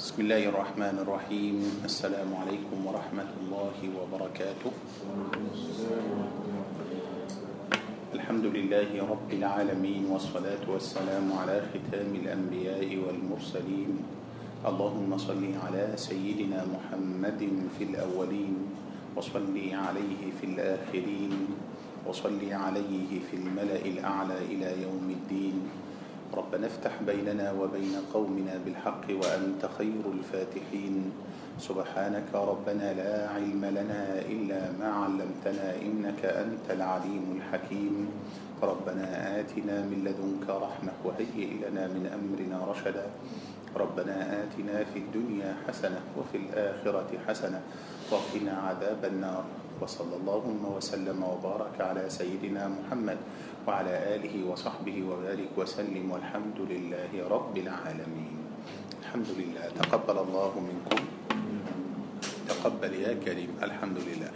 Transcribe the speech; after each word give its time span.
بسم 0.00 0.16
الله 0.24 0.48
الرحمن 0.48 0.96
الرحيم 1.04 1.84
السلام 1.84 2.32
عليكم 2.32 2.78
ورحمة 2.88 3.30
الله 3.36 3.76
وبركاته 4.00 4.72
الحمد 8.16 8.46
لله 8.48 8.90
رب 8.96 9.30
العالمين 9.32 10.08
والصلاة 10.08 10.64
والسلام 10.64 11.26
على 11.36 11.60
ختام 11.68 12.10
الأنبياء 12.16 12.88
والمرسلين 12.88 13.92
اللهم 14.64 15.10
صل 15.20 15.44
على 15.68 15.84
سيدنا 16.00 16.64
محمد 16.64 17.40
في 17.76 17.84
الأولين 17.84 18.56
وصل 19.12 19.52
عليه 19.52 20.22
في 20.40 20.44
الآخرين 20.48 21.32
وصل 22.08 22.40
عليه 22.40 23.10
في 23.28 23.34
الملأ 23.36 23.84
الأعلى 23.84 24.38
إلى 24.48 24.68
يوم 24.80 25.06
الدين 25.12 25.56
ربنا 26.34 26.66
افتح 26.66 27.02
بيننا 27.06 27.52
وبين 27.52 27.94
قومنا 28.14 28.54
بالحق 28.64 29.06
وأنت 29.10 29.62
خير 29.78 30.04
الفاتحين. 30.12 31.12
سبحانك 31.58 32.30
ربنا 32.34 32.94
لا 32.94 33.28
علم 33.28 33.64
لنا 33.64 34.22
إلا 34.24 34.60
ما 34.80 34.88
علمتنا 34.88 35.82
إنك 35.82 36.24
أنت 36.24 36.66
العليم 36.70 37.24
الحكيم. 37.36 38.08
ربنا 38.62 39.40
آتنا 39.40 39.76
من 39.90 39.98
لدنك 40.06 40.46
رحمة 40.48 40.92
وهيئ 41.04 41.50
لنا 41.66 41.86
من 41.86 42.06
أمرنا 42.06 42.58
رشدا. 42.70 43.06
ربنا 43.76 44.16
آتنا 44.42 44.84
في 44.94 44.98
الدنيا 44.98 45.56
حسنة 45.68 46.00
وفي 46.18 46.36
الآخرة 46.36 47.10
حسنة 47.28 47.60
وقنا 48.10 48.52
عذاب 48.52 49.04
النار. 49.04 49.44
وصلى 49.80 50.16
اللهم 50.16 50.64
وسلم 50.76 51.22
وبارك 51.22 51.80
على 51.80 52.04
سيدنا 52.08 52.68
محمد 52.68 53.16
وعلى 53.66 53.94
آله 54.16 54.34
وصحبه 54.48 54.96
وبارك 55.04 55.52
وسلم 55.56 56.04
والحمد 56.10 56.58
لله 56.70 57.12
رب 57.28 57.54
العالمين. 57.56 58.36
الحمد 59.02 59.30
لله. 59.36 59.64
تقبل 59.84 60.16
الله 60.18 60.52
منكم. 60.60 61.00
تقبل 62.48 62.92
يا 62.94 63.12
كريم. 63.20 63.60
الحمد 63.62 63.98
لله. 63.98 64.30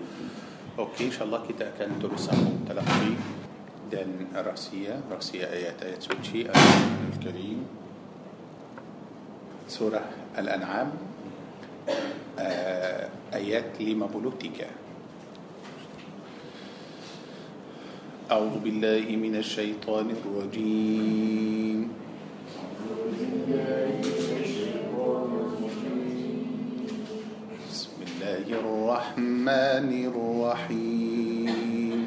أوكي 0.79 1.07
إن 1.07 1.15
شاء 1.15 1.25
الله 1.31 1.41
كتاب 1.49 1.71
akan 1.79 1.91
terusah 2.03 2.35
تلقي 2.67 3.11
دان 3.95 4.27
rahsia. 4.35 4.99
Rahsia 5.07 5.47
آيات 5.47 5.79
آيات 5.87 6.01
suci 6.03 6.51
Al-Karim 6.51 7.63
Surah 9.71 10.35
Al-An'am 10.35 10.89
eh, 12.43 13.07
آيات 13.33 13.79
53 13.79 14.84
أعوذ 18.25 18.65
بالله 18.65 19.05
من 19.21 19.37
الشيطان 19.37 20.09
الرجيم. 20.17 21.93
بسم 27.69 27.97
الله 28.01 28.49
الرحمن 28.49 29.91
الرحيم. 30.09 32.01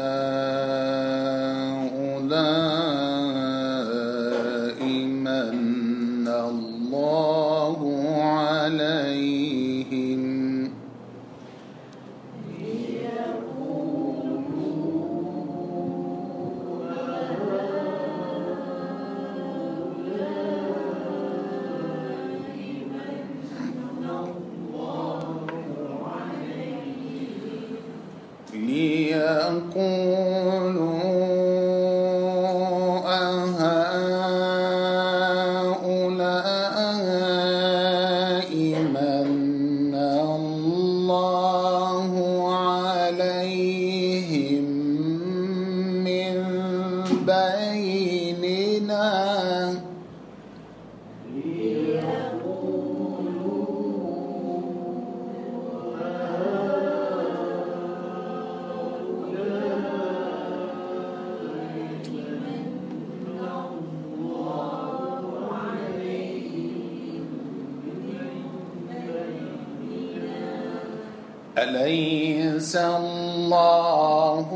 أليس 71.61 72.75
الله 72.75 74.47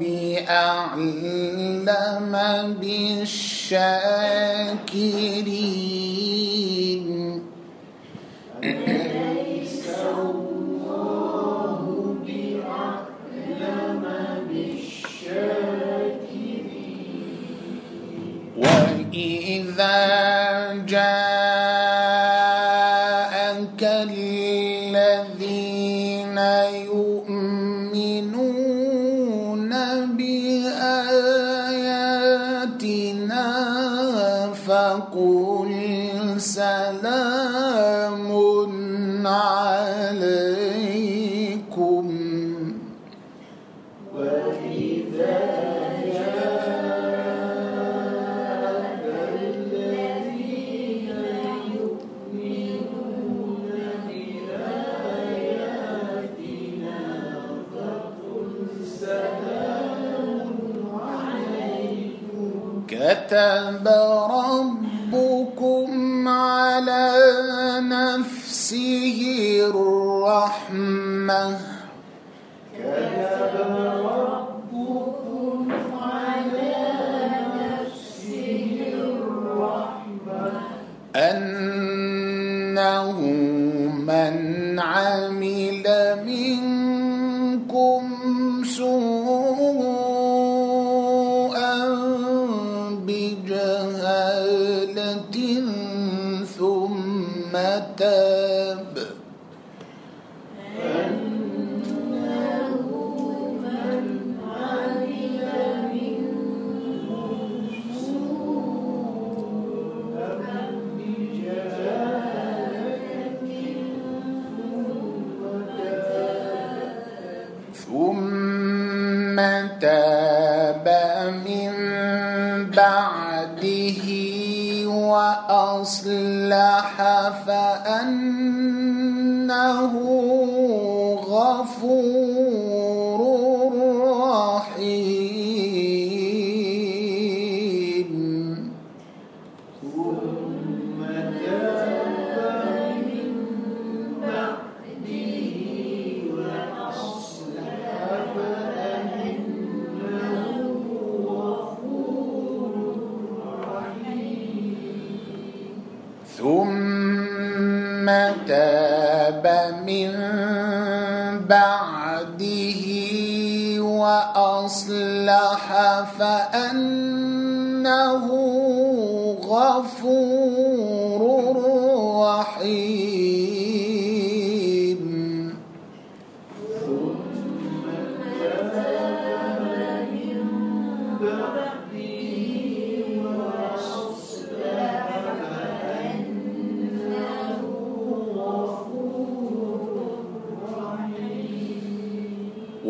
بأعلم 0.00 1.86
بالشاكرين؟ 2.80 3.90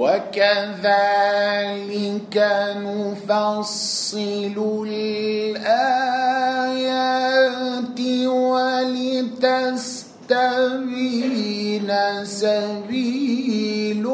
وكذلك 0.00 0.96
نفصل 2.80 4.56
الآيات 4.88 6.00
ولتستبين 8.26 9.50
سبيل 12.24 14.04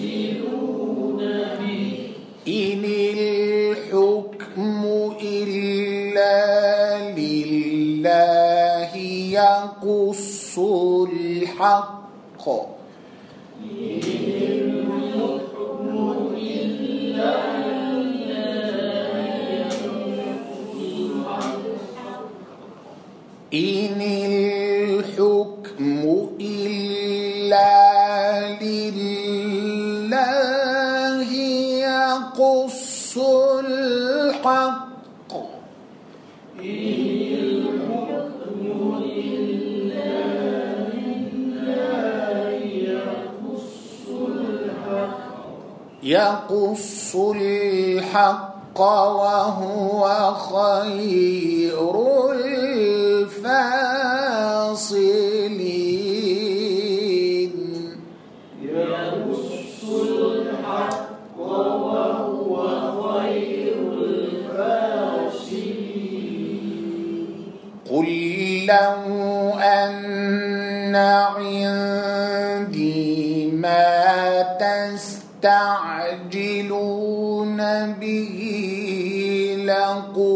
تستعجلون 0.00 1.24
به 1.58 1.96
إن 2.48 2.84
الحكم 3.14 4.84
إلا 5.22 6.38
لله 7.20 8.96
يقص 9.32 10.58
الحق 11.12 12.79
الحق. 34.44 34.80
يقص 46.02 47.16
الحق 47.16 48.80
وهو 48.80 50.34
خير 50.34 51.90
الفاصلين 52.32 53.90
تستعجلون 76.30 77.56
به 78.00 78.28
لقضي 79.66 80.29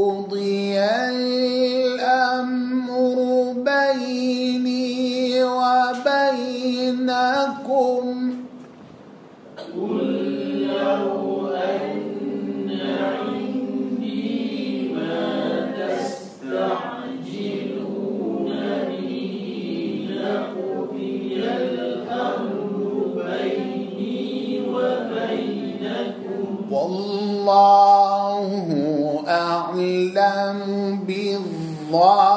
law 31.95 32.34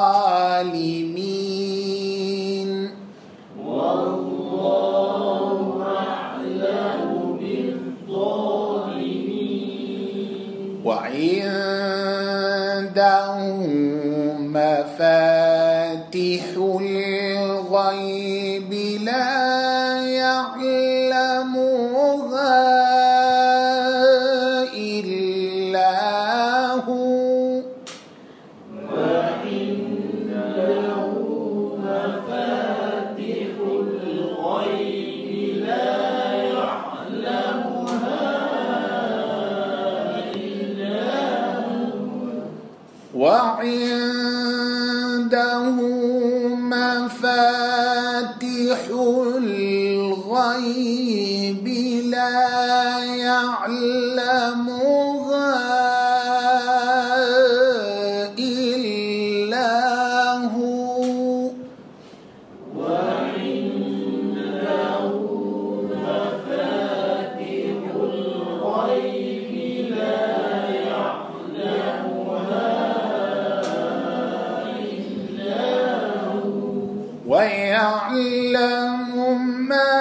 ويعلم 79.72 79.97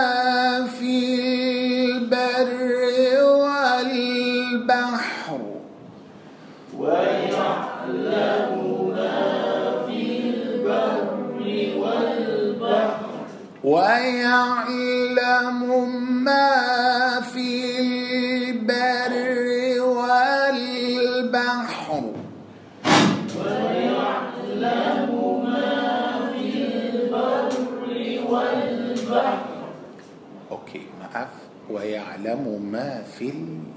ما 32.77 33.01
في 33.01 33.34
البر 33.34 33.74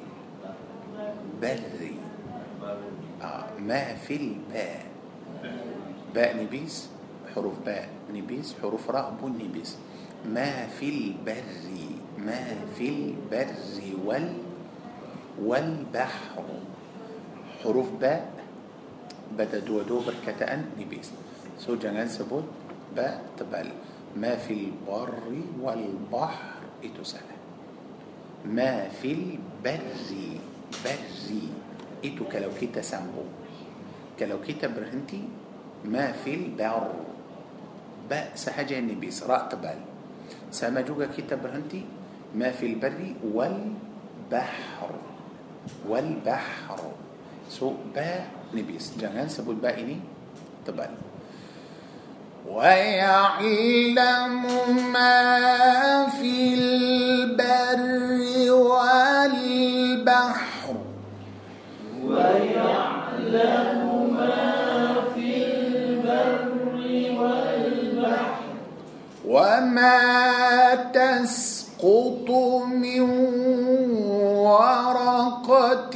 آه 3.25 3.45
ما 3.64 3.97
في 4.04 4.14
الباء 4.16 4.85
باء 6.12 6.37
نبيس 6.37 6.92
حروف 7.33 7.57
باء 7.64 7.88
نبيس 8.12 8.61
حروف 8.61 8.85
راء 8.92 9.16
بن 9.16 9.40
نبيس 9.40 9.80
ما 10.28 10.69
في 10.69 10.87
البر 10.92 11.64
ما 12.21 12.45
في 12.76 12.87
البر 12.88 13.57
وال 14.04 14.28
والبحر 15.40 16.45
حروف 17.64 17.88
باء 17.97 18.40
bada 19.30 19.62
dua-dua 19.62 20.11
perkataan 20.11 20.75
nipis. 20.75 21.14
So 21.54 21.78
jangan 21.78 22.11
sebut 22.11 22.42
ba 22.95 23.23
tebal. 23.38 23.71
ما 24.19 24.35
في 24.35 24.75
البر 24.83 25.47
والبحر 25.55 26.59
itu 26.83 27.07
salah. 27.07 27.39
ما 28.44 28.88
في 28.88 29.12
البر 29.12 29.80
بر 30.85 31.02
itu 32.05 32.25
kalau 32.33 32.59
kita 32.59 32.81
sambung. 32.81 33.25
kalau 34.17 34.44
kita 34.44 34.67
berhenti 34.73 35.23
ما 35.85 36.12
في 36.12 36.35
البر. 36.35 36.92
باء 38.11 38.32
sahaja 38.35 38.81
nipis 38.81 39.23
راء 39.28 39.52
tebal 39.52 39.79
sama 40.50 40.81
juga 40.81 41.07
kita 41.12 41.37
berhenti 41.37 41.85
ما 42.35 42.50
في 42.50 42.66
البر 42.66 43.14
والبحر. 43.20 44.92
والبحر. 45.88 46.80
so 47.52 47.75
باء 47.94 48.30
nipis. 48.57 48.97
jangan 48.97 49.29
sebut 49.29 49.50
الباء 49.61 49.80
ini 49.81 50.00
تبال 50.66 50.90
ويعلم 52.49 54.42
ما 54.92 56.06
في 56.09 56.54
البر. 56.54 58.10
ويعلم 62.35 63.81
ما 64.17 64.95
في 65.15 65.29
البر 65.47 66.51
والبحر 67.21 68.43
وما 69.29 70.75
تسقط 70.95 72.31
من 72.67 73.01
ورقه 74.47 75.89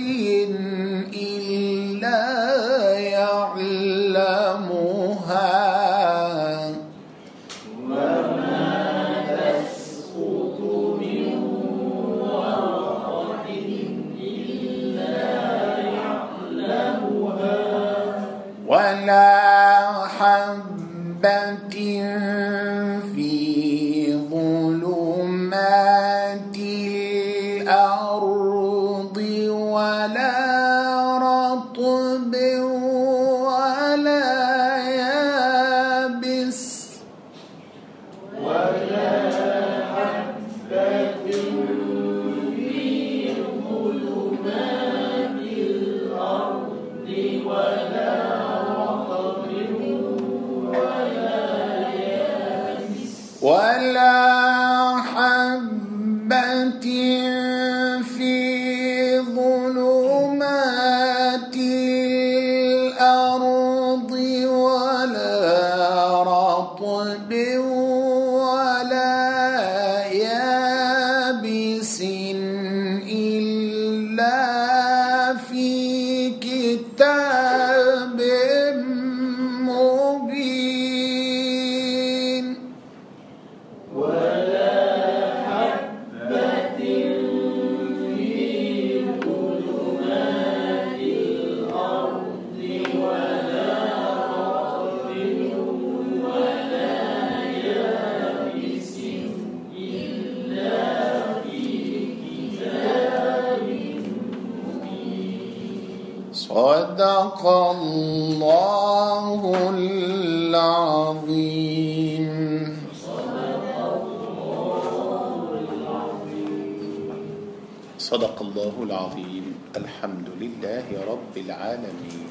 صدق 118.35 118.51
الله 118.51 118.77
العظيم. 118.83 119.47
الحمد 119.79 120.29
لله 120.43 120.91
رب 121.07 121.35
العالمين. 121.39 122.31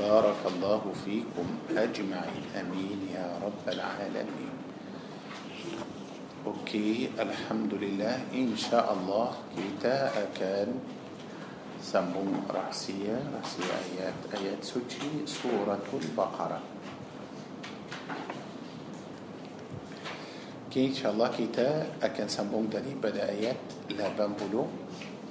بارك 0.00 0.40
الله 0.48 0.82
فيكم 1.04 1.48
أجمع 1.76 2.24
الأمين 2.24 3.12
يا 3.12 3.28
رب 3.44 3.64
العالمين. 3.68 4.56
أوكي 6.48 7.20
الحمد 7.20 7.72
لله 7.84 8.16
إن 8.32 8.56
شاء 8.56 8.88
الله 8.96 9.28
كتاء 9.52 10.14
كان 10.40 10.72
سمون 11.84 12.48
رأسية 12.48 13.28
رأسية 13.28 13.76
آيات 13.76 14.18
آيات 14.40 14.60
سجي 14.64 15.28
سورة 15.28 15.84
البقرة 15.92 16.60
كي 20.72 20.88
إن 20.88 20.96
شاء 20.96 21.12
الله 21.12 21.28
كتاء 21.28 21.92
أكن 22.00 22.28
سمون 22.32 22.72
دني 22.72 22.96
بدايات 23.04 23.92
لا 24.00 24.08
بنبلو 24.16 24.83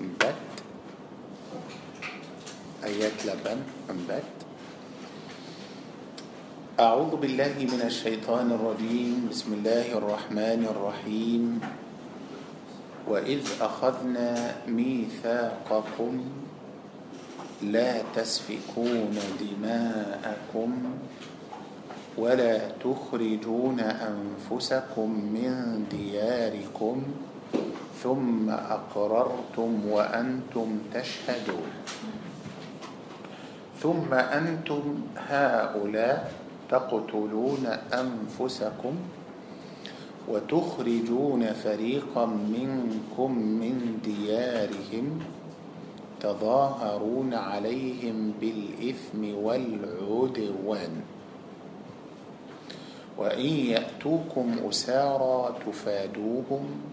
84 0.04 2.84
Ayat 2.84 3.16
84 3.24 4.44
أعوذ 6.74 7.22
بالله 7.22 7.54
من 7.70 7.86
الشيطان 7.86 8.50
الرجيم. 8.52 9.30
بسم 9.30 9.62
الله 9.62 9.94
الرحمن 9.94 10.62
الرحيم. 10.68 11.62
وإذ 13.08 13.42
أخذنا 13.62 14.30
ميثاقكم 14.68 16.14
لا 17.70 18.02
تسفكون 18.16 19.16
دماءكم 19.40 20.70
ولا 22.18 22.58
تخرجون 22.82 23.80
أنفسكم 23.80 25.10
من 25.30 25.86
دياركم 25.88 26.98
ثم 28.04 28.50
أقررتم 28.50 29.88
وأنتم 29.88 30.68
تشهدون. 30.94 31.72
ثم 33.80 34.14
أنتم 34.14 34.84
هؤلاء 35.18 36.34
تقتلون 36.70 37.66
أنفسكم 37.94 38.96
وتخرجون 40.28 41.54
فريقا 41.54 42.26
منكم 42.26 43.32
من 43.38 44.00
ديارهم 44.04 45.20
تظاهرون 46.20 47.34
عليهم 47.34 48.34
بالإثم 48.42 49.22
والعدوان. 49.36 50.94
وإن 53.18 53.46
يأتوكم 53.46 54.56
أسارى 54.70 55.56
تفادوهم 55.68 56.93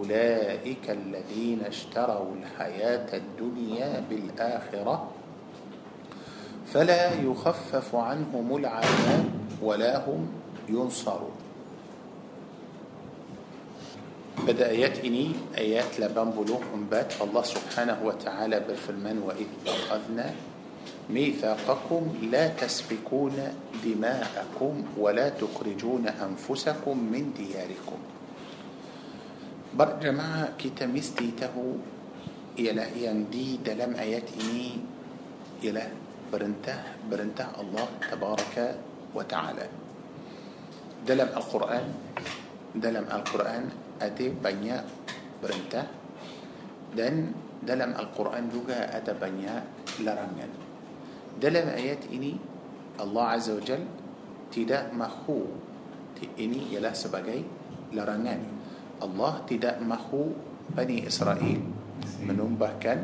أولئك 0.00 0.90
الذين 0.90 1.60
اشتروا 1.68 2.32
الحياة 2.40 3.08
الدنيا 3.12 4.04
بالآخرة 4.10 4.96
فلا 6.72 7.20
يخفف 7.20 7.88
عنهم 7.94 8.56
العذاب 8.56 9.24
ولا 9.60 10.08
هم 10.08 10.20
ينصرون. 10.68 11.36
Pada 14.40 14.72
ayat 14.72 15.04
ini 15.04 15.36
ayat 15.52 16.00
84 16.00 17.20
Allah 17.20 17.44
Subhanahu 17.44 18.08
wa 18.08 18.16
taala 18.16 18.56
berfirman 18.64 19.20
wa 19.20 19.36
id 19.36 19.52
akhadna 19.68 20.32
ميثاقكم 21.10 22.30
لا 22.30 22.48
تسفكون 22.54 23.36
دماءكم 23.84 24.72
ولا 24.98 25.28
تخرجون 25.28 26.06
أنفسكم 26.06 26.94
من 27.12 27.34
دياركم. 27.34 27.98
بر 29.70 30.02
جماعة 30.02 30.58
كتمستي 30.58 31.38
تهو 31.38 31.78
يلا 32.58 32.90
يندي 32.90 33.62
دلم 33.62 33.94
آيات 33.94 34.26
إني 34.34 34.70
يلا 35.62 35.86
برنته 36.32 37.06
برنته 37.06 37.46
الله 37.54 37.86
تبارك 38.10 38.56
وتعالى. 39.14 39.66
دلم 41.06 41.30
القرآن 41.38 41.86
دلم 42.74 43.06
القرآن 43.06 43.64
أدي 44.02 44.26
بنيا 44.42 44.78
برنته. 45.42 45.82
دن 46.98 47.16
دلم 47.62 47.90
القرآن 47.94 48.44
جوجا 48.50 48.78
أدى 48.98 49.12
بنيا 49.22 49.54
لرنجن 50.02 50.52
دلم 51.38 51.66
آيات 51.78 52.10
إني 52.10 52.32
الله 53.00 53.24
عز 53.24 53.48
وجل 53.54 53.82
تدا 54.50 54.90
مخو 54.90 55.40
إني 56.38 56.74
يلا 56.74 56.90
سبقي 56.90 57.40
لرنان 57.94 58.59
Allah 59.00 59.40
tidak 59.48 59.80
mahu 59.80 60.36
Bani 60.70 61.02
Israel 61.08 61.58
menumbahkan 62.22 62.98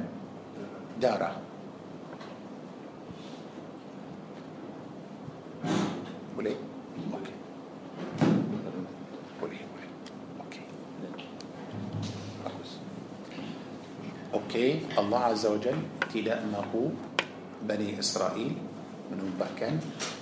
darah 1.00 1.46
boleh? 6.36 6.52
Okey. 7.16 7.34
Boleh, 9.40 9.60
boleh. 9.72 9.90
Okey. 10.44 10.64
Bagus. 12.44 12.70
Okey, 14.36 14.68
Allah 15.00 15.20
Azza 15.32 15.48
wa 15.48 15.56
Jal 15.56 15.80
tidak 16.12 16.44
mahu 16.52 16.92
Bani 17.64 17.96
Israel 17.96 18.52
menumpahkan 19.08 19.80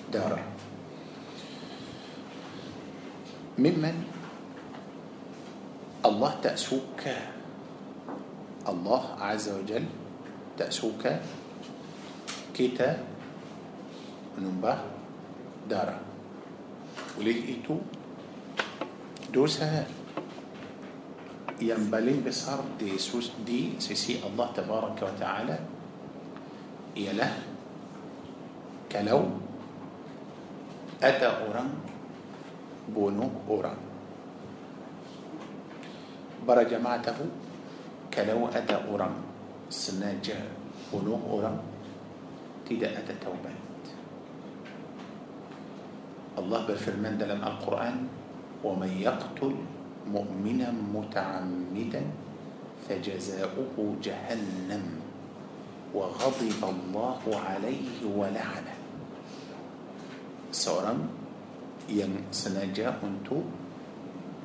darah. 0.08 0.46
Mimman 3.58 4.13
الله 6.04 6.32
تأسوك. 6.42 7.02
الله 8.68 9.02
عز 9.20 9.46
وجل 9.48 9.84
تأسوك 10.56 11.04
كتا 12.54 12.88
نمبا 14.38 14.74
دارا. 15.68 15.98
وليه 17.18 17.46
إيتو 17.46 17.78
دوسا 19.30 19.86
ينبلين 21.62 22.26
بصار 22.26 22.60
دي 22.78 22.98
سوس 22.98 23.30
دي 23.46 23.78
سيسي 23.78 24.18
الله 24.26 24.46
تبارك 24.58 24.98
وتعالى 24.98 25.58
يله 26.98 27.32
كلو 28.90 29.22
أتى 31.02 31.26
أورام 31.26 31.70
بونو 32.90 33.46
أورام 33.46 33.93
برا 36.44 36.62
جماعته 36.62 37.18
كلو 38.12 38.46
أتى 38.52 38.76
أورام 38.88 39.14
سناجة 39.72 40.38
بنوغ 40.92 41.20
أورام 41.30 41.58
تيدا 42.68 42.88
أتى 43.00 43.14
توبات. 43.24 43.82
الله 46.38 46.60
بالفرمان 46.66 47.18
دلم 47.18 47.40
القرآن 47.40 47.96
ومن 48.64 48.90
يقتل 49.00 49.54
مؤمنا 50.08 50.68
متعمدا 50.70 52.02
فجزاؤه 52.88 53.76
جهنم 54.04 54.84
وغضب 55.94 56.60
الله 56.62 57.20
عليه 57.24 57.98
ولعنه. 58.04 58.76
seorang 60.54 61.10
yang 61.90 62.30
sengaja 62.30 62.94
untuk 63.02 63.42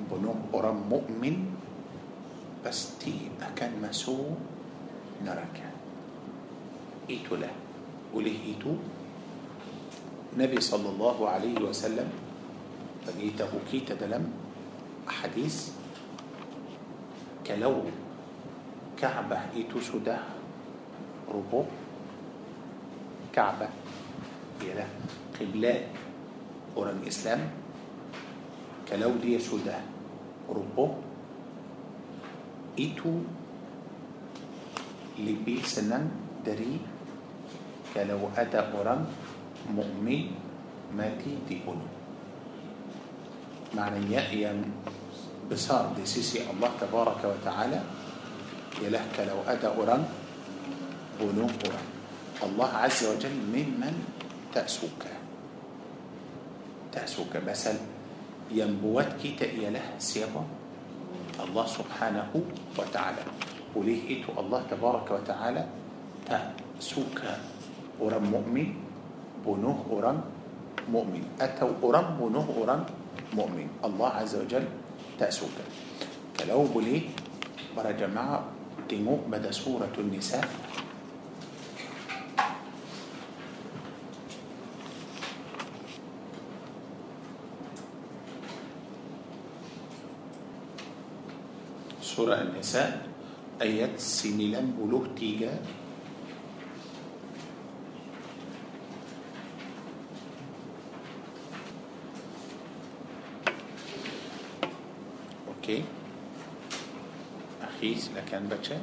bunuh 0.09 0.35
orang 0.49 0.89
mukmin 0.89 1.59
pasti 2.60 3.32
akan 3.39 3.72
masuk 3.80 4.36
neraka 5.24 5.67
itulah 7.08 7.52
oleh 8.12 8.36
itu 8.36 8.76
Nabi 10.36 10.60
sallallahu 10.62 11.26
alaihi 11.26 11.58
wasallam 11.58 12.06
beritahu 13.02 13.58
kita 13.65 13.98
dalam 13.98 14.30
hadis 15.08 15.74
kalau 17.41 17.89
Kaabah 19.00 19.56
itu 19.56 19.80
sudah 19.80 20.19
rubuh 21.32 21.63
Kaabah 23.32 23.72
ialah 24.60 24.89
kiblat 25.34 25.88
orang 26.76 27.00
Islam 27.08 27.48
kalau 28.84 29.15
dia 29.17 29.39
sudah 29.39 29.80
rubuh 30.52 31.09
itu 32.77 33.25
lebih 35.19 35.63
senang 35.65 36.08
dari 36.45 36.79
kalau 37.91 38.29
ada 38.38 38.69
orang 38.71 39.03
mukmin 39.73 40.34
mati 40.95 41.38
dibunuh 41.45 41.89
maknanya 43.73 44.25
yang 44.34 44.58
besar 45.49 45.93
di 45.93 46.05
sisi 46.05 46.41
Allah 46.45 46.69
tabaraka 46.77 47.25
wa 47.29 47.39
taala 47.41 47.82
ialah 48.82 49.03
kalau 49.13 49.41
ada 49.45 49.69
orang 49.73 50.01
bunuh 51.17 51.49
orang 51.67 51.88
Allah 52.39 52.69
azza 52.88 53.12
wa 53.12 53.17
jalla 53.19 53.43
mimman 53.49 53.93
tak 54.49 54.65
suka 54.69 55.12
tak 56.89 57.05
suka 57.05 57.38
pasal 57.41 57.77
yang 58.49 58.77
buat 58.82 59.17
kita 59.21 59.45
ialah 59.45 60.01
siapa 60.01 60.59
الله 61.39 61.65
سبحانه 61.65 62.32
وتعالى. 62.78 63.23
وليه 63.75 64.02
إتو 64.19 64.36
الله 64.36 64.62
تبارك 64.71 65.08
وتعالى 65.12 65.63
تأسوك 66.25 67.19
أرم 68.02 68.23
مؤمن 68.34 68.67
بنوه 69.45 69.80
أرم 69.93 70.17
مؤمن. 70.89 71.23
أتو 71.41 71.80
أرم 71.84 72.08
بنوه 72.19 72.47
أرم 72.63 72.82
مؤمن. 73.34 73.67
الله 73.86 74.10
عز 74.10 74.34
وجل 74.36 74.65
تأسوك. 75.19 75.58
فلو 76.39 76.71
بليه 76.75 77.13
برا 77.78 77.91
جماعة 77.91 78.39
تنو 78.89 79.30
بدأ 79.30 79.52
سورة 79.52 79.93
النساء. 79.97 80.43
Surah 92.19 92.43
An-Nisa 92.43 92.99
ayat 93.63 93.95
93 93.95 94.75
Okey. 105.47 105.88
Akhi 107.63 107.95
silakan 107.95 108.51
baca. 108.51 108.75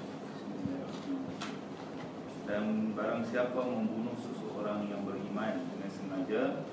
Dan 2.49 2.97
barang 2.97 3.21
siapa 3.29 3.61
membunuh 3.61 4.17
seseorang 4.17 4.89
yang 4.89 5.05
beriman 5.05 5.61
dengan 5.77 5.91
sengaja 5.93 6.65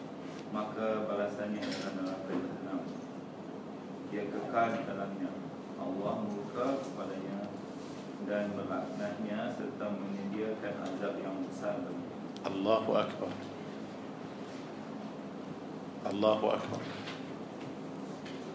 Maka 0.56 1.12
balasannya 1.12 1.60
adalah 1.60 1.92
neraka 1.98 2.32
jahanam 2.32 2.88
Dia 4.14 4.24
kekal 4.32 4.68
di 4.80 4.82
dalamnya 4.88 5.44
Allah 5.83 6.15
murka 6.27 6.83
kepadanya 6.83 7.49
Dan 8.27 8.53
melaknatnya 8.55 9.55
serta 9.57 9.87
menyediakan 9.89 10.75
azab 10.85 11.15
yang 11.23 11.37
besar 11.49 11.81
bagi 11.83 12.07
Allahu 12.39 12.91
akbar. 12.95 13.33
Allahu 16.07 16.47
akbar. 16.55 16.83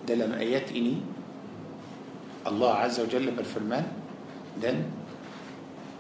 Dalam 0.07 0.31
ayat 0.39 0.71
ini 0.71 1.03
Allah 2.47 2.87
Azza 2.87 3.03
wa 3.03 3.11
Jalla 3.11 3.31
berfirman 3.35 3.83
dan 4.59 5.03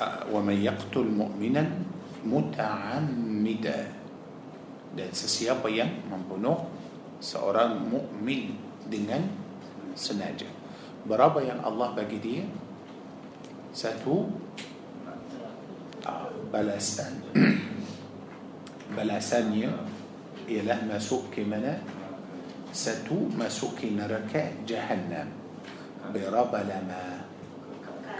ومن 0.03 0.57
يقتل 0.63 1.05
مؤمنا 1.15 1.63
متعمدا 2.27 3.79
dan 4.93 5.09
sesiapa 5.09 5.65
yang 5.73 5.89
membunuh 6.05 6.69
seorang 7.17 7.81
mukmin 7.89 8.53
dengan 8.85 9.25
sengaja 9.97 10.45
Berapa 11.08 11.40
yang 11.40 11.64
Allah 11.64 11.96
bagi 11.96 12.20
dia 12.20 12.44
satu 13.72 14.28
ah, 16.04 16.28
balasan 16.52 17.24
balasannya 18.96 19.72
ialah 20.48 20.84
masuk 20.84 21.32
ke 21.32 21.44
mana 21.48 21.80
satu 22.72 23.32
masuk 23.32 23.80
ke 23.80 23.88
neraka 23.88 24.52
jahannam 24.68 25.32
berapa 26.12 26.58
lama 26.68 27.24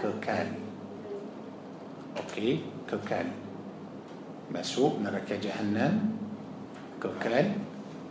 kekal 0.01 0.49
Okey, 2.19 2.65
kekal 2.89 3.29
masuk 4.49 4.97
neraka 5.05 5.37
jahanam 5.37 6.17
kekal 6.97 7.53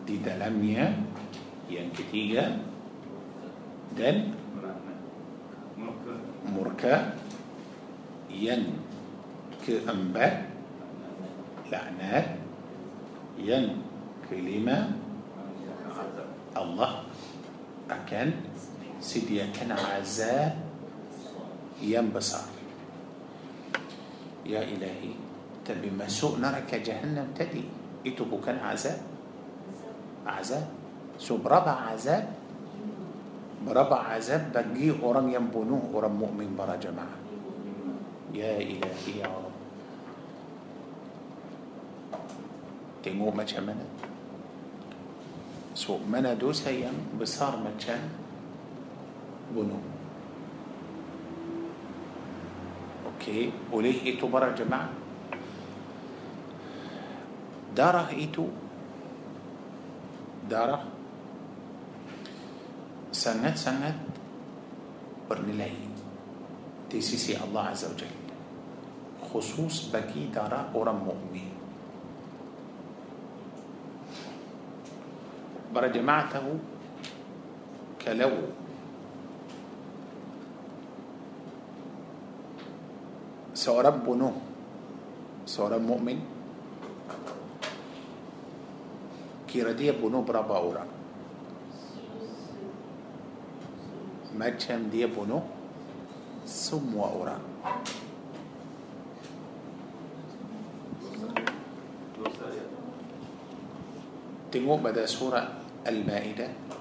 di 0.07 0.23
dalamnya 0.23 0.95
yang 1.67 1.91
ketiga 1.93 2.57
dan 3.99 4.33
مركا 6.53 7.15
ين 8.31 8.63
كأنبا 9.67 10.27
لعنا 11.73 12.15
ين 13.39 13.65
كلمة 14.31 14.79
الله 16.57 16.93
أكن 17.91 18.29
سيدي 19.01 19.53
كان 19.53 19.73
عزا 19.73 20.57
ينبصر 21.83 22.47
يا 24.49 24.63
إلهي 24.65 25.13
تبي 25.65 25.91
ما 25.93 26.09
سوء 26.09 26.41
نرك 26.41 26.71
جهنم 26.75 27.37
تدي. 27.37 27.65
إتو 28.07 28.41
كان 28.41 28.59
عزاء 28.59 28.99
عذاب 30.27 30.67
سوء 31.19 31.43
عزاء 31.69 32.38
ربع 33.69 33.99
عذاب 34.17 34.53
بجي 34.55 35.05
أرام 35.05 35.29
ينبنوه 35.29 35.93
أرام 35.95 36.15
مؤمن 36.17 36.57
برا 36.59 36.77
جماعة. 36.77 37.17
يا 38.35 38.57
إلهي 38.61 39.21
يا 39.21 39.29
رب. 39.29 39.57
تنمو 43.05 43.31
ما 43.31 43.45
تشمنا 43.45 43.87
سوء 45.75 46.01
منا 46.11 46.35
دو 46.35 46.53
سيام 46.53 47.21
بصار 47.21 47.57
ما 47.63 47.71
تشان 47.79 48.03
بنو 49.55 49.79
أوكي 53.07 53.53
وليه 53.73 54.19
إتو 54.19 54.27
برا 54.27 54.51
جماعة؟ 54.59 54.91
دارة 57.77 58.11
إتو 58.11 58.47
دارة؟ 60.51 60.98
Sangat-sangat 63.09 63.97
bernilai 65.29 65.73
di 66.89 67.01
sisi 67.05 67.37
Allah 67.37 67.73
Azza 67.73 67.89
wa 67.89 67.97
Jalla 67.97 68.37
khusus 69.29 69.93
bagi 69.93 70.33
darah 70.33 70.73
orang 70.73 71.01
mukmin 71.05 71.49
para 75.69 75.93
jemaah 75.93 76.25
tahu 76.33 76.53
kalau 78.01 78.33
seorang 83.53 84.01
bunuh 84.01 84.35
seorang 85.45 85.85
mukmin 85.85 86.19
kira 89.45 89.77
dia 89.77 89.93
bunuh 89.93 90.25
berapa 90.25 90.55
orang 90.57 90.98
macam 94.39 94.87
dia 94.87 95.11
bunuh 95.11 95.43
semua 96.47 97.11
orang 97.11 97.43
tengok 104.55 104.79
pada 104.79 105.03
surah 105.05 105.47
Al-Ma'idah 105.83 106.78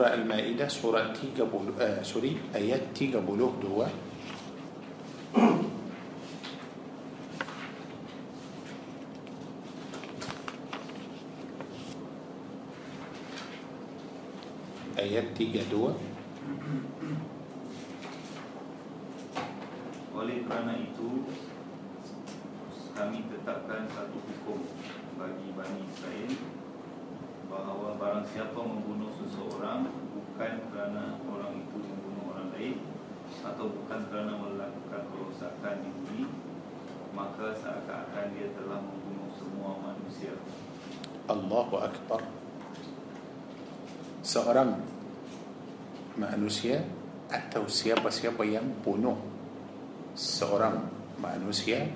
سورة 0.00 0.14
المائدة 0.14 0.68
surah 0.68 1.12
tiga 1.12 1.44
puluh 1.44 1.76
آه 1.76 2.00
sorry 2.00 2.32
ayat 2.56 2.96
tiga 2.96 3.20
puluh 3.20 3.60
dua. 3.60 3.84
آيات 14.96 15.36
تيجا 15.36 15.68
دوا. 15.68 15.92
Oleh 20.16 20.40
kerana 20.48 20.80
itu 20.80 21.28
kami 22.96 23.28
tetapkan 23.28 23.84
satu 23.92 24.16
hukum 24.16 24.64
bagi 25.20 25.52
Bani 25.52 25.84
Israel. 25.92 26.59
Bahawa 27.50 27.98
barang 27.98 28.26
siapa 28.30 28.62
membunuh 28.62 29.10
seseorang 29.18 29.90
Bukan 30.14 30.52
kerana 30.70 31.18
orang 31.26 31.58
itu 31.58 31.82
membunuh 31.82 32.30
orang 32.30 32.54
lain 32.54 32.78
Atau 33.42 33.74
bukan 33.74 34.06
kerana 34.06 34.38
melakukan 34.38 35.02
kerosakan 35.10 35.82
ini 35.82 36.30
Maka 37.10 37.50
seakan-akan 37.58 38.38
dia 38.38 38.54
telah 38.54 38.78
membunuh 38.78 39.34
semua 39.34 39.74
manusia. 39.82 40.30
Allahu 41.26 41.74
Akbar. 41.82 42.22
Seorang 44.22 44.78
manusia 46.14 46.86
Atau 47.26 47.66
siapa-siapa 47.66 48.46
yang 48.46 48.70
bunuh 48.86 49.18
Seorang 50.14 50.86
manusia 51.18 51.90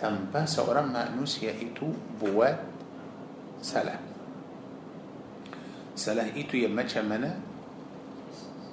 Tanpa 0.00 0.48
seorang 0.48 0.88
manusia 0.88 1.52
itu 1.52 1.92
buat 2.16 2.56
salah 3.60 4.07
سلاه 5.98 6.30
إيتو 6.38 6.62
يمتشا 6.62 7.02
منا؟ 7.02 7.42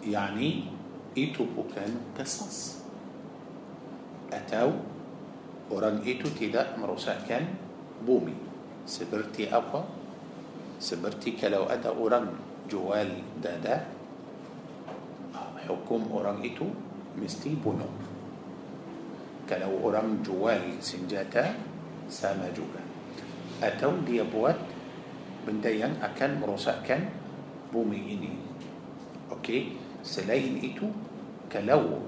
يعني 0.05 0.69
إيتو 1.17 1.57
بوكان 1.57 2.13
قصص 2.13 2.85
أتاو 4.29 4.69
orang 5.73 6.05
itu 6.05 6.29
tidak 6.37 6.77
merosakkan 6.77 7.49
bumi. 8.05 8.37
seperti 8.85 9.49
aku 9.49 9.81
seperti 10.77 11.41
kalau 11.41 11.65
ada 11.65 11.89
orang 11.97 12.29
jual 12.69 13.09
dadah? 13.41 13.75
hukum 15.65 16.13
orang 16.13 16.45
itu 16.45 16.69
mesti 17.17 17.57
bunuh 17.57 17.89
kalau 19.49 19.71
orang 19.81 20.21
jual 20.21 20.77
senjata 20.77 21.57
sama 22.05 22.53
juga 22.53 22.81
atau 23.65 24.05
dia 24.05 24.35
buat 24.35 24.74
benda 25.45 25.69
yang 25.69 25.93
akan 26.01 26.41
merosakkan 26.41 27.05
bumi 27.69 28.01
ini. 28.17 28.33
Okey 29.29 29.77
Selain 30.01 30.57
itu 30.61 30.89
Kalau 31.49 32.01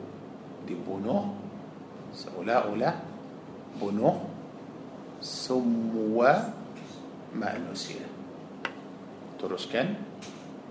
dibunuh 0.66 1.38
Seolah-olah 2.14 2.94
Bunuh 3.78 4.26
Semua 5.22 6.54
Manusia. 7.34 8.06
Teruskan. 9.38 9.94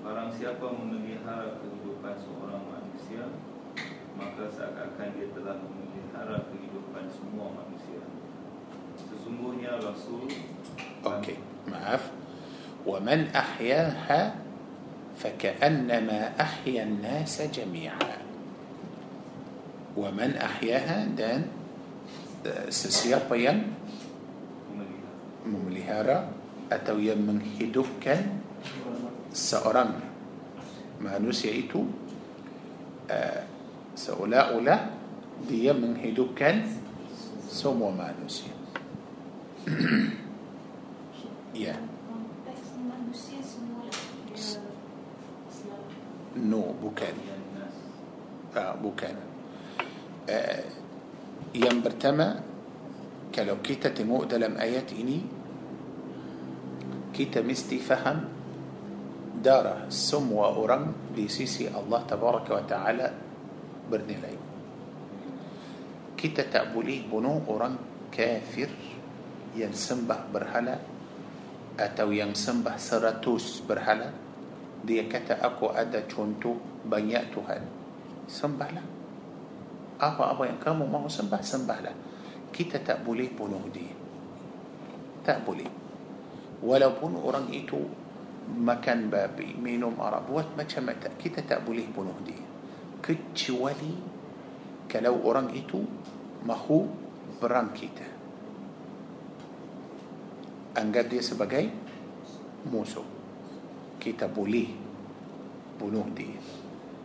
Barang 0.02 0.31
siapa 0.35 0.66
memelihara 0.66 1.62
kehidupan 1.62 2.14
seorang 2.18 2.62
manusia 2.66 3.31
Maka 4.18 4.50
seakan-akan 4.50 5.09
dia 5.14 5.31
telah 5.31 5.62
memelihara 5.62 6.50
kehidupan 6.50 7.05
semua 7.11 7.55
manusia. 7.55 8.02
Sesungguhnya 8.98 9.79
Rasul 9.79 10.26
Okey 11.02 11.38
Maaf 11.70 12.25
ومن 12.87 13.27
أحياها 13.35 14.35
فكأنما 15.18 16.20
أحيا 16.40 16.83
الناس 16.83 17.42
جميعا. 17.42 18.16
ومن 19.96 20.31
أحياها 20.37 21.05
دان 21.16 21.42
سسيطيا 22.68 23.55
مملهارا 25.46 26.18
أتو 26.72 26.99
يمن 26.99 27.42
هدوكا 27.61 28.16
سأران. 29.33 29.92
ما 31.01 31.18
نسيئتو 31.18 31.85
آه، 33.11 33.42
سأولا 33.94 34.40
أولا 34.57 34.77
دي 35.49 35.68
يمن 35.68 35.96
هدوكا 36.01 36.62
سمو 37.53 37.90
ما 37.90 38.11
نسيئ 38.25 38.51
يا. 41.55 41.72
yeah. 41.72 41.95
نو 46.37 46.77
بوكان. 46.83 47.16
آه 48.57 48.75
بوكان. 48.77 49.16
آه 50.29 50.64
ينبرتما 51.55 52.40
كلو 53.35 53.57
كيتا 53.64 53.88
تمو 53.96 54.25
دلم 54.25 54.57
آيات 54.57 54.92
إني 54.92 55.20
كيتا 57.14 57.40
مستي 57.40 57.79
فهم 57.81 58.25
دار 59.44 59.88
سم 59.88 60.33
وأرم 60.33 61.16
لسيسي 61.16 61.72
الله 61.72 62.01
تبارك 62.09 62.46
وتعالى 62.51 63.09
برنلي 63.92 64.37
كيتا 66.16 66.53
تعبلي 66.53 67.12
بنو 67.12 67.44
أرم 67.49 67.77
كافر 68.12 68.70
ينسمبه 69.57 70.18
برهلا 70.35 70.77
أتو 71.81 72.11
ينسمبه 72.12 72.77
سرتوس 72.77 73.64
برهلا. 73.68 74.25
Dia 74.84 75.08
kata 75.08 75.40
aku 75.40 75.72
ada 75.72 76.04
contoh 76.04 76.58
banyak 76.84 77.32
Tuhan. 77.32 77.62
Sembahlah. 78.28 78.84
Apa-apa 79.96 80.44
yang 80.44 80.60
kamu 80.60 80.84
mahu 80.84 81.08
sembah 81.08 81.40
sembahlah. 81.40 81.96
Kita 82.52 82.82
tak 82.84 83.00
boleh 83.00 83.32
bunuh 83.32 83.64
dia. 83.72 83.94
Tak 85.24 85.42
boleh. 85.46 85.70
Walaupun 86.60 87.16
orang 87.16 87.48
itu 87.52 87.80
makan 88.46 89.10
babi 89.10 89.58
minum 89.58 89.98
arak 89.98 90.30
buat 90.30 90.46
macam 90.54 90.86
macam 90.86 91.10
kita 91.18 91.42
tak 91.42 91.64
boleh 91.64 91.88
bunuh 91.88 92.16
dia. 92.22 92.44
Kecuali 93.00 93.92
kalau 94.86 95.18
orang 95.24 95.50
itu 95.56 95.80
mahu 96.44 96.86
perang 97.40 97.72
kita. 97.72 98.06
Anggap 100.76 101.08
dia 101.08 101.24
sebagai 101.24 101.64
musuh 102.68 103.15
kita 104.07 104.31
boleh 104.31 104.71
bunuh 105.83 106.07
dia 106.14 106.38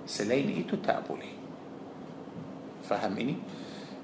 selain 0.05 0.45
itu 0.53 0.77
tak 0.77 1.01
boleh 1.09 1.33
faham 2.85 3.17
ini 3.17 3.33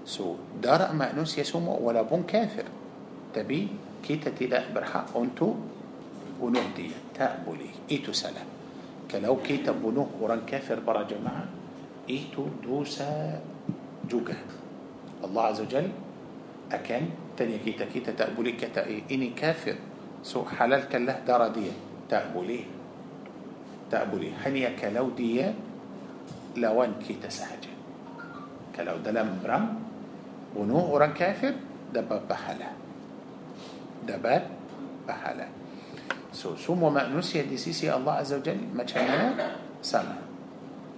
so 0.02 0.34
darah 0.58 0.90
manusia 0.98 1.46
semua 1.46 1.78
walaupun 1.78 2.26
kafir 2.26 2.66
tapi 3.30 3.70
kita 4.02 4.34
tidak 4.34 4.74
berhak 4.74 5.14
untuk 5.14 5.54
bunuh 6.42 6.66
dia 6.74 6.98
tak 7.14 7.46
boleh 7.46 7.70
itu 7.86 8.10
salah 8.10 8.42
kalau 9.06 9.38
kita 9.46 9.78
bunuh 9.78 10.10
orang 10.18 10.42
kafir 10.42 10.82
para 10.82 11.06
jemaah 11.06 11.46
itu 12.10 12.50
dosa 12.66 13.38
juga 14.10 14.34
Allah 15.22 15.54
Azza 15.54 15.70
Jal 15.70 15.86
akan 16.72 17.04
tanya 17.38 17.62
kita 17.62 17.86
kita 17.86 18.16
tak 18.18 18.34
boleh 18.34 18.58
kata 18.58 18.90
eh, 18.90 19.06
ini 19.12 19.38
kafir 19.38 19.78
so 20.26 20.42
halalkanlah 20.44 21.22
darah 21.24 21.52
dia 21.52 21.72
tak 22.08 22.32
boleh 22.32 22.77
تابولي 23.92 24.32
هنيا 24.46 24.70
كلو 24.80 25.10
دي 25.10 25.46
لوان 26.58 26.94
كي 27.08 27.18
تسهج 27.24 27.64
كلو 28.76 28.98
دلم 29.06 29.40
برم 29.44 29.64
ونو 30.56 30.80
أوران 30.80 31.14
كافر 31.14 31.54
دبا 31.94 32.22
بحالة 32.30 32.70
دبا 34.08 34.36
بحالة 35.08 35.48
سو 36.34 36.56
سوم 36.56 36.84
وما 36.84 37.08
نسي 37.08 37.42
دي 37.50 37.58
سيسي 37.58 37.90
الله 37.90 38.12
عز 38.12 38.34
وجل؟ 38.34 38.58
ما 38.76 38.84
تشعينا 38.84 39.56
سامع 39.82 40.18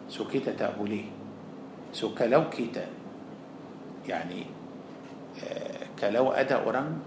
سو 0.10 0.28
كيتا 0.28 0.52
تابولي 0.58 1.06
سو 1.94 2.12
كلو 2.16 2.50
كيتا. 2.50 2.86
يعني 4.08 4.46
آه، 5.44 5.86
كلو 6.00 6.32
أدا 6.32 6.56
أوران 6.66 7.00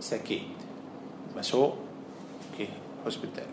سكيت. 0.00 0.56
مسوء 1.36 1.74
كي 2.56 2.68
هوسبيتال. 3.04 3.50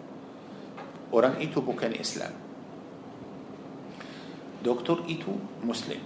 Orang 1.13 1.38
itu 1.39 1.62
bukan 1.62 1.93
Islam 1.93 2.34
doktor 4.65 5.06
itu 5.06 5.30
Muslim 5.62 6.02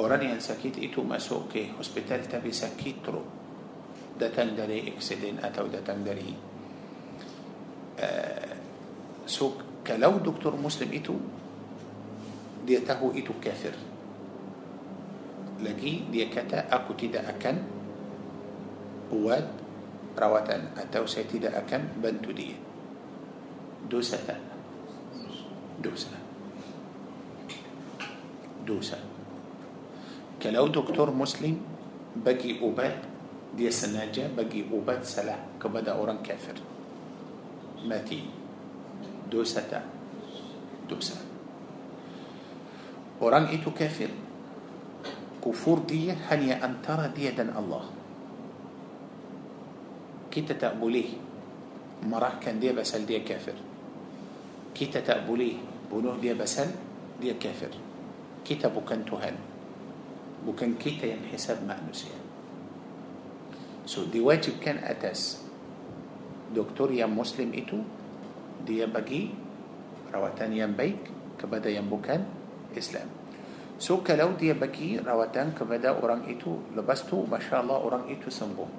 orang 0.00 0.24
yang 0.24 0.40
sakit 0.40 0.80
itu 0.80 1.04
masuk 1.04 1.52
ke 1.52 1.76
hospital 1.76 2.24
tapi 2.24 2.48
sakit 2.48 2.96
teruk 3.04 3.28
datang 4.16 4.56
dari 4.56 4.88
eksiden 4.88 5.36
atau 5.44 5.68
datang 5.68 6.00
dari 6.00 6.32
uh, 8.00 8.52
so 9.28 9.58
kalau 9.84 10.16
doktor 10.22 10.56
Muslim 10.56 10.88
itu 10.96 11.12
dia 12.64 12.80
tahu 12.80 13.12
itu 13.12 13.34
kafir 13.42 13.74
lagi 15.60 16.06
dia 16.08 16.30
kata 16.30 16.70
aku 16.72 16.94
tidak 16.96 17.26
akan 17.38 17.56
buat 19.12 19.44
perawatan 20.16 20.72
atau 20.78 21.04
saya 21.04 21.28
tidak 21.28 21.52
akan 21.66 22.00
bantu 22.00 22.32
dia 22.32 22.71
دوسة. 23.90 24.38
dosa. 25.82 26.10
dosa. 28.66 28.98
kalau 30.42 30.66
doktor 30.66 31.10
muslim 31.10 31.54
bagi 32.22 32.60
ubat 32.62 32.98
dia 33.56 33.70
sengaja 33.70 34.30
bagi 34.36 34.70
ubat 34.70 35.04
salah. 35.04 35.58
kepada 35.62 35.92
orang 35.92 36.22
kafir. 36.22 36.56
mati. 37.84 38.22
dosa. 39.30 39.82
dosa. 40.90 41.16
orang 43.22 43.44
itu 43.50 43.70
kafir. 43.70 44.10
kufur 45.42 45.78
dia 45.90 46.14
antara 46.30 47.10
dia 47.18 47.30
dan 47.34 47.50
الله؟ 47.50 47.84
kita 50.30 50.40
tak 50.46 50.70
boleh 50.70 51.10
مراح 52.06 52.38
كان 52.38 52.62
دي 52.62 52.72
بسأل 52.72 53.06
دي 53.06 53.20
كافر. 53.26 53.58
Kita 54.72 55.04
tak 55.04 55.28
boleh 55.28 55.56
bunuh 55.92 56.16
dia 56.16 56.32
pasal 56.32 56.72
dia 57.20 57.36
kafir. 57.36 57.70
Kita 58.42 58.72
bukan 58.72 59.04
Tuhan. 59.06 59.34
Bukan 60.42 60.74
kita 60.74 61.06
yang 61.06 61.22
hisab 61.30 61.62
manusia. 61.62 62.16
So 63.86 64.08
diwajibkan 64.08 64.82
atas 64.82 65.38
doktor 66.50 66.90
yang 66.90 67.14
muslim 67.14 67.54
itu 67.54 67.78
dia 68.66 68.90
bagi 68.90 69.30
perawatan 70.10 70.50
yang 70.54 70.72
baik 70.74 70.98
kepada 71.38 71.70
yang 71.70 71.86
bukan 71.86 72.26
Islam. 72.74 73.06
So 73.82 74.02
kalau 74.06 74.38
dia 74.38 74.54
bagi 74.54 74.94
rawatan 75.02 75.58
kepada 75.58 75.98
orang 75.98 76.30
itu 76.30 76.70
Lepas 76.78 77.02
tu 77.02 77.26
Masya 77.26 77.66
Allah 77.66 77.82
orang 77.82 78.06
itu 78.06 78.30
sembuh. 78.30 78.70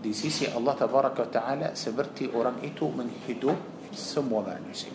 Di 0.00 0.14
sisi 0.14 0.46
Allah 0.48 0.78
Ta'ala 0.78 1.74
Seperti 1.74 2.30
orang 2.30 2.62
itu 2.62 2.86
menghidup 2.86 3.79
سم 3.92 4.32
وما 4.32 4.60
نسك 4.70 4.94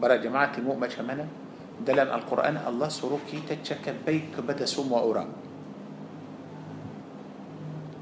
برا 0.00 0.16
جماعة 0.16 0.52
المؤمة 0.58 0.86
كمانا 0.86 1.26
دلم 1.86 2.08
القرآن 2.08 2.56
الله 2.56 2.88
سروكي 2.88 3.38
تتشك 3.48 3.84
بيك 4.06 4.40
بدا 4.40 4.64
سم 4.64 4.92
وأورا 4.92 5.24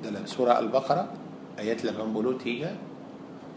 دلم 0.03 0.27
سورة 0.27 0.59
البقرة 0.59 1.05
آيات 1.59 1.85
لمن 1.85 2.11
بلوتيها 2.13 2.73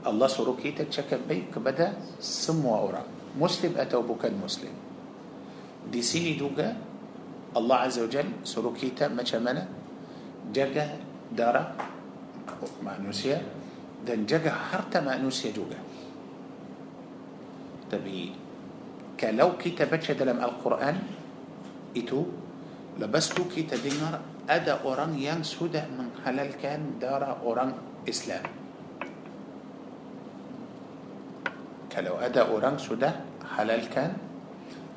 الله 0.08 0.28
سروكي 0.28 0.72
تتشك 0.72 1.20
بيك 1.30 1.58
بدا 1.58 2.20
سم 2.22 2.66
وأورا 2.66 3.04
مسلم 3.36 3.76
أتو 3.76 4.02
بك 4.02 4.32
المسلم. 4.32 4.72
دي 5.92 6.02
سيني 6.02 6.40
دوغا 6.40 6.70
الله 7.58 7.76
عز 7.76 7.98
وجل 8.00 8.48
سروكيتا 8.48 9.08
ما 9.12 9.24
جاجا 10.54 10.86
دارا 11.36 11.64
معنوسيا 12.84 13.65
dan 14.06 14.30
jaga 14.30 14.54
harta 14.54 15.02
manusia 15.02 15.50
juga 15.50 15.82
tapi 17.90 18.32
kalau 19.18 19.58
kita 19.58 19.90
baca 19.90 20.12
dalam 20.14 20.38
Al-Quran 20.38 20.96
itu 21.98 22.20
lepas 23.02 23.26
tu 23.34 23.44
kita 23.50 23.76
dengar 23.82 24.22
ada 24.46 24.86
orang 24.86 25.18
yang 25.18 25.42
sudah 25.42 25.90
menghalalkan 25.90 27.02
darah 27.02 27.42
orang 27.42 27.74
Islam 28.06 28.46
kalau 31.90 32.20
ada 32.22 32.52
orang 32.52 32.76
sudah 32.78 33.26
halalkan 33.58 34.20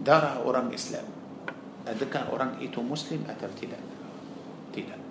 darah 0.02 0.42
orang 0.44 0.68
Islam 0.74 1.06
adakah 1.88 2.28
orang 2.34 2.60
itu 2.60 2.82
muslim 2.84 3.24
atau 3.24 3.48
tidak 3.56 3.80
tidak 4.74 5.07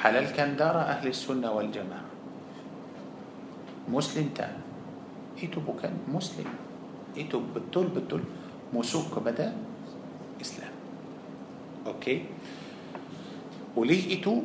حلال 0.00 0.32
كان 0.32 0.56
دار 0.56 0.80
أهل 0.80 1.12
السنة 1.12 1.52
والجماعة. 1.52 2.08
مسلم 3.92 4.32
تام. 4.32 4.56
إيتوب 5.36 5.76
كان 5.76 5.92
مسلم. 6.08 6.48
إيتوب 7.16 7.44
بالطول 7.52 7.86
بالطول 7.92 8.22
مسوك 8.72 9.12
بدا 9.20 9.52
إسلام. 10.40 10.72
أوكي؟ 11.86 12.16
وليه 13.76 14.16
إيتو؟ 14.16 14.40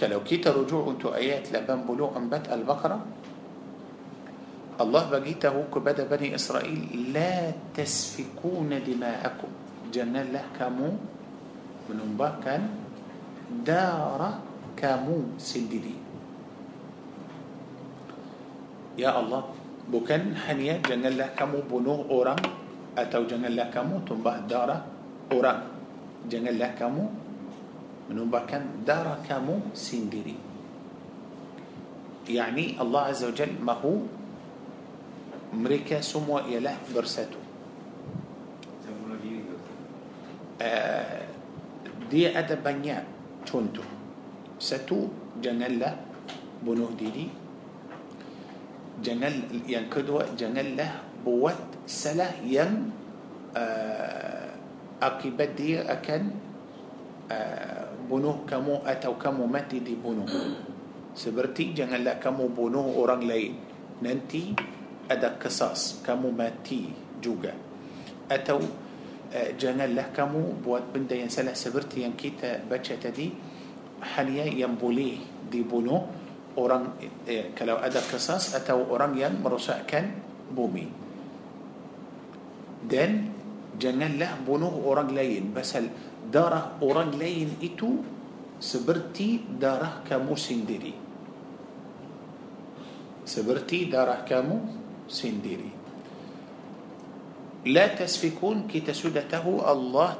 كلو 0.00 0.20
كيت 0.24 0.48
رجوع 0.48 0.96
أنتو 0.96 1.12
آيات 1.12 1.52
لبن 1.52 1.84
بلو 1.84 2.08
أنبت 2.16 2.48
البقرة. 2.48 2.98
الله 4.80 5.02
بقيته 5.10 5.54
كبدا 5.68 6.08
بني 6.08 6.34
إسرائيل 6.34 7.12
لا 7.12 7.52
تسفكون 7.76 8.72
دماءكم. 8.80 9.50
جنة 9.92 10.20
الله 10.24 10.44
كامو 10.56 10.90
من 11.92 12.00
أنبا 12.00 12.40
كان 12.40 12.81
darah 13.60 14.40
kamu 14.72 15.36
sendiri. 15.36 15.96
Ya 18.96 19.16
Allah 19.16 19.48
Bukan 19.82 20.36
hanya 20.46 20.78
janganlah 20.84 21.32
kamu 21.34 21.64
bunuh 21.66 22.06
orang 22.12 22.38
Atau 22.92 23.24
janganlah 23.24 23.72
kamu 23.72 24.04
tumbah 24.08 24.40
darah 24.48 24.84
orang. 25.32 25.68
Janganlah 26.28 26.72
kamu 26.76 27.04
menumbahkan 28.12 28.84
darah 28.84 29.18
kamu 29.24 29.72
sendiri. 29.72 30.36
Yakni 32.28 32.76
Allah 32.78 33.10
Azza 33.10 33.26
wa 33.26 33.34
Jal 33.34 33.56
mahu 33.58 34.06
mereka 35.56 36.04
semua 36.04 36.44
ialah 36.46 36.76
bersatu. 36.92 37.40
Uh, 40.62 41.18
dia 42.06 42.38
ada 42.38 42.54
banyak 42.54 43.02
contoh. 43.46 43.86
Satu 44.58 45.10
janganlah 45.42 45.98
bunuh 46.62 46.90
diri. 46.94 47.28
Jangan 49.02 49.50
yang 49.66 49.90
kedua 49.90 50.30
janganlah 50.38 51.02
buat 51.26 51.56
salah 51.88 52.30
yang 52.46 52.92
uh, 53.56 54.46
akibat 55.02 55.58
dia 55.58 55.82
akan 55.90 56.22
uh, 57.26 57.86
bunuh 58.06 58.46
kamu 58.46 58.86
atau 58.86 59.18
kamu 59.18 59.48
mati 59.50 59.82
dibunuh 59.82 60.28
seperti 61.12 61.76
janganlah 61.76 62.16
kamu 62.16 62.56
bunuh 62.56 62.96
orang 62.96 63.24
lain. 63.24 63.52
Nanti 64.00 64.56
ada 65.06 65.36
kesas 65.36 66.00
kamu 66.00 66.32
mati 66.32 66.88
juga. 67.20 67.52
Atau 68.32 68.64
janganlah 69.32 70.12
kamu 70.12 70.60
buat 70.60 70.92
benda 70.92 71.16
yang 71.16 71.32
salah 71.32 71.56
seperti 71.56 72.04
yang 72.04 72.12
kita 72.12 72.60
baca 72.68 72.94
tadi. 73.00 73.32
Hanya 74.02 74.44
yang 74.44 74.76
boleh 74.76 75.46
dibunuh 75.48 76.04
orang 76.58 76.98
eh, 77.24 77.54
kalau 77.56 77.78
ada 77.78 78.02
kesas 78.02 78.52
atau 78.52 78.84
orang 78.92 79.16
yang 79.16 79.40
merosakkan 79.40 80.12
bumi. 80.52 80.90
Dan 82.82 83.30
janganlah 83.78 84.42
bunuh 84.42 84.74
orang 84.84 85.14
lain 85.14 85.54
pasal 85.54 85.86
darah 86.28 86.76
orang 86.82 87.14
lain 87.14 87.56
itu 87.62 88.02
seperti 88.58 89.46
darah 89.56 90.02
kamu 90.04 90.34
sendiri. 90.34 90.94
Seperti 93.22 93.86
darah 93.86 94.26
kamu 94.26 94.58
sendiri 95.06 95.81
La 97.62 97.94
tasfikun 97.94 98.66
kita 98.66 98.90
sudah 98.90 99.22
tahu 99.22 99.62
Allah 99.62 100.18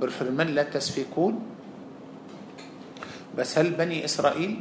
berfirman 0.00 0.56
la 0.56 0.64
tasfikun. 0.64 1.36
Basal 3.36 3.76
Bani 3.76 4.00
Israel 4.00 4.56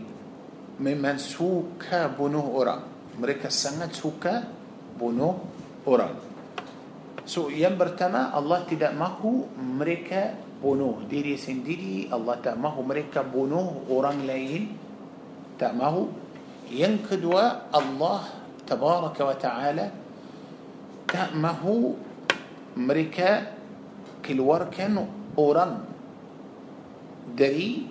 memang 0.84 1.16
suka 1.16 2.12
bunuh 2.12 2.44
orang. 2.44 2.84
Mereka 3.16 3.48
sangat 3.48 3.96
suka 3.96 4.44
bunuh 5.00 5.40
orang. 5.88 6.12
So 7.24 7.48
yang 7.48 7.80
pertama 7.80 8.36
Allah 8.36 8.68
tidak 8.68 8.92
mahu 8.92 9.56
mereka 9.56 10.36
bunuh 10.60 11.08
diri 11.08 11.40
sendiri. 11.40 12.12
Allah 12.12 12.36
tak 12.44 12.60
mahu 12.60 12.84
mereka 12.84 13.24
bunuh 13.24 13.88
orang 13.88 14.28
lain. 14.28 14.76
Tak 15.56 15.72
mahu. 15.72 16.12
Yang 16.68 17.16
kedua 17.16 17.72
Allah 17.72 18.28
tabaraka 18.68 19.22
wa 19.24 19.38
ta'ala 19.40 20.01
تأمه 21.12 21.64
مركا 22.80 22.88
مريكا 22.88 23.32
كلوركن 24.24 24.96
أوران. 25.38 25.74
دري 27.36 27.88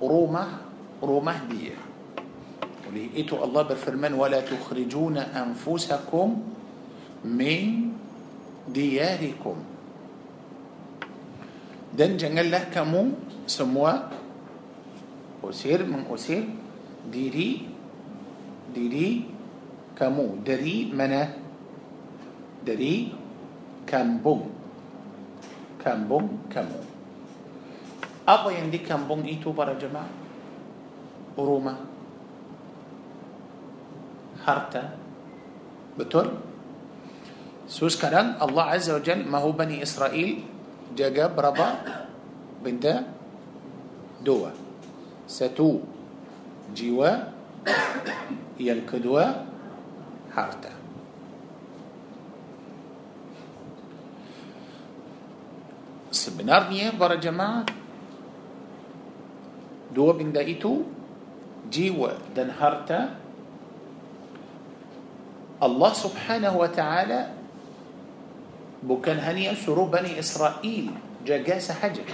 روما 0.00 0.44
روما 1.04 1.34
دي 1.52 1.76
وليئتو 2.88 3.44
الله 3.44 3.62
بفرمان 3.62 4.12
ولا 4.16 4.40
تخرجون 4.40 5.16
أنفسكم 5.20 6.28
من 7.24 7.64
دياركم. 8.72 9.56
دن 11.96 12.12
جنجل 12.16 12.50
له 12.50 12.64
كمو 12.72 13.04
سموا 13.46 13.92
أسير 15.44 15.84
من 15.84 16.08
أسير 16.08 16.44
ديري 17.12 17.50
ديري 18.74 19.10
كمو. 19.98 20.40
دري 20.46 20.88
منه 20.92 21.39
dari 22.60 23.12
kampung 23.88 24.52
kampung 25.80 26.44
kamu 26.52 26.90
apa 28.30 28.48
yang 28.54 28.70
di 28.70 28.78
kampung 28.78 29.26
itu 29.26 29.50
para 29.50 29.74
jemaah? 29.74 30.06
Rumah. 31.34 31.78
Harta. 34.46 34.94
Betul? 35.98 36.38
So 37.66 37.90
sekarang 37.90 38.38
Allah 38.38 38.78
Azza 38.78 38.94
wa 38.94 39.02
Jal 39.02 39.26
mahu 39.26 39.50
Bani 39.50 39.82
Israel 39.82 40.46
jaga 40.94 41.26
berapa? 41.26 41.66
Benda? 42.62 43.02
Dua. 44.22 44.54
Satu 45.26 45.82
jiwa. 46.70 47.34
Yang 48.60 48.80
kedua 48.84 49.48
harta 50.36 50.79
sebenarnya 56.20 56.92
para 57.00 57.16
jemaah 57.16 57.64
dua 59.88 60.12
benda 60.12 60.44
itu 60.44 60.84
jiwa 61.72 62.20
dan 62.36 62.52
harta 62.52 63.16
Allah 65.60 65.92
subhanahu 65.92 66.60
wa 66.60 66.68
ta'ala 66.68 67.32
bukan 68.84 69.16
hanya 69.20 69.56
suruh 69.56 69.88
Bani 69.88 70.16
Israel 70.20 70.92
jaga 71.24 71.56
sahaja 71.56 72.04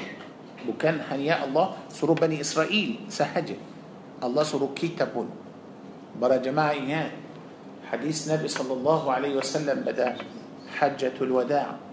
bukan 0.63 1.03
hanya 1.11 1.43
Allah 1.43 1.75
suruh 1.91 2.15
Bani 2.15 2.39
Israel 2.39 3.03
sahaja 3.11 3.59
Allah 4.23 4.43
suruh 4.47 4.71
kita 4.71 5.11
pun 5.11 5.27
para 6.19 6.39
jemaah 6.39 6.75
ingat 6.79 7.11
hadis 7.91 8.27
Nabi 8.31 8.47
sallallahu 8.51 9.07
alaihi 9.11 9.39
wasallam 9.39 9.83
pada 9.83 10.19
hajjatul 10.79 11.39
wada' 11.39 11.86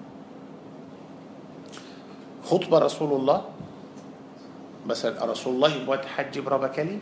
خطبة 2.43 2.79
رسول 2.79 3.11
الله. 3.13 3.41
Masa 4.87 5.13
tu 5.13 5.25
رسول 5.25 5.55
الله 5.55 5.85
buat 5.85 6.05
haji 6.05 6.39
berapa 6.39 6.67
kali? 6.67 7.01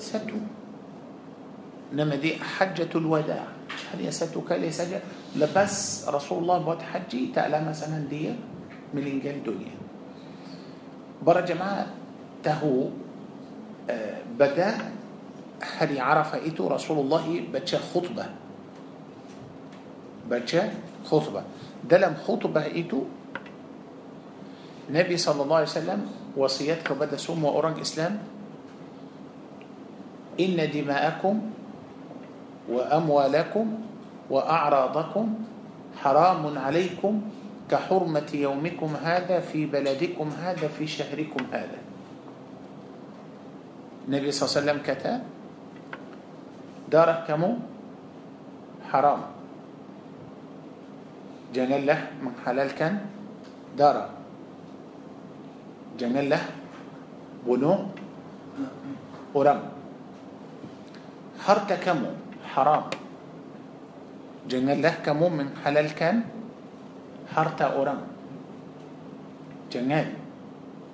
Satu. 0.00 0.36
Nama 1.92 2.16
dia 2.16 2.40
حجة 2.40 2.88
الوداع. 2.94 3.44
Hanya 3.92 4.12
satu 4.12 4.40
kali 4.40 4.72
saja. 4.72 5.00
Lepas 5.36 6.08
رسول 6.08 6.38
الله 6.42 6.58
buat 6.58 6.82
haji 6.82 7.36
itulah 7.36 7.68
masa 7.68 8.08
dia 8.08 8.32
meninggal 8.96 9.44
dunia. 9.44 9.76
برا 11.22 11.40
جماعة 11.40 11.86
تهو 12.42 12.88
آه، 13.90 14.18
بدأ 14.38 14.74
هل 15.78 16.00
عرف 16.00 16.34
ايتو 16.34 16.68
رسول 16.68 16.98
الله 16.98 17.44
بچا 17.52 17.78
خطبة. 17.92 18.26
بچا 20.30 20.62
خطبة. 21.04 21.42
دلم 21.84 22.14
خطبة 22.24 22.64
ايتو 22.64 23.04
Nabi 24.90 25.14
SAW 25.14 26.34
وصيات 26.34 26.82
kepada 26.82 27.14
semua 27.20 27.54
orang 27.54 27.78
Islam 27.78 28.18
إن 30.32 30.56
دماءكم 30.56 31.34
وأموالكم 32.72 33.66
وأعراضكم 34.32 35.26
حرام 36.00 36.42
عليكم 36.58 37.14
كحرمة 37.68 38.30
يومكم 38.32 38.90
هذا 38.96 39.44
في 39.52 39.68
بلدكم 39.68 40.28
هذا 40.40 40.66
في 40.72 40.84
شهركم 40.88 41.42
هذا. 41.52 41.80
النبي 44.08 44.28
صلى 44.32 44.40
الله 44.40 44.52
عليه 44.56 44.60
وسلم 44.64 44.80
كتب 44.88 45.20
دارك 46.88 47.28
كمو 47.28 47.50
حرام. 48.88 49.20
جنال 51.52 51.84
له 51.84 52.00
من 52.24 52.32
حلال 52.40 52.72
كان 52.72 53.04
دارك 53.76 54.21
janganlah 55.96 56.40
bunuh 57.42 57.90
orang 59.32 59.60
harta 61.42 61.76
kamu 61.80 62.10
haram 62.54 62.86
janganlah 64.46 64.94
kamu 65.02 65.26
menghalalkan 65.30 66.28
harta 67.32 67.74
orang 67.74 68.04
jangan 69.72 70.14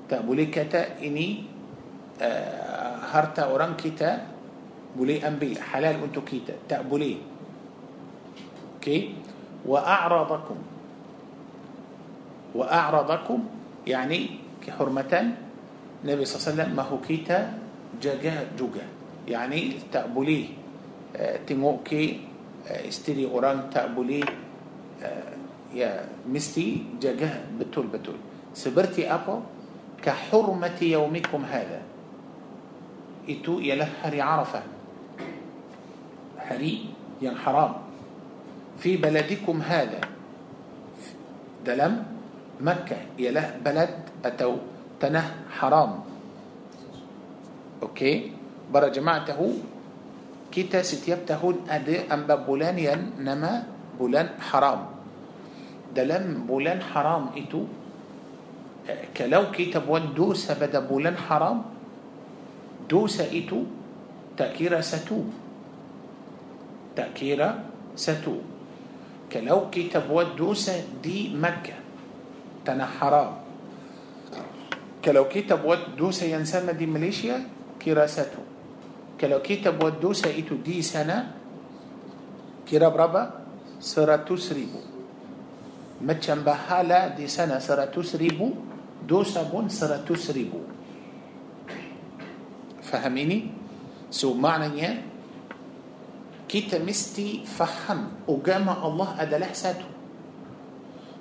tak 0.08 0.24
boleh 0.24 0.48
kata 0.48 1.02
ini 1.04 1.44
uh, 2.22 3.02
harta 3.12 3.50
orang 3.52 3.76
kita 3.76 4.24
boleh 4.96 5.20
ambil 5.20 5.52
halal 5.60 6.00
untuk 6.00 6.24
kita 6.24 6.56
tak 6.64 6.86
boleh 6.88 7.20
a'radakum 9.84 10.56
wa 12.56 12.64
a'radakum 12.64 13.44
yani 13.84 14.47
kehormatan 14.68 15.32
Nabi 16.04 16.22
SAW 16.28 16.68
mahu 16.76 17.00
kita 17.00 17.56
jaga 17.96 18.44
juga 18.52 18.84
yani 19.24 19.80
tak 19.88 20.12
boleh 20.12 20.52
uh, 21.16 21.36
tengok 21.48 21.76
ke 21.82 22.02
uh, 22.68 22.82
isteri 22.84 23.24
orang 23.24 23.72
tak 23.72 23.96
boleh 23.96 24.22
uh, 25.00 25.32
ya 25.72 26.04
mesti 26.28 26.96
jaga 27.00 27.48
betul-betul 27.56 28.20
seperti 28.52 29.08
apa 29.08 29.40
kahurmati 30.04 30.92
yaumikum 30.92 31.42
hada 31.48 31.80
itu 33.28 33.60
ialah 33.64 34.04
hari 34.04 34.20
Arafah 34.20 34.64
hari 36.38 36.92
yang 37.18 37.34
haram 37.34 37.88
في 38.78 38.96
بلدكم 38.96 39.56
هذا 39.62 40.00
dalam 41.66 42.17
مكة 42.60 43.22
يا 43.22 43.30
له 43.30 43.62
بلد 43.62 43.94
Atau 44.26 44.58
tanah 44.98 45.46
haram. 45.62 45.92
Okey? 47.82 48.12
Para 48.74 48.90
jemaah 48.90 49.19
tahu 49.19 49.38
kita 50.50 50.82
setiap 50.82 51.22
ada 51.70 52.10
enam 52.10 52.26
bulan 52.26 52.78
yang 52.78 53.22
nama 53.22 53.52
bulan 53.94 54.42
haram. 54.42 54.80
Dalam 55.94 56.50
bulan 56.50 56.82
haram 56.82 57.30
itu 57.38 57.62
kalau 59.14 59.44
kita 59.54 59.86
buat 59.86 60.18
dosa 60.18 60.58
pada 60.58 60.82
bulan 60.90 61.16
haram 61.16 61.58
dosa 62.90 63.30
itu 63.30 63.60
tak 64.34 64.54
kira 64.54 64.80
satu. 64.80 65.22
Tak 66.96 67.18
kira 67.18 67.48
satu. 67.94 68.34
Kalau 69.30 69.70
kita 69.70 70.10
buat 70.10 70.34
dosa 70.34 70.98
di 71.04 71.30
Mekah. 71.38 71.77
Tanah 72.68 72.84
haram. 73.00 73.32
Kalau 75.00 75.24
kita 75.32 75.48
buat 75.48 75.64
dosa 75.64 76.28
yang 76.28 76.52
sama 76.52 76.76
di 76.76 76.84
Malaysia 76.84 77.48
kira 77.80 78.09
satu. 78.09 78.44
Kalau 79.16 79.40
kita 79.40 79.60
buat 79.60 79.80
dosa 79.80 80.28
itu 80.28 80.60
di 80.60 80.84
sana 80.84 81.32
kira 82.68 82.92
berapa? 82.92 83.22
Seratus 83.80 84.36
ribu. 84.36 84.80
Macam 86.04 86.12
pahala 86.20 87.16
di 87.16 87.24
sana 87.24 87.56
seratus 87.56 88.04
ribu 88.04 88.52
dosa 89.08 89.48
pun 89.48 89.72
seratus 89.72 90.12
ribu. 90.12 90.60
فهميني؟ 92.84 93.38
So 94.12 94.32
maknanya? 94.36 95.04
كتا 96.48 96.80
مستي 96.80 97.44
فهم 97.44 98.28
وجمع 98.28 98.76
الله 98.86 99.08
أدلح 99.22 99.52
ساتو. 99.52 99.97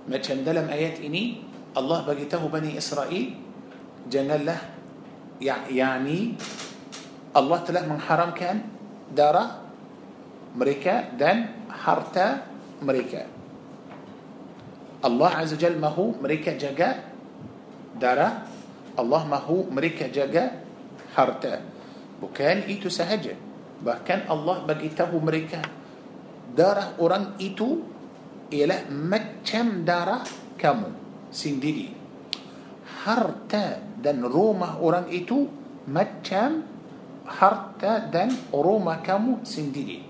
Macam 0.07 0.35
dalam 0.41 0.71
ayat 0.71 1.03
ini 1.03 1.43
Allah 1.75 2.01
bagi 2.07 2.25
tahu 2.25 2.47
Bani 2.47 2.73
Israel 2.79 3.27
janganlah 4.07 4.59
ya, 5.37 5.67
yani 5.67 6.39
Allah 7.35 7.59
telah 7.61 7.83
mengharamkan 7.85 8.65
darah 9.13 9.61
mereka 10.57 11.05
dan 11.13 11.53
harta 11.69 12.49
mereka. 12.81 13.29
Allah 15.05 15.31
Azza 15.37 15.53
Jal 15.53 15.77
mahu 15.77 16.17
mereka 16.17 16.57
jaga 16.57 17.05
darah 17.93 18.49
Allah 18.97 19.21
mahu 19.29 19.69
mereka 19.69 20.09
jaga 20.09 20.57
harta. 21.13 21.61
Bukan 22.17 22.65
itu 22.65 22.89
sahaja. 22.89 23.37
Bahkan 23.77 24.25
Allah 24.25 24.65
bagi 24.65 24.89
tahu 24.89 25.21
mereka 25.21 25.61
darah 26.57 26.97
orang 26.97 27.37
itu 27.37 27.85
ialah 28.53 28.89
macam 28.91 29.83
darah 29.85 30.23
kamu 30.59 30.89
sendiri. 31.31 31.87
Harta 33.03 33.63
dan 34.03 34.23
rumah 34.23 34.79
orang 34.79 35.05
itu 35.11 35.45
macam 35.87 36.53
harta 37.27 38.11
dan 38.13 38.31
rumah 38.53 39.03
kamu 39.03 39.43
sendiri 39.43 40.01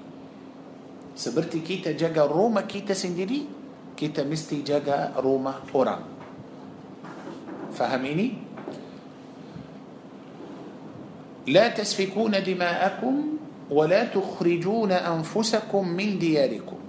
seperti 1.18 1.60
kita 1.60 1.98
jaga 1.98 2.26
rumah 2.26 2.62
kita 2.70 2.94
sendiri 2.94 3.46
kita 3.98 4.24
mesti 4.24 4.62
jaga 4.62 5.18
rumah 5.18 5.54
orang. 5.76 6.02
فهميني؟ 7.78 8.28
لا 11.48 11.70
تسفكون 11.70 12.34
دماءكم 12.44 13.16
ولا 13.70 14.02
تخرجون 14.10 14.92
أنفسكم 14.92 15.84
من 15.88 16.20
دياركم. 16.20 16.80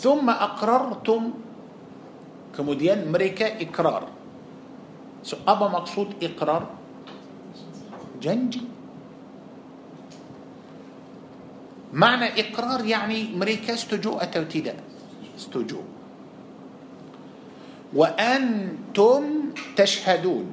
ثم 0.00 0.24
أقررتم 0.24 1.22
كموديان 2.56 3.12
مريكا 3.12 3.60
إقرار. 3.60 4.08
سو 5.20 5.36
أبا 5.44 5.68
مقصود 5.68 6.16
إقرار. 6.24 6.64
جنجي. 8.24 8.64
معنى 11.92 12.26
إقرار 12.40 12.80
يعني 12.88 13.36
mereka 13.36 13.76
setuju 13.76 14.24
atau 14.24 14.46
tidak 14.46 14.74
setuju. 15.36 15.84
وأنتم 17.92 19.52
تشهدون. 19.76 20.46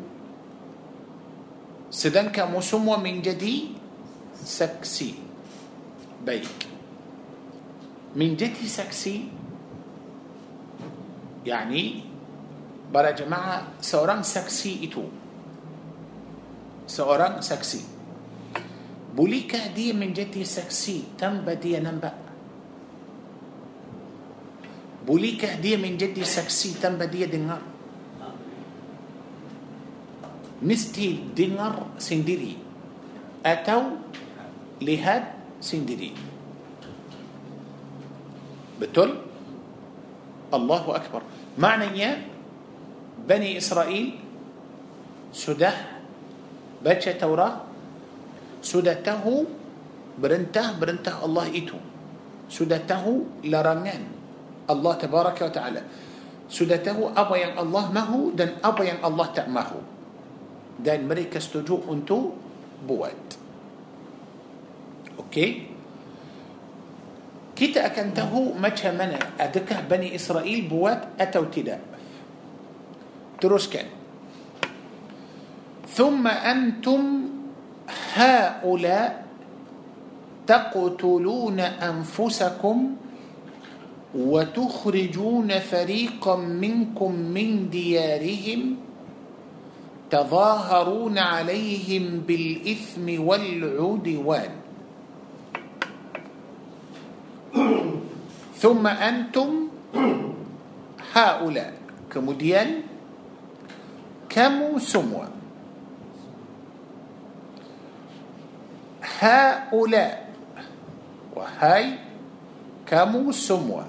Sedangkan 1.87 2.35
semua 2.51 2.99
menjadi 2.99 3.79
saksi. 4.43 5.15
Baik. 6.27 6.67
Menjadi 8.15 8.67
saksi 8.67 9.36
يعني 11.47 12.03
para 12.91 13.15
jemaah 13.15 13.79
seorang 13.79 14.23
saksi 14.27 14.83
itu. 14.83 15.03
Seorang 16.87 17.39
saksi 17.39 17.83
boleh 19.15 19.71
ke 19.71 19.95
dia 19.95 20.11
menjadi 20.11 20.43
saksi 20.43 21.15
tanpa 21.17 21.47
dia 21.47 21.79
nampak? 21.79 22.11
Boleh 25.07 25.63
ke 25.63 25.79
dia 25.79 25.95
menjadi 25.95 26.23
saksi 26.23 26.83
tanpa 26.83 26.99
dia 26.99 27.25
dengar? 27.25 27.63
Mesti 30.57 31.37
dengar 31.37 32.01
sendiri. 32.01 32.57
Atau 33.45 33.81
lihat 34.81 35.23
sendiri. 35.61 36.11
Betul. 38.81 39.11
الله 40.53 40.83
أكبر. 40.95 41.21
Maknanya 41.57 42.23
Bani 43.27 43.57
Israel 43.57 44.13
sudah 45.33 45.75
baca 46.79 47.11
Taurat 47.17 47.55
sudah 48.61 48.97
tahu 48.99 49.45
berintah-berintah 50.17 51.21
Allah 51.21 51.47
itu. 51.53 51.77
Sudah 52.47 52.79
tahu 52.79 53.43
larangan 53.45 54.01
Allah 54.67 54.93
tabaraka 54.97 55.41
wa 55.47 55.53
taala. 55.53 55.81
Sudah 56.47 56.79
tahu 56.79 57.11
apa 57.11 57.35
yang 57.35 57.53
Allah 57.59 57.91
mahu 57.91 58.31
dan 58.31 58.55
apa 58.63 58.81
yang 58.87 58.99
Allah 59.03 59.27
tak 59.35 59.51
mahu. 59.51 59.79
Dan 60.79 61.05
mereka 61.07 61.39
setuju 61.39 61.83
untuk 61.87 62.35
buat. 62.87 63.19
Okey 65.27 65.76
kita 67.57 67.89
akan 67.89 68.07
tahu 68.13 68.53
macam 68.53 68.93
mana 68.93 69.17
adakah 69.41 69.81
Bani 69.89 70.13
Israel 70.13 70.61
buat 70.69 71.17
atau 71.17 71.49
tidak 71.49 71.81
teruskan 73.41 73.97
ثم 75.97 76.27
أنتم 76.27 77.01
هؤلاء 78.13 79.25
تقتلون 80.47 81.59
أنفسكم 81.59 82.77
وتخرجون 84.15 85.49
فريقا 85.59 86.35
منكم 86.35 87.11
من 87.11 87.69
ديارهم 87.69 88.61
تظاهرون 90.09 91.17
عليهم 91.17 92.03
بالإثم 92.27 93.05
والعدوان. 93.27 94.66
ثم 98.56 98.84
انتم 98.86 99.50
هؤلاء 101.12 101.72
kemudian 102.12 102.86
kamu 104.28 104.78
semua 104.80 105.32
هؤلاء 109.02 110.12
وهاي 111.34 111.86
kamu 112.86 113.32
semua 113.32 113.88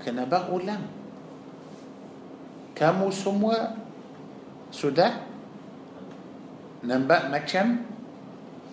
kenapa 0.00 0.48
ulang 0.48 0.88
kamu 2.72 3.12
semua 3.12 3.76
sudah 4.72 5.20
nampak 6.80 7.28
macam 7.28 7.84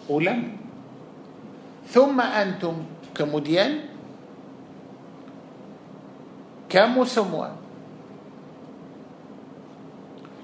ulang 0.08 0.56
ثم 1.92 2.18
أنتم 2.20 2.76
kemudian 3.12 3.91
kamu 6.73 7.05
semua 7.05 7.61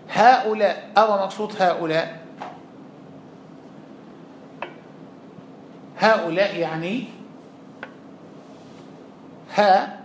هؤلاء 0.08 0.96
أو 0.98 1.08
مقصود 1.28 1.52
هؤلاء؟ 1.62 2.08
هؤلاء 5.98 6.56
يعني 6.56 7.04
ها 9.54 10.00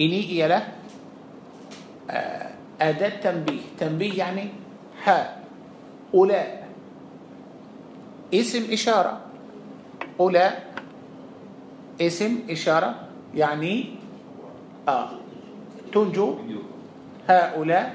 إني 0.00 0.20
إيلا 0.30 0.60
أداة 2.80 3.14
تنبيه. 3.20 3.60
تنبيه 3.78 4.18
يعني 4.18 4.44
ها 5.04 5.36
أولاء. 6.14 6.68
اسم 8.34 8.72
إشارة. 8.72 9.20
أولاء. 10.20 10.74
اسم 12.00 12.48
إشارة 12.50 12.94
يعني 13.34 13.99
آه. 14.88 15.10
تنجو. 15.92 16.28
هؤلاء 17.28 17.86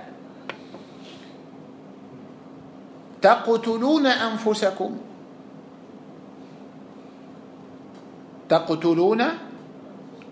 تقتلون 3.22 4.06
أنفسكم. 4.06 4.92
تقتلون 8.50 9.22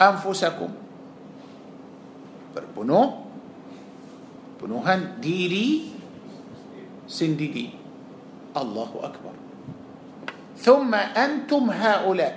أنفسكم. 0.02 0.70
بنو 2.78 3.02
بنوهن 4.62 5.02
ديري 5.20 5.68
سنددي 7.08 7.70
الله 8.58 8.92
أكبر. 9.04 9.34
ثم 10.58 10.92
أنتم 10.96 11.64
هؤلاء. 11.70 12.36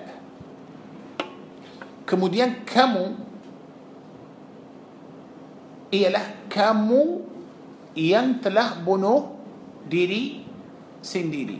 kemudian 2.06 2.62
كمو 2.70 3.25
ialah 5.90 6.50
kamu 6.50 7.02
yang 7.96 8.42
telah 8.42 8.76
bunuh 8.82 9.36
diri 9.86 10.42
sendiri. 11.00 11.58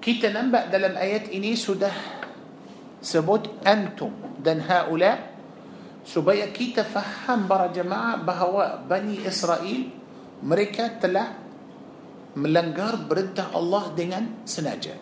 Kita 0.00 0.32
nampak 0.32 0.72
dalam 0.72 0.96
ayat 0.96 1.28
ini 1.32 1.56
sudah 1.56 1.92
sebut 3.00 3.64
antum 3.64 4.12
dan 4.40 4.64
haula 4.64 5.32
supaya 6.04 6.48
kita 6.48 6.84
faham 6.84 7.44
para 7.44 7.68
jemaah 7.72 8.20
bahawa 8.20 8.80
Bani 8.80 9.20
Israel 9.24 9.92
mereka 10.40 10.88
telah 10.96 11.36
melanggar 12.36 12.96
perintah 13.04 13.52
Allah 13.52 13.92
dengan 13.92 14.44
sengaja. 14.48 14.96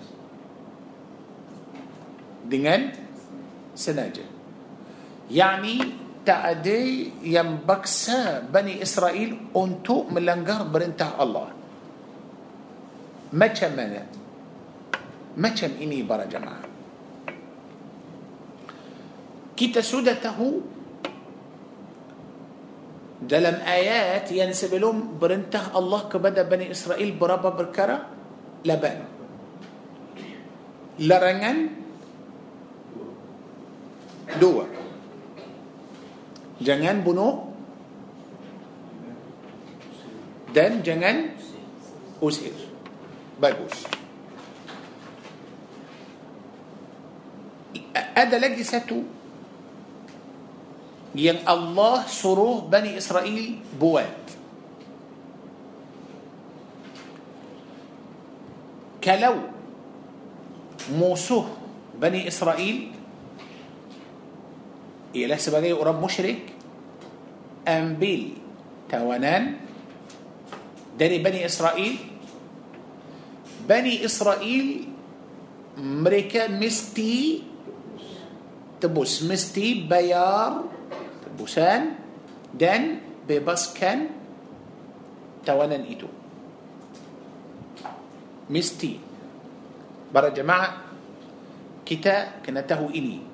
Dengan 2.49 2.91
sengaja. 3.77 4.25
Yani 5.29 6.08
tak 6.29 6.61
ada 6.61 6.77
yang 7.25 7.65
baksa 7.65 8.45
Bani 8.45 8.85
Israel 8.85 9.49
untuk 9.57 10.13
melanggar 10.13 10.69
perintah 10.69 11.17
Allah. 11.17 11.49
Macam 13.33 13.71
mana? 13.73 14.05
Macam 15.41 15.73
ini 15.81 16.05
para 16.05 16.29
jemaah. 16.29 16.69
Kita 19.57 19.81
sudah 19.81 20.21
tahu 20.21 20.51
dalam 23.25 23.65
ayat 23.65 24.29
yang 24.29 24.53
sebelum 24.53 25.17
perintah 25.17 25.73
Allah 25.73 26.13
kepada 26.13 26.45
Bani 26.45 26.69
Israel 26.69 27.09
berapa 27.17 27.57
perkara? 27.57 28.05
Laban. 28.69 29.01
Larangan 31.01 31.57
dua. 34.37 34.78
Jangan 36.59 37.07
bunuh 37.07 37.55
dan 40.51 40.83
jangan 40.83 41.31
usir. 42.19 42.55
Bagus. 43.39 43.87
Ada 47.95 48.35
lagi 48.43 48.67
satu 48.67 48.99
yang 51.15 51.39
Allah 51.47 52.03
suruh 52.11 52.67
Bani 52.67 52.99
Israel 52.99 53.47
buat. 53.79 54.19
Kalau 58.99 59.47
musuh 60.91 61.47
Bani 61.95 62.27
Israel 62.27 62.98
ialah 65.19 65.41
sebagai 65.41 65.75
orang 65.75 65.99
musyrik 65.99 66.55
ambil 67.67 68.39
tawanan 68.87 69.59
dari 70.95 71.19
Bani 71.19 71.43
Israel 71.43 71.95
Bani 73.69 73.95
Israel 74.01 74.67
mereka 75.79 76.49
mesti 76.49 77.45
tebus 78.81 79.21
mesti 79.27 79.85
bayar 79.85 80.65
tebusan 81.27 81.99
dan 82.57 83.03
bebaskan 83.29 84.09
tawanan 85.45 85.85
itu 85.85 86.09
mesti 88.49 88.97
para 90.09 90.33
jemaah 90.33 90.89
kita 91.85 92.41
kena 92.41 92.65
tahu 92.65 92.89
ini 92.97 93.28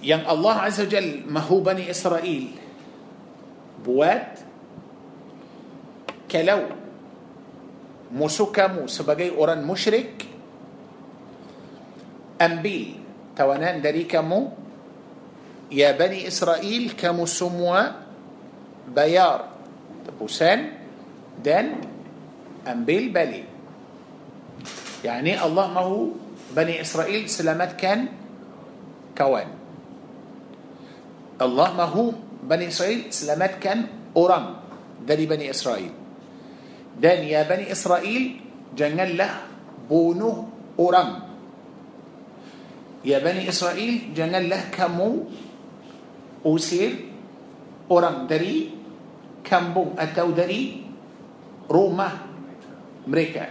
yang 0.00 0.24
Allah 0.24 0.64
Azza 0.64 0.88
wa 0.88 0.90
Jal 0.90 1.24
mahu 1.28 1.60
Bani 1.60 1.84
Israel 1.88 2.44
buat 3.84 4.24
kalau 6.24 6.72
musuh 8.08 8.48
kamu 8.48 8.88
sebagai 8.88 9.32
orang 9.36 9.60
musyrik 9.62 10.24
ambil 12.40 12.96
tawanan 13.36 13.84
dari 13.84 14.08
kamu 14.08 14.50
ya 15.68 15.92
Bani 15.92 16.24
Israel 16.24 16.82
kamu 16.96 17.24
semua 17.28 18.00
bayar 18.88 19.52
tebusan 20.08 20.80
dan 21.44 21.76
ambil 22.64 23.12
balik 23.12 23.46
yani 25.04 25.36
Allah 25.36 25.68
mahu 25.68 26.16
Bani 26.56 26.80
Israel 26.80 27.28
selamatkan 27.28 28.10
kawan 29.12 29.59
Allah 31.40 31.72
mahu 31.72 32.12
Bani 32.44 32.68
Israel 32.68 33.08
selamatkan 33.08 34.12
orang 34.12 34.60
dari 35.00 35.24
Bani 35.24 35.48
Israel. 35.48 35.88
Dan 37.00 37.24
ya 37.24 37.48
Bani 37.48 37.64
Israel 37.72 38.22
janganlah 38.76 39.48
bunuh 39.88 40.52
orang. 40.76 41.32
Ya 43.00 43.24
Bani 43.24 43.48
Israel 43.48 44.12
janganlah 44.12 44.68
kamu 44.68 45.08
usir 46.44 47.08
orang 47.88 48.28
dari 48.28 48.76
kampung 49.40 49.96
atau 49.96 50.36
dari 50.36 50.84
rumah 51.72 52.28
mereka. 53.08 53.48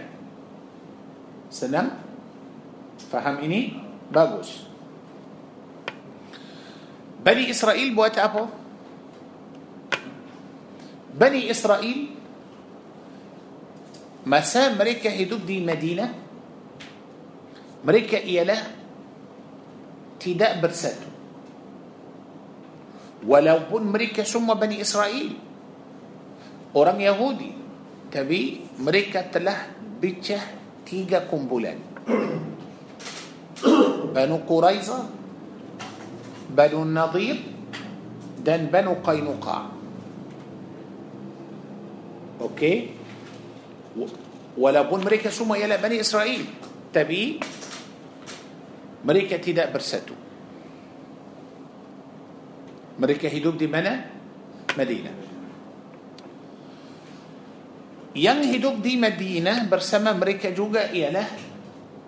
Senang? 1.50 1.98
Faham 3.10 3.42
ini? 3.42 3.74
Bagus. 4.06 4.69
بني 7.20 7.50
إسرائيل 7.50 7.94
بوات 7.94 8.18
أبو؟ 8.18 8.44
بني 11.20 11.50
إسرائيل 11.50 11.98
مساء 14.26 14.74
مريكا 14.74 15.10
هيدوب 15.10 15.46
دي 15.46 15.60
مدينة 15.60 16.06
مريكا 17.84 18.18
إيلا 18.24 18.56
تداء 20.20 20.60
برساتو. 20.60 21.08
Walaupun 23.26 23.84
mereka 23.92 24.22
semua 24.22 24.48
بني 24.54 24.80
إسرائيل. 24.80 25.32
Orang 26.76 27.00
Yahudi. 27.00 27.52
Tapi 28.12 28.60
mereka 28.80 29.32
telah 29.32 29.56
pecah 30.00 30.40
tiga 30.86 31.28
kumpulan. 31.28 31.78
بنو 34.12 34.36
قريظة 34.48 35.19
بنو 36.56 36.82
النضير 36.82 37.36
dan 38.44 38.66
بنو 38.72 38.94
قينقاع. 39.04 39.62
Okey? 42.40 42.74
Walaupun 44.58 45.00
mereka 45.04 45.30
semua 45.30 45.56
ialah 45.56 45.76
بني 45.76 46.00
إسرائيل. 46.00 46.44
Tapi? 46.92 47.40
Mereka 49.04 49.36
tidak 49.36 49.72
bersatu. 49.72 50.14
Mereka 53.00 53.28
hidup 53.28 53.56
di 53.56 53.66
mana? 53.66 53.94
Madinah. 54.78 55.12
Yang 58.16 58.40
hidup 58.42 58.82
di 58.82 58.96
Madinah 58.96 59.70
bersama 59.70 60.12
mereka 60.12 60.50
juga 60.50 60.90
ialah 60.92 61.24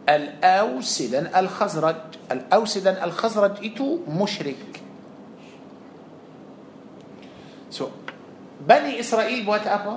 الأوس 0.09 0.78
dan 0.78 1.31
الخزرج 1.37 2.01
الأوس 2.33 2.69
dan 2.69 2.97
الخزرج 3.03 3.55
itu 3.67 3.99
musyrik 4.09 4.83
so 7.71 7.89
بني 8.67 9.01
إسرائيل 9.01 9.47
buat 9.47 9.67
apa 9.67 9.95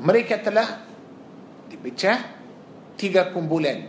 mereka 0.00 0.50
lah 0.50 0.68
دبتشا 1.70 2.12
تيغا 2.98 3.22
كمبولان 3.34 3.80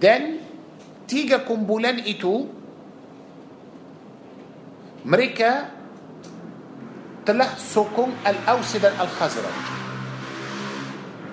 دن 0.00 0.22
تيغا 1.08 1.36
كمبولان 1.44 1.98
إتو 2.08 2.34
مريكة 5.04 5.50
تلح 7.26 7.58
سكون 7.58 8.10
الأوسدن 8.26 8.94
الخزرج 9.00 9.81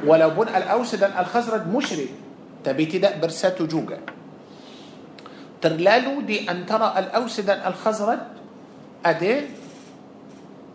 ولو 0.06 0.30
بن 0.30 0.48
الأوسد 0.48 1.04
الخزرج 1.04 1.68
مشري 1.68 2.10
تبيتي 2.64 2.98
ده 2.98 3.18
برسات 3.20 3.62
جوجا 3.62 4.00
ترلالو 5.62 6.22
دي 6.22 6.52
أن 6.52 6.66
ترى 6.66 6.88
الأوسد 6.98 7.50
الخزرج 7.50 8.20
أدي 9.06 9.42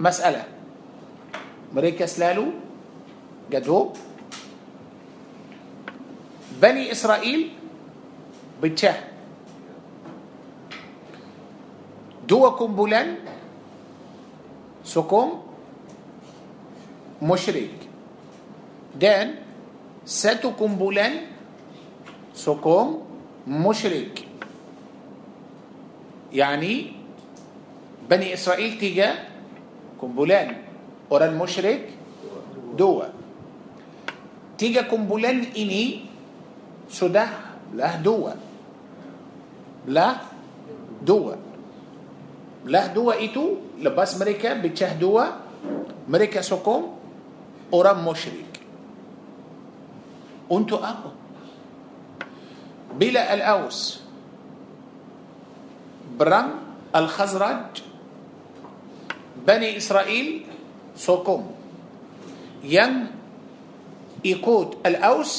Masalah. 0.00 0.44
Mereka 1.74 2.06
selalu 2.06 2.46
gaduh 3.50 3.92
بني 6.60 6.92
إسرائيل 6.92 7.52
pecah 8.62 8.96
dua 12.28 12.50
kumpulan 12.50 13.16
sokong 14.84 15.42
musyrik. 17.22 17.83
Dan 18.94 19.42
satu 20.06 20.54
kumpulan 20.54 21.26
sokong 22.34 23.02
musyrik 23.46 24.26
yani 26.34 26.94
Bani 28.04 28.36
Israel 28.36 28.76
tiga 28.76 29.08
kumpulan 29.96 30.60
orang 31.08 31.34
musyrik 31.34 31.88
dua 32.76 33.10
tiga 34.60 34.84
kumpulan 34.86 35.52
ini 35.56 36.04
sudah 36.86 37.58
belah 37.72 37.96
dua 37.98 38.32
belah 39.88 40.16
dua 41.00 41.34
belah 42.64 42.86
dua 42.92 43.20
itu 43.20 43.76
lepas 43.80 44.16
mereka 44.20 44.56
pecah 44.56 44.92
dua 44.96 45.24
mereka 46.08 46.40
sokong 46.44 46.92
orang 47.72 48.04
musyrik 48.04 48.53
أنتوا 50.52 50.78
أقوى. 50.78 51.12
بلا 52.94 53.34
الأوس. 53.34 54.00
برم 56.18 56.50
الخزرج. 56.96 57.82
بني 59.46 59.76
إسرائيل 59.76 60.46
سوكم 60.96 61.42
ين 62.64 63.06
يقود 64.24 64.76
الأوس. 64.86 65.32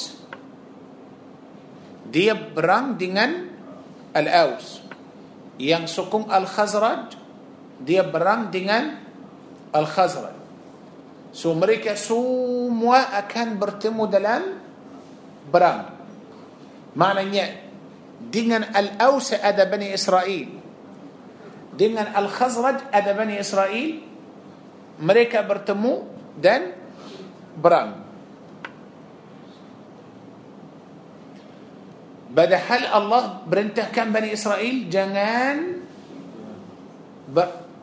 دي 2.11 2.33
برم 2.33 2.97
دينن 2.97 3.31
الأوس. 4.17 4.67
ين 5.59 5.87
سوكم 5.87 6.27
الخزرج. 6.33 7.05
دي 7.81 8.01
برم 8.01 8.51
دينن 8.51 8.85
الخزرج. 9.75 10.35
سو 11.33 11.53
مريكا 11.53 11.95
سو 11.95 12.19
مو 12.69 12.93
اكان 12.93 13.59
برتمو 13.59 14.05
دلال. 14.05 14.64
Berang 15.49 15.93
maknanya 16.95 17.65
dengan 18.31 18.65
Al-Aus 18.71 19.35
ada 19.35 19.65
Bani 19.67 19.91
Israel 19.91 20.47
dengan 21.75 22.07
Al-Khazraj 22.15 22.89
ada 22.93 23.11
Bani 23.11 23.35
Israel 23.35 23.99
mereka 25.01 25.43
bertemu 25.43 25.93
dan 26.39 26.71
berang 27.59 28.05
Padahal 32.35 32.83
Allah 32.91 33.23
berintahkan 33.47 34.11
Bani 34.11 34.35
Israel 34.35 34.91
jangan 34.91 35.55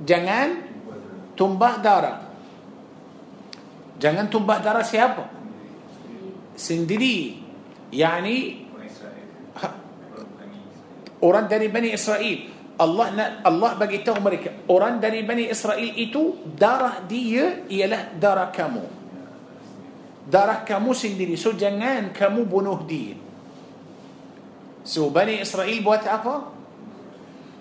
jangan 0.05 0.49
tumbah 1.33 1.81
darah. 1.81 2.19
Jangan 3.97 4.29
tumbah 4.29 4.61
darah 4.61 4.85
siapa? 4.85 5.25
Sendiri. 6.53 7.42
Yani 7.93 8.37
orang 11.21 11.47
dari 11.47 11.69
Bani 11.69 11.93
Israel. 11.93 12.51
Allah 12.81 13.39
Allah 13.45 13.77
bagi 13.77 14.01
tahu 14.01 14.19
mereka 14.19 14.65
orang 14.67 14.99
dari 14.99 15.23
Bani 15.23 15.47
Israel 15.47 15.93
itu 15.95 16.41
darah 16.57 17.05
dia 17.05 17.69
ialah 17.69 18.17
darah 18.17 18.49
kamu. 18.49 18.85
Darah 20.27 20.65
kamu 20.65 20.91
sendiri. 20.97 21.37
So 21.37 21.53
jangan 21.53 22.11
kamu 22.17 22.49
bunuh 22.49 22.81
dia. 22.89 23.15
So 24.83 25.13
Bani 25.13 25.39
Israel 25.39 25.79
buat 25.85 26.03
apa? 26.09 26.49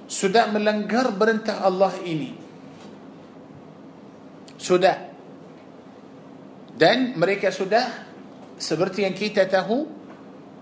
Sudah 0.08 0.50
melanggar 0.50 1.12
perintah 1.14 1.62
Allah 1.62 1.94
ini. 2.08 2.34
Sudah. 4.58 5.12
Dan 6.72 7.14
mereka 7.20 7.54
sudah 7.54 8.10
seperti 8.58 9.06
yang 9.06 9.14
kita 9.14 9.46
tahu 9.46 10.01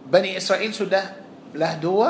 Bani 0.10 0.34
Israel 0.34 0.74
sudah 0.74 1.06
belah 1.54 1.78
dua. 1.78 2.10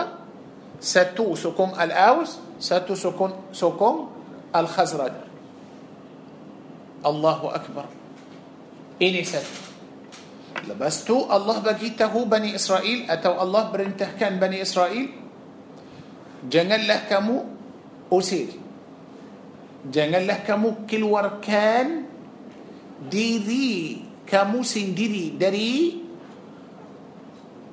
Satu 0.80 1.36
sokong 1.36 1.76
Al-Aus 1.76 2.40
satu 2.60 2.92
sokong 2.92 3.56
sokong 3.56 3.98
Al-Khazraj. 4.52 5.16
Allahu 7.00 7.48
Akbar. 7.48 7.88
Ini 9.00 9.24
satu. 9.24 9.72
Lepas 10.68 11.08
tu 11.08 11.24
Allah 11.24 11.64
bagi 11.64 11.96
tahu 11.96 12.28
Bani 12.28 12.52
Israel 12.52 13.08
atau 13.08 13.40
Allah 13.40 13.72
perintahkan 13.72 14.36
Bani 14.36 14.60
Israel 14.60 15.08
janganlah 16.52 17.08
kamu 17.08 17.36
usir. 18.12 18.52
Janganlah 19.88 20.44
kamu 20.44 20.84
keluarkan 20.84 22.04
diri 23.08 24.04
kamu 24.28 24.60
sendiri 24.68 25.40
dari 25.40 26.04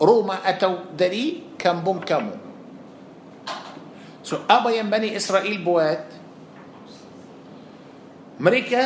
rumah 0.00 0.44
atau 0.44 0.92
dari 0.92 1.56
kampung 1.56 2.04
kamu. 2.04 2.34
So 4.26 4.42
apa 4.50 4.74
yang 4.74 4.90
Bani 4.90 5.14
Israel 5.14 5.56
buat? 5.62 6.00
Mereka 8.36 8.82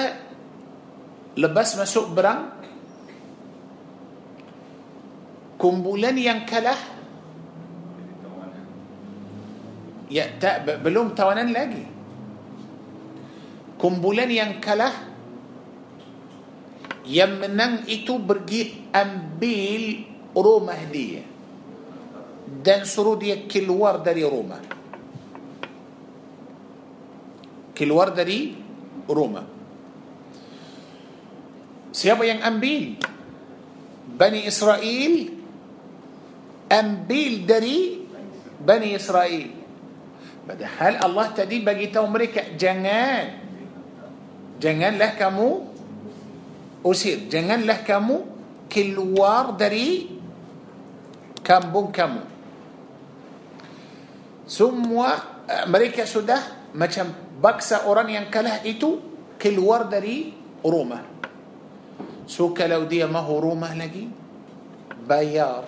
lepas 1.40 1.74
masuk 1.74 2.14
berang 2.14 2.52
kumpulan 5.60 6.16
yang 6.16 6.48
kalah 6.48 6.78
ya 10.10 10.26
tak 10.42 10.66
belum 10.82 11.14
tawanan 11.14 11.54
lagi 11.54 11.86
kumpulan 13.78 14.26
yang 14.26 14.58
kalah 14.58 14.92
yang 17.06 17.38
menang 17.38 17.86
itu 17.86 18.18
pergi 18.18 18.90
ambil 18.90 20.09
rumah 20.34 20.78
dia 20.90 21.22
dan 22.60 22.82
suruh 22.86 23.14
dia 23.18 23.46
keluar 23.46 24.02
dari 24.02 24.22
rumah 24.26 24.62
keluar 27.74 28.12
dari 28.12 28.54
rumah 29.06 29.46
siapa 31.90 32.22
yang 32.26 32.42
ambil 32.42 32.98
Bani 34.10 34.44
Israel 34.44 35.40
ambil 36.70 37.32
dari 37.44 37.78
Bani 38.62 38.94
Israel. 38.94 39.50
Padahal 40.46 40.94
Allah 41.02 41.26
tadi 41.34 41.58
bagi 41.60 41.90
tahu 41.90 42.06
mereka 42.06 42.54
jangan 42.54 43.42
janganlah 44.62 45.18
kamu 45.18 45.48
usir, 46.86 47.26
janganlah 47.26 47.82
kamu 47.82 48.24
keluar 48.70 49.58
dari 49.58 50.19
kampung 51.40 51.92
kamu. 51.92 52.22
Semua 54.50 55.20
mereka 55.66 56.06
sudah 56.06 56.70
macam 56.74 57.10
baksa 57.38 57.86
orang 57.86 58.10
yang 58.10 58.26
kalah 58.30 58.62
itu 58.66 58.98
keluar 59.38 59.86
dari 59.86 60.34
rumah. 60.62 61.02
So 62.30 62.54
kalau 62.54 62.86
dia 62.86 63.10
mahu 63.10 63.42
rumah 63.42 63.74
lagi 63.74 64.06
bayar 65.06 65.66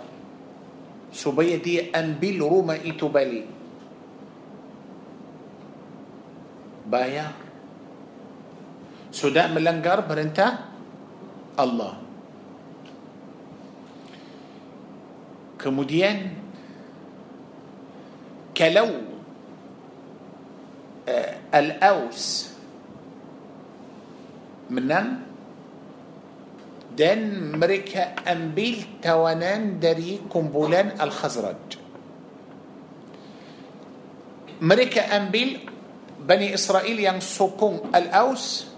supaya 1.12 1.59
dia 1.59 1.93
ambil 1.93 2.47
rumah 2.47 2.79
itu 2.81 3.05
balik 3.11 3.45
bayar 6.89 7.37
sudah 9.12 9.49
melanggar 9.53 10.09
perintah 10.09 10.73
Allah 11.59 12.01
kemudian 15.63 16.35
kalau 18.51 18.91
uh, 21.07 21.33
Al-Aus 21.55 22.51
menang 24.67 25.23
dan 26.93 27.53
mereka 27.57 28.19
ambil 28.27 29.01
tawanan 29.01 29.81
dari 29.81 30.21
kumpulan 30.29 30.99
Al-Khazraj. 31.01 31.81
Mereka 34.63 35.09
ambil 35.11 35.63
Bani 36.23 36.55
Israel 36.55 36.99
yang 36.99 37.19
sokong 37.19 37.91
Al-Aus 37.91 38.69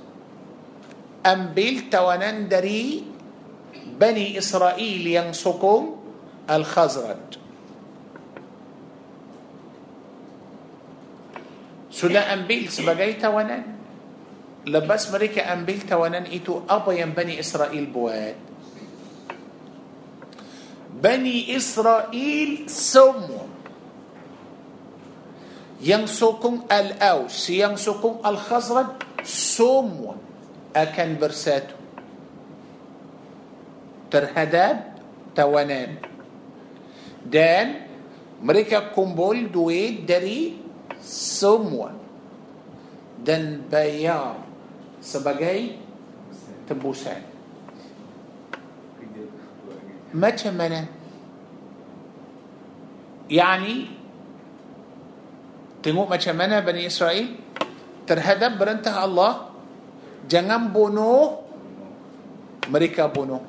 ambil 1.24 1.88
tawanan 1.88 2.46
dari 2.46 3.04
Bani 3.94 4.36
Israel 4.38 5.02
yang 5.04 5.32
sokong 5.36 6.03
الخزرج. 6.50 7.40
سلا 11.90 12.34
أنبيل 12.34 12.68
سبقاي 12.68 13.12
تونان 13.12 13.64
لباس 14.66 15.12
مريكا 15.12 15.52
أنبيل 15.52 15.80
تونان 15.80 16.22
إيتو 16.22 16.60
أبيا 16.68 17.04
بني 17.04 17.40
إسرائيل 17.40 17.86
بواد. 17.86 18.36
بني 21.02 21.56
إسرائيل 21.56 22.70
سمو. 22.70 23.40
ينسوكم 25.80 26.64
الأوس 26.72 27.50
ينسوكم 27.50 28.12
الخزرج 28.26 28.86
سمو. 29.24 30.14
أكن 30.76 31.16
برساتو. 31.20 31.76
ترهداب 34.10 34.78
توانان 35.36 36.13
dan 37.24 37.88
mereka 38.44 38.92
kumpul 38.92 39.48
duit 39.48 40.04
dari 40.04 40.60
semua. 41.00 41.96
Dan 43.24 43.64
bayar 43.72 44.36
sebagai 45.00 45.80
tebusan 46.68 47.34
macam 50.14 50.54
mana? 50.54 50.86
Yani 53.26 53.90
tengok 55.82 56.06
macam 56.06 56.34
mana 56.38 56.62
Bani 56.62 56.86
Israel 56.86 57.34
terhadap 58.06 58.54
perintah 58.54 59.02
Allah 59.02 59.50
jangan 60.30 60.70
bunuh 60.70 61.42
mereka 62.70 63.10
bunuh. 63.10 63.42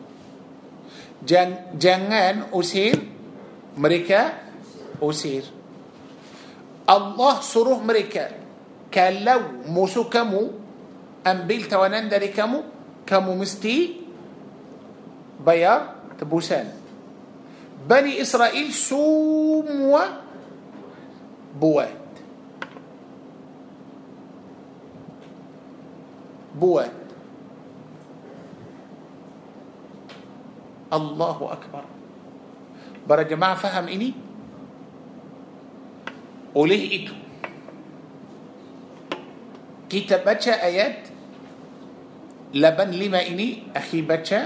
Jan, 1.21 1.77
jangan 1.77 2.49
usir 2.51 2.97
mereka 3.75 4.39
usir 5.03 5.43
Allah 6.87 7.43
suruh 7.43 7.79
mereka 7.83 8.31
kalau 8.93 9.65
musuh 9.67 10.07
kamu 10.07 10.53
ambil 11.25 11.61
tawanan 11.67 12.07
dari 12.07 12.31
kamu 12.31 12.63
kamu 13.03 13.31
mesti 13.35 14.05
bayar 15.41 15.99
tebusan 16.15 16.71
Bani 17.85 18.17
Israel 18.17 18.69
semua 18.71 20.23
buat 21.53 21.93
buat 26.55 26.93
Allahu 30.87 31.51
Akbar 31.51 31.94
Para 33.05 33.21
jemaah 33.21 33.53
faham 33.53 33.85
ini 33.85 34.17
Oleh 36.57 36.81
itu 36.81 37.13
Kita 39.85 40.25
baca 40.25 40.53
ayat 40.57 41.13
85 42.49 43.31
ini 43.31 43.69
Akhi 43.77 44.01
baca 44.01 44.39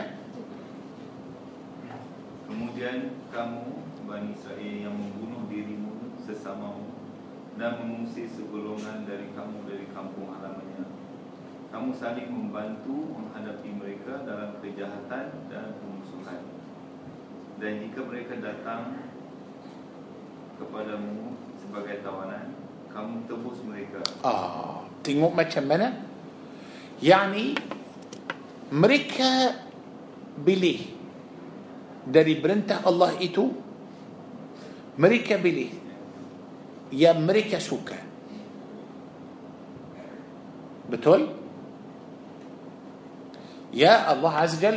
Kemudian 2.51 3.15
kamu 3.31 3.63
Bani 4.09 4.33
Israel 4.33 4.75
yang 4.89 4.95
membunuh 4.97 5.45
dirimu 5.45 6.17
sesamamu 6.17 6.89
dan 7.61 7.77
mengusir 7.77 8.25
segolongan 8.25 9.05
dari 9.05 9.29
kamu 9.37 9.69
dari 9.69 9.85
kampung 9.93 10.33
halamannya. 10.33 10.87
Kamu 11.69 11.93
saling 11.93 12.31
membantu 12.33 13.13
menghadapi 13.19 13.69
mereka 13.77 14.25
dalam 14.25 14.57
kejahatan 14.63 15.45
dan. 15.51 15.88
Dan 17.59 17.83
jika 17.83 17.99
mereka 18.07 18.39
datang 18.39 18.95
kepadamu 20.55 21.35
sebagai 21.59 21.99
tawanan, 21.99 22.55
kamu 22.87 23.27
tebus 23.27 23.59
mereka. 23.67 23.99
Ah, 24.23 24.87
tengok 25.03 25.35
macam 25.35 25.63
mana? 25.67 25.91
Yani 27.03 27.59
mereka 28.71 29.59
pilih 30.39 30.87
dari 32.07 32.39
perintah 32.39 32.79
Allah 32.87 33.11
itu 33.19 33.51
mereka 34.95 35.35
pilih 35.35 35.71
yang 36.95 37.19
mereka 37.23 37.59
suka. 37.59 37.99
Betul? 40.87 41.29
Ya 43.69 44.09
Allah 44.09 44.33
Azza 44.47 44.73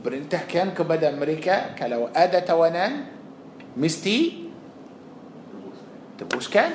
perintahkan 0.00 0.72
kepada 0.72 1.12
mereka 1.12 1.76
kalau 1.76 2.08
ada 2.16 2.40
tawanan 2.40 3.08
mesti 3.76 4.48
Tebus. 5.50 5.78
tebuskan. 6.16 6.70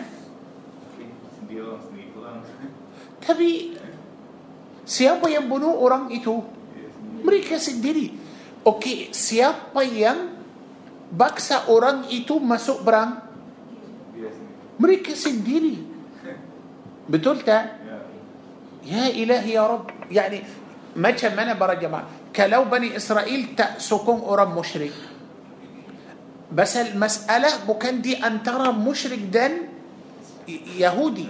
Tapi 3.25 3.73
siapa 4.85 5.25
yang 5.25 5.49
bunuh 5.49 5.73
orang 5.81 6.13
itu? 6.13 6.45
Mereka 7.25 7.57
sendiri. 7.57 8.13
Okey, 8.61 9.09
siapa 9.09 9.81
yang 9.81 10.37
baksa 11.09 11.65
orang 11.69 12.05
itu 12.13 12.37
masuk 12.37 12.85
perang? 12.85 13.25
Mereka 14.77 15.17
sendiri. 15.17 15.81
Betul 17.09 17.41
tak? 17.41 17.81
Ya. 17.81 17.97
Ya 18.85 19.03
ilahi 19.09 19.57
ya 19.57 19.63
Rabb. 19.65 19.89
Yani 20.09 20.45
macam 20.93 21.31
mana 21.33 21.57
para 21.57 21.77
jemaah? 21.77 22.05
كلو 22.35 22.63
بني 22.63 22.95
إسرائيل 22.95 23.55
تأسكم 23.55 24.21
أرم 24.27 24.59
مشرك. 24.59 24.93
بس 26.51 26.77
المسألة 26.77 27.49
بكان 27.67 28.01
دي 28.01 28.19
أن 28.19 28.43
ترى 28.43 28.71
مشرك 28.71 29.19
دان 29.19 29.51
يهودي. 30.77 31.27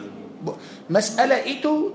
مسألة 0.90 1.36
إيتو 1.44 1.92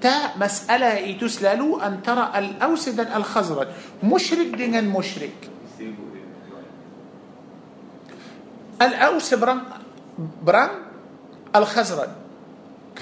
تا 0.00 0.36
مسألة 0.38 0.96
إيتو 0.96 1.26
سلالو 1.28 1.80
أن 1.80 2.02
ترى 2.02 2.32
الأوس 2.34 2.88
الأوسد 2.88 3.00
الخزرج. 3.00 3.68
مشرك 4.02 4.46
دين 4.54 4.88
مشرك. 4.88 5.38
الأوس 8.82 9.34
بران 9.34 9.60
بران 10.42 10.70
الخزرج. 11.56 12.10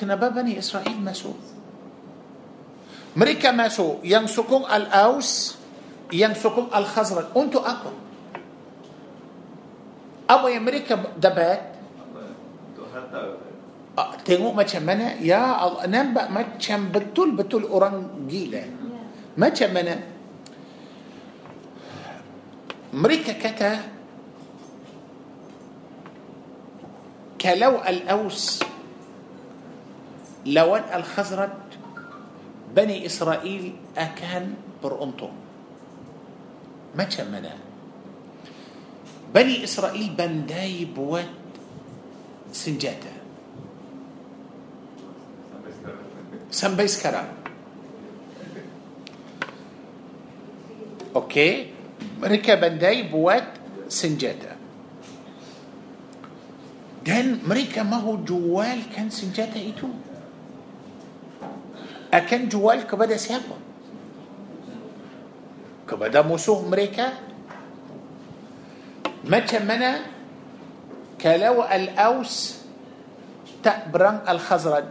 كنا 0.00 0.14
بني 0.14 0.58
إسرائيل 0.58 1.00
مسؤول. 1.00 1.57
Mereka 3.18 3.50
masuk 3.50 4.06
yang 4.06 4.30
sokong 4.30 4.62
Al-Aus 4.62 5.58
yang 6.14 6.38
sokong 6.38 6.70
Al-Khazraj 6.70 7.34
untuk 7.34 7.66
apa 7.66 7.90
apa 10.28 10.46
yang 10.52 10.62
mereka 10.62 11.00
dapat. 11.16 11.80
Ah, 13.98 14.14
tengok 14.22 14.54
macam 14.54 14.82
mana 14.86 15.18
ya 15.18 15.58
Allah 15.58 15.90
nampak 15.90 16.30
macam 16.30 16.86
betul-betul 16.94 17.66
orang 17.66 18.30
gila 18.30 18.62
macam 19.34 19.74
mana 19.74 19.98
mereka 22.94 23.34
kata 23.34 23.82
kalau 27.34 27.82
Al-Aus 27.82 28.62
lawan 30.46 30.86
Al-Khazraj 30.94 31.67
بني 32.76 33.06
إسرائيل 33.06 33.72
أكان 33.96 34.54
برأنتم. 34.82 35.32
ما 36.96 37.04
تشمنا 37.04 37.54
بني 39.34 39.64
إسرائيل 39.64 40.10
pandai 40.18 40.84
buat 40.84 41.32
senjata. 42.52 43.12
Sampai 46.50 47.02
sekarang 47.02 47.28
okey 51.16 51.66
mereka 52.24 52.54
pandai 52.54 53.02
buat 53.12 53.48
senjata. 53.88 54.56
Dan 57.04 57.40
mereka 57.44 57.82
mahu 57.82 57.96
jualkan 57.96 59.10
senjata 59.10 59.60
itu. 59.60 59.92
Akan 62.08 62.48
jual 62.48 62.88
kepada 62.88 63.16
siapa 63.16 63.56
Kepada 65.88 66.22
musuh 66.22 66.68
mereka. 66.68 67.12
Macam 69.24 69.38
mana 69.38 69.92
kalau 71.20 71.64
الأوس 71.64 72.34
tak 73.62 73.83
perang 73.83 74.24
الخزرج. 74.28 74.88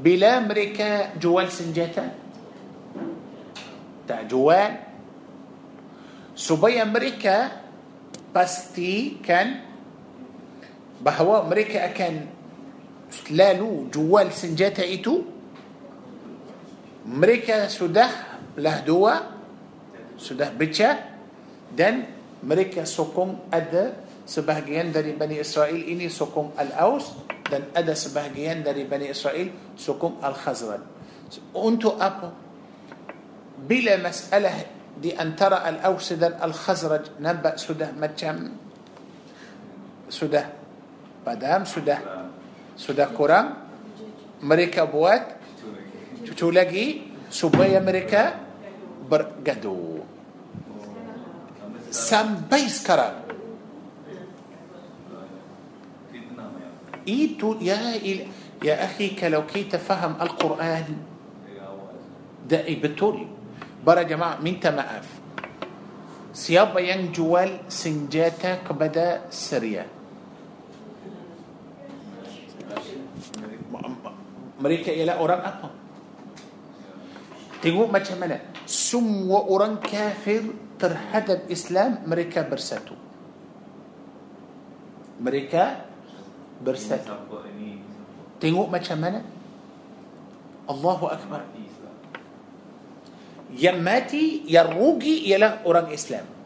Boleh 0.00 0.38
ke 0.38 1.16
mereka 1.20 1.52
jual 1.52 2.06
senjata. 4.08 4.22
Tak 4.22 4.72
jual. 6.36 6.82
So 6.82 7.36
mereka 8.34 9.20
pastikan. 9.24 9.60
Bahawa 11.04 11.44
mereka 11.44 11.86
akan 11.92 12.26
selalu 13.30 13.92
jual 13.92 14.32
senjata 14.32 14.82
itu. 14.82 15.31
Mereka 17.08 17.66
sudah 17.66 18.40
belah 18.54 18.78
dua 18.84 19.14
sudah 20.18 20.54
baca 20.54 20.90
dan 21.72 22.06
mereka 22.42 22.86
sokong 22.86 23.50
ada 23.50 23.96
sebahagian 24.22 24.94
dari 24.94 25.14
Bani 25.16 25.38
Israel 25.40 25.78
ini 25.78 26.06
sokong 26.06 26.54
Al-Aus 26.54 27.16
dan 27.46 27.70
ada 27.74 27.92
sebahagian 27.92 28.62
dari 28.62 28.86
Bani 28.86 29.10
Israel 29.10 29.50
sokong 29.74 30.22
Al-Khazraj. 30.22 30.82
Untuk 31.56 31.98
apa? 31.98 32.32
Bila 33.62 33.98
masalah 34.02 34.66
di 34.98 35.10
antara 35.14 35.64
Al-Aus 35.64 36.14
dan 36.18 36.38
Al-Khazraj 36.38 37.18
nampak 37.18 37.56
sudah 37.58 37.90
macam 37.94 38.58
sudah 40.12 40.44
padam 41.24 41.64
sudah 41.64 41.98
sudah 42.76 43.08
kurang 43.14 43.58
mereka 44.42 44.84
buat. 44.84 45.41
تشو 46.26 46.50
لقي 46.50 46.86
سبي 47.30 47.78
أمريكا 47.78 48.22
برقدو. 49.10 49.78
سام 51.90 52.48
بيس 52.50 52.86
كرا. 52.86 53.08
إيتو 57.08 57.58
يا 57.60 57.98
إل... 57.98 58.18
يا 58.62 58.74
أخي 58.84 59.18
كلو 59.18 59.42
كي 59.50 59.66
تفهم 59.66 60.22
القرآن. 60.22 60.88
دائي 62.48 62.74
بتولي 62.78 63.26
برا 63.82 64.02
جماعة 64.02 64.38
من 64.40 64.60
تماف 64.60 65.08
سيابا 66.32 66.80
ين 66.80 67.12
جوال 67.12 67.66
سنجاتا 67.68 68.64
كبدا 68.64 69.28
سريا. 69.30 69.84
مريكا 74.62 74.94
إلى 74.94 75.12
أوران 75.18 75.42
أقوم 75.42 75.71
Tengok 77.62 77.88
macam 77.88 78.16
mana. 78.18 78.42
Semua 78.66 79.46
orang 79.46 79.78
kafir 79.78 80.50
terhadap 80.76 81.46
Islam 81.46 82.02
mereka 82.04 82.42
bersatu. 82.42 82.98
Mereka 85.22 85.86
bersatu. 86.58 87.14
Tengok 88.42 88.66
macam 88.66 88.98
mana. 88.98 89.22
Allahu 90.66 91.06
Akbar. 91.06 91.46
Yang 93.52 93.78
mati 93.78 94.24
yang 94.48 94.74
rugi 94.74 95.30
ialah 95.30 95.62
orang 95.62 95.92
Islam 95.94 96.42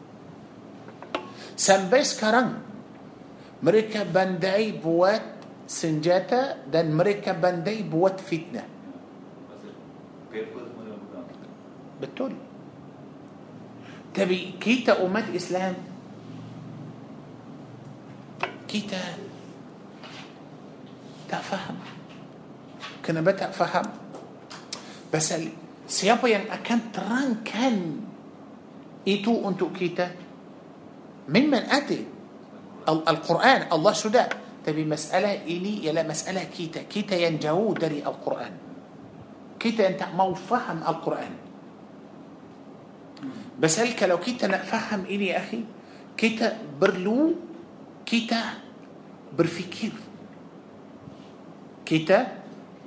sampai 1.57 2.05
sekarang 2.05 2.61
mereka 3.65 4.05
bandai 4.05 4.77
buat 4.77 5.19
senjata 5.65 6.61
dan 6.69 6.93
mereka 6.93 7.33
bandai 7.33 7.81
buat 7.81 8.21
fitnah 8.21 8.69
paper 10.29 10.66
بالتل 12.01 12.33
تبي 14.13 14.57
كيتا 14.61 15.05
أمات 15.05 15.29
إسلام؟ 15.29 15.75
كيتا. 18.67 19.01
تفهم 21.29 21.77
كنا 23.05 23.21
بتا 23.21 23.51
فهم. 23.51 23.87
بس 25.13 25.33
سيابا 25.87 26.27
ين 26.27 26.51
أكان 26.51 26.91
تران 26.91 27.45
كان. 27.45 28.01
إيتو 29.07 29.49
أنتو 29.49 29.69
كيتا. 29.71 30.11
من 31.29 31.47
من 31.47 31.63
أتي؟ 31.63 32.05
القرآن. 32.89 33.71
الله 33.71 33.93
سداء 33.93 34.29
تبي 34.65 34.83
مسألة 34.85 35.47
إني 35.47 35.85
يلا 35.85 36.03
مسألة 36.03 36.43
كيتا. 36.43 36.91
كيتا 36.91 37.15
ينجو 37.15 37.73
دري 37.73 38.03
القرآن. 38.03 38.53
كيتا 39.59 39.87
أنت 39.87 40.03
ما 40.11 40.33
فهم 40.33 40.83
القرآن. 40.83 41.46
بس 43.59 43.79
هل 43.79 44.09
لو 44.09 44.19
كيتا 44.19 44.47
نفهم 44.47 45.05
إيه 45.05 45.19
يا 45.33 45.37
أخي 45.37 45.63
كيتا 46.17 46.57
برلو 46.81 47.35
كيتا 48.05 48.41
برفكر 49.37 49.93
كيتا 51.85 52.19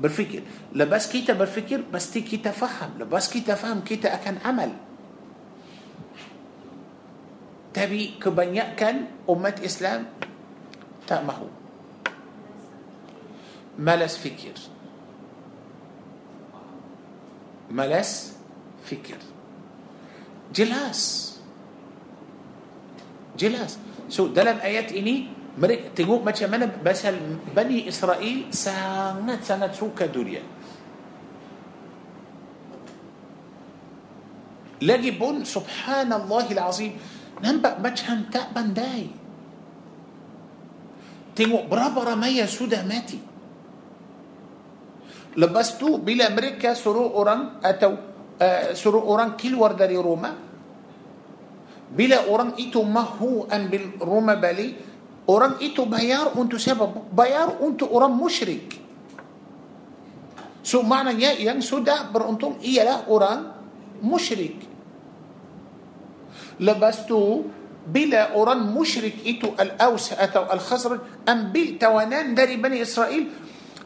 برفكر 0.01 0.43
لبس 0.73 1.05
كيتا 1.12 1.33
برفكر 1.33 1.81
بس 1.93 2.11
تي 2.11 2.21
كيتا 2.21 2.51
فهم 2.51 2.91
لبس 2.99 3.27
كيتا 3.31 3.55
فهم 3.55 3.81
كيتا 3.81 4.14
أكن 4.14 4.39
عمل. 4.45 4.73
تبي 7.75 8.18
كبنيأكن 8.23 8.97
أمة 9.31 9.61
إسلام؟ 9.64 10.07
تأمهو 11.07 11.47
ملس 13.79 14.16
فكر 14.16 14.57
ملس 17.71 18.37
فكر 18.85 19.30
jelas 20.51 21.31
jelas 23.39 23.79
so 24.11 24.29
dalam 24.31 24.59
ayat 24.61 24.91
ini 24.93 25.31
mereka 25.59 25.91
tengok 25.95 26.23
macam 26.23 26.49
mana 26.51 26.67
pasal 26.71 27.19
Bani 27.51 27.87
Israel 27.91 28.51
sangat 28.55 29.41
sangat 29.43 29.73
suka 29.75 30.07
durian 30.07 30.47
lagi 34.81 35.13
pun 35.15 35.45
subhanallahil 35.45 36.61
azim 36.63 36.93
nampak 37.41 37.79
macam 37.79 38.29
tak 38.33 38.53
pandai 38.53 39.13
tengok 41.37 41.69
berapa 41.69 42.15
ramai 42.15 42.41
yang 42.41 42.51
sudah 42.51 42.85
mati 42.85 43.21
lepas 45.37 45.79
tu 45.79 46.01
bila 46.01 46.27
mereka 46.33 46.75
suruh 46.75 47.13
orang 47.15 47.61
atau 47.63 48.10
uh, 48.41 48.72
suruh 48.72 49.05
orang 49.05 49.36
keluar 49.36 49.76
dari 49.76 49.95
rumah 50.01 50.34
bila 51.91 52.30
orang 52.30 52.57
itu 52.57 52.80
mahu 52.80 53.51
ambil 53.51 53.99
rumah 54.01 54.38
balik 54.38 54.72
orang 55.28 55.59
itu 55.62 55.84
bayar 55.84 56.32
untuk 56.38 56.59
siapa 56.59 56.86
bayar 57.11 57.61
untuk 57.61 57.91
orang 57.91 58.14
musyrik 58.14 58.78
so 60.62 60.86
maknanya 60.86 61.34
yang 61.36 61.59
sudah 61.61 62.09
beruntung 62.09 62.62
ialah 62.62 63.11
orang 63.11 63.38
musyrik 64.01 64.64
lepas 66.62 67.05
tu 67.05 67.51
bila 67.80 68.36
orang 68.38 68.70
musyrik 68.70 69.24
itu 69.26 69.51
al-Aus 69.57 70.14
atau 70.14 70.47
al-Khazraj 70.47 71.26
ambil 71.26 71.80
tawanan 71.80 72.36
dari 72.36 72.55
Bani 72.61 72.78
Israel 72.78 73.24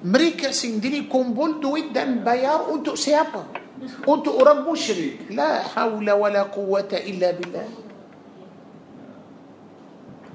mereka 0.05 0.53
sendiri 0.53 1.09
kumpul 1.09 1.57
duit 1.57 1.89
dan 1.95 2.21
bayar 2.21 2.69
untuk 2.69 3.01
siapa 3.01 3.64
انت 3.83 4.27
قرب 4.29 4.69
مشرك 4.69 5.19
لا 5.31 5.63
حول 5.63 6.11
ولا 6.11 6.43
قوة 6.43 6.93
إلا 6.93 7.31
بالله. 7.31 7.69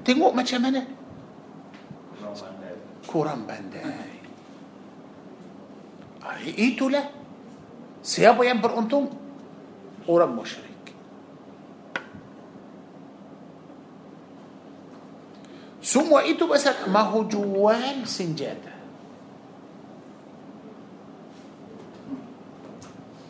تنمو 0.04 0.30
ما 0.32 0.44
شمنا 0.44 0.84
كرم 3.06 3.40
بانداي 3.46 4.10
ايتو 6.58 6.88
لا؟ 6.88 7.04
سيابو 8.02 8.42
ينبر 8.42 8.78
أنتم؟ 8.78 9.08
قرب 10.08 10.40
مشرك. 10.40 10.94
ثم 15.84 16.14
ايتو 16.14 16.46
بس 16.46 16.68
ما 16.88 17.00
هو 17.00 17.28
جوان 17.28 18.04
سنجاده 18.04 18.69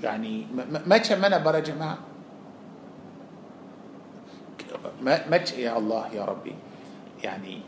يعني 0.00 0.46
ما 0.86 0.96
تشمنا 0.98 1.38
برا 1.44 1.60
جماعة. 1.60 1.98
ما 5.04 5.28
ما 5.28 5.36
يا 5.60 5.76
الله 5.76 6.16
يا 6.16 6.24
ربي. 6.24 6.54
يعني 7.24 7.60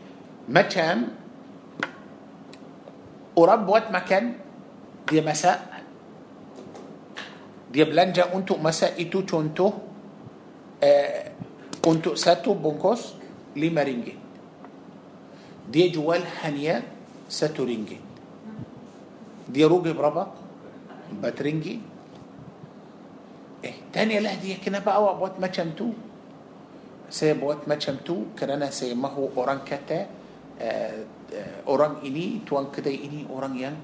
ما 0.49 0.61
تشم 0.65 0.99
ورب 3.37 3.65
وات 3.69 3.93
مكان 3.93 4.33
دي 5.09 5.21
مساء. 5.21 5.57
دي 7.73 7.83
بلانجا 7.85 8.33
أنتو 8.33 8.57
مساء 8.57 8.97
ايتو 8.97 9.21
تونتو 9.25 9.67
آه 10.83 11.31
أنتو 11.85 12.15
ساتو 12.17 12.53
بونكوس 12.53 13.01
لي 13.57 13.69
مارينجي. 13.69 14.15
دي 15.69 15.89
جوال 15.89 16.21
هانيا 16.41 16.83
ساتو 17.29 17.63
رينجي 17.63 17.97
دي 19.49 19.65
روجي 19.65 19.93
برابا 19.93 20.33
باترينجي. 21.21 21.92
Eh 23.63 23.75
tanyalah 23.95 24.35
dia 24.43 24.59
kenapa 24.59 24.91
awak 24.99 25.13
buat 25.17 25.35
macam 25.39 25.71
tu? 25.71 25.95
Saya 27.07 27.37
buat 27.39 27.63
macam 27.63 28.01
tu 28.03 28.35
kerana 28.35 28.67
saya 28.73 28.91
mahu 28.97 29.37
orang 29.39 29.63
kata 29.63 29.99
uh, 30.59 30.95
uh, 31.31 31.57
orang 31.71 32.03
ini 32.03 32.43
tuan 32.43 32.67
kedai 32.67 33.07
ini 33.07 33.23
orang 33.31 33.53
yang 33.55 33.75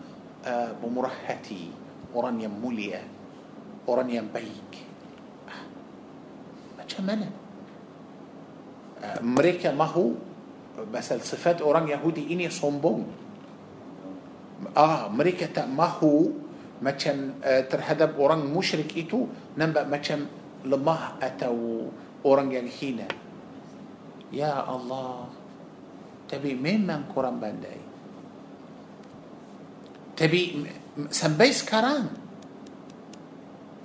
uh, 0.43 0.75
bermurah 0.77 1.13
hati 1.29 1.71
orang 2.11 2.41
yang 2.43 2.51
mulia 2.51 2.99
orang 3.89 4.09
yang 4.09 4.27
baik. 4.29 4.69
Ah, 5.49 5.65
macam 6.77 7.03
mana? 7.05 7.27
Uh, 8.99 9.19
mereka 9.23 9.71
mahu 9.71 10.19
pasal 10.91 11.23
sifat 11.23 11.63
orang 11.63 11.87
Yahudi 11.87 12.29
ini 12.29 12.51
sombong. 12.51 13.07
Ah 14.75 15.07
mereka 15.07 15.47
tak 15.47 15.71
mahu 15.71 16.48
مچن 16.81 17.43
آه، 17.43 17.61
ترهدب 17.61 18.11
اورنگ 18.19 18.43
مشرك 18.57 18.97
ايتو 18.97 19.19
نمبا 19.57 19.83
مچن 19.83 20.21
لما 20.65 20.97
اتو 21.21 21.57
اورنگ 22.25 22.53
الحين 22.55 22.99
يا 24.33 24.53
الله 24.75 25.25
تبي 26.29 26.53
مين 26.53 26.87
من 26.87 27.03
قران 27.15 27.39
بنداي 27.39 27.81
تبي 30.17 30.43
سم 31.11 31.33
بيس 31.37 31.65
كاران 31.65 32.07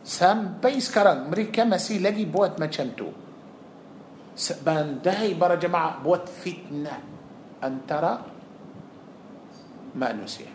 سم 0.04 0.60
بيس 0.62 0.86
كاران 0.94 1.30
مريكا 1.30 1.64
مسي 1.64 1.98
لقي 1.98 2.24
بوت 2.24 2.60
مچمتو 2.62 3.08
بنداي 4.66 5.34
برا 5.34 5.54
جماعة 5.54 6.02
بوت 6.02 6.28
فتنه 6.28 6.96
ان 7.64 7.74
ترى 7.88 8.14
manusia 9.94 10.53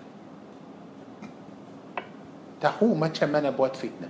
tahu 2.61 3.07
macam 3.07 3.31
mana 3.31 3.49
buat 3.49 3.75
فتنة. 3.76 4.10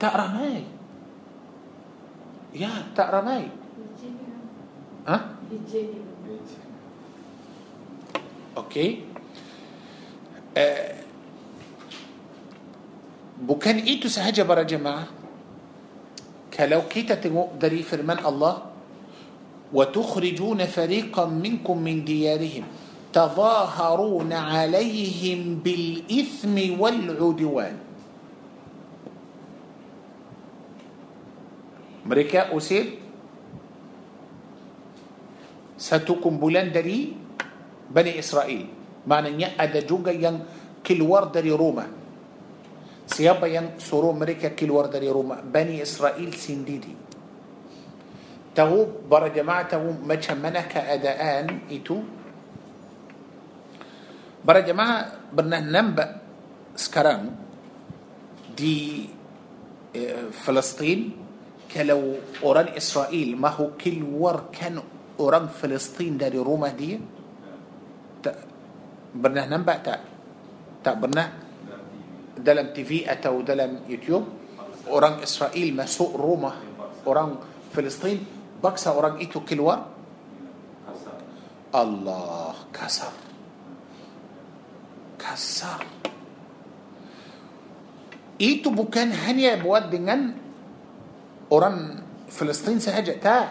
تقرأ 0.00 0.26
ماي. 0.28 0.64
يا 2.54 2.70
تقرأ 2.92 3.20
ماي. 3.20 3.48
ها؟ 5.08 5.18
okay. 8.56 8.88
أه. 10.56 10.94
bukan 13.48 13.76
itu 13.88 14.08
sahaja 14.08 14.42
para 14.42 14.62
jemaah. 14.62 15.06
كلو 16.52 16.82
كيتا 16.92 17.14
دري 17.60 17.82
فرمان 17.82 18.20
الله. 18.26 18.62
وتخرجون 19.72 20.60
فريقا 20.66 21.24
منكم 21.26 21.76
من 21.78 22.04
ديارهم. 22.04 22.83
تَظَاهَرُونَ 23.14 24.32
عَلَيْهِمْ 24.34 25.40
بِالْإِثْمِ 25.62 26.56
وَالْعُدْوَانِ 26.74 27.76
Mereka 32.04 32.52
usir 32.52 33.00
satu 35.78 36.18
kumpulan 36.20 36.68
dari 36.74 37.14
Bani 37.88 38.12
Israel. 38.18 38.66
Maknanya 39.06 39.56
ada 39.56 39.80
juga 39.80 40.10
yang 40.12 40.42
keluar 40.84 41.30
dari 41.30 41.54
rumah. 41.54 41.88
Siapa 43.08 43.46
yang 43.48 43.78
suruh 43.78 44.12
mereka 44.12 44.52
keluar 44.52 44.90
dari 44.90 45.08
rumah? 45.08 45.40
Bani 45.40 45.80
Israel 45.80 46.28
sendiri. 46.34 46.92
Tahu 48.52 49.08
para 49.08 49.30
jemaah 49.30 49.64
tahu 49.64 50.02
macam 50.02 50.36
mana 50.40 50.66
keadaan 50.66 51.68
itu? 51.70 52.23
Para 54.44 54.60
jemaah 54.60 55.32
pernah 55.32 55.56
nampak 55.64 56.20
sekarang 56.76 57.32
di 58.52 59.08
eh, 59.96 60.28
Palestin 60.30 61.16
kalau 61.64 62.20
orang 62.44 62.76
Israel 62.76 63.40
mahu 63.40 63.72
keluarkan 63.80 64.84
orang 65.16 65.48
Palestin 65.48 66.20
dari 66.20 66.36
rumah 66.36 66.76
dia 66.76 67.00
tak 68.20 68.36
pernah 69.16 69.48
nampak 69.48 69.78
tak 69.80 70.00
tak 70.84 70.96
pernah 71.00 71.26
dalam 72.36 72.68
TV 72.76 73.08
atau 73.08 73.40
dalam 73.40 73.88
YouTube 73.88 74.28
orang 74.92 75.24
Israel 75.24 75.68
masuk 75.72 76.12
rumah 76.20 76.60
orang 77.08 77.40
Palestin 77.72 78.20
paksa 78.60 78.92
orang 78.92 79.16
itu 79.24 79.40
keluar 79.40 79.88
Allah 81.72 82.68
kasar 82.68 83.23
kasar 85.24 85.80
itu 88.36 88.68
bukan 88.68 89.08
hanya 89.24 89.56
buat 89.56 89.88
dengan 89.88 90.36
orang 91.48 92.04
Palestin 92.28 92.76
sahaja 92.76 93.16
tak 93.16 93.46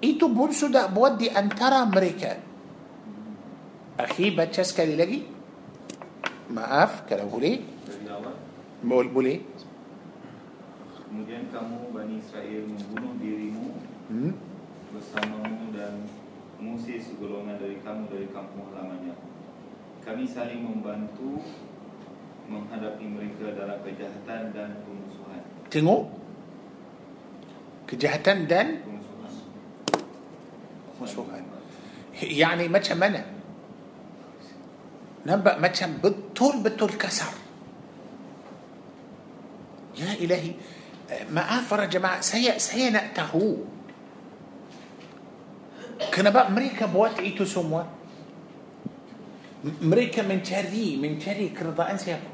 itu 0.00 0.24
pun 0.32 0.48
sudah 0.48 0.88
buat 0.88 1.20
di 1.20 1.28
antara 1.28 1.84
mereka 1.84 2.40
akhi 4.00 4.32
baca 4.32 4.64
sekali 4.64 4.96
lagi 4.96 5.28
maaf 6.48 7.04
kalau 7.04 7.28
boleh 7.28 7.60
boleh 8.88 9.58
Kemudian 11.08 11.48
kamu 11.48 11.88
Bani 11.88 12.20
Israel 12.20 12.68
membunuh 12.68 13.16
dirimu 13.16 13.80
hmm? 14.12 14.32
bersamamu 14.92 15.72
dan 15.72 16.04
mengusir 16.60 17.00
segolongan 17.00 17.56
dari 17.56 17.80
kamu 17.80 18.12
dari 18.12 18.28
kampung 18.28 18.68
halamannya. 18.68 19.16
Kami 20.07 20.27
saling 20.27 20.59
membantu 20.59 21.39
menghadapi 22.43 23.07
mereka 23.07 23.55
dalam 23.55 23.79
kejahatan 23.81 24.51
dan 24.51 24.69
pemusuhan. 24.83 25.41
tengok 25.71 26.03
kejahatan 27.87 28.37
dan 28.45 28.67
Pemusuhan. 28.83 29.33
musuhan 30.99 31.43
يعني 32.19 32.67
macam 32.67 32.97
mana 32.99 33.23
nampak 35.23 35.55
macam 35.57 35.89
betul-betul 36.03 36.99
kasar 36.99 37.31
ya 39.95 40.11
ilahi 40.19 40.51
eh, 41.09 41.23
maaf 41.31 41.71
para 41.71 41.87
jemaah 41.87 42.19
saya 42.19 42.59
saya 42.59 42.91
nak 42.91 43.15
tahu 43.15 43.63
kenapa 46.11 46.51
mereka 46.51 46.91
buat 46.91 47.17
itu 47.23 47.47
semua 47.47 47.87
M- 47.87 47.96
Mereka 49.62 50.22
mencari 50.22 50.94
mencari 50.94 51.50
keredaan 51.50 51.98
siapa 51.98 52.30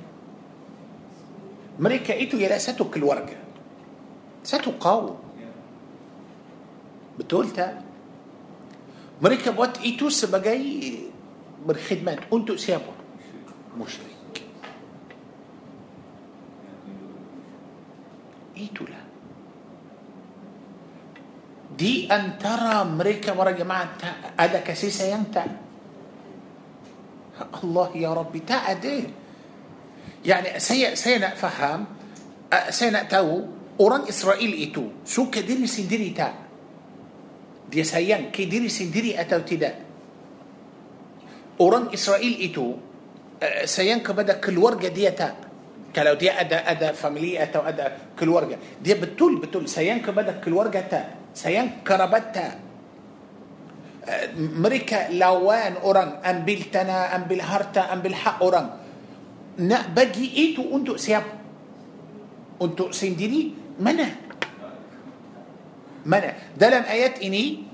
mereka 1.80 2.12
itu 2.12 2.36
ialah 2.36 2.60
satu 2.60 2.92
keluarga 2.92 3.38
satu 4.44 4.76
kaum 4.76 5.16
betul 7.16 7.48
tak 7.48 7.80
mereka 9.24 9.56
buat 9.56 9.80
itu 9.80 10.12
sebagai 10.12 10.60
berkhidmat 11.64 12.28
untuk 12.28 12.60
siapa 12.60 12.92
musyrik 13.72 14.12
itulah 18.52 19.00
di 21.72 22.04
antara 22.06 22.84
mereka 22.84 23.32
para 23.32 23.56
jemaah 23.56 23.96
ada 24.36 24.60
kasih 24.60 24.92
sayang 24.92 25.32
tak 25.32 25.63
الله 27.34 27.88
يا 27.96 28.14
ربي 28.14 28.40
تا 28.46 28.62
يعني 30.24 30.56
سي 30.56 30.96
سينا 30.96 31.36
فهم 31.36 31.84
سينا 32.70 33.02
تاو 33.02 33.44
أوران 33.80 34.06
إسرائيل 34.08 34.70
إتو. 34.70 35.04
سو 35.04 35.28
كديري 35.30 35.66
سندري 35.66 36.10
تا؟ 36.14 36.32
دي 37.68 37.84
سيان 37.84 38.30
كديري 38.30 38.70
سندري 38.70 39.20
أتاو 39.20 39.42
تدا. 39.42 39.74
أوران 41.60 41.90
إسرائيل 41.90 42.50
إتو 42.50 42.66
سيان 43.66 44.00
كبدا 44.00 44.38
كل 44.40 44.58
ورقة 44.58 44.88
دي 44.88 45.10
تا. 45.10 45.34
كلو 45.90 46.14
دي 46.14 46.30
أدا 46.30 46.70
أدا 46.70 46.92
فاميلي 46.92 47.42
أتاو 47.42 47.62
أدا 47.62 48.16
كل 48.18 48.28
ورقة 48.28 48.56
دي 48.82 48.94
بتول 48.94 49.42
بتول 49.42 49.68
سيان 49.68 50.00
كبدا 50.00 50.40
كل 50.40 50.52
ورقة 50.54 50.80
تا. 50.80 51.00
سيان 51.34 51.82
كربت 51.82 52.24
تا. 52.34 52.63
Mereka 54.36 55.08
lawan 55.12 55.80
orang 55.80 56.20
ambil 56.20 56.60
tanah 56.68 57.12
ambil 57.16 57.40
harta 57.40 57.88
ambil 57.88 58.12
hak 58.12 58.36
orang 58.44 58.66
nak 59.64 59.84
bagi 59.96 60.28
itu 60.52 60.60
untuk 60.60 61.00
siapa 61.00 61.40
untuk 62.60 62.92
sendiri 62.92 63.54
mana 63.80 64.08
mana 66.04 66.52
dalam 66.52 66.84
ayat 66.84 67.24
ini 67.24 67.64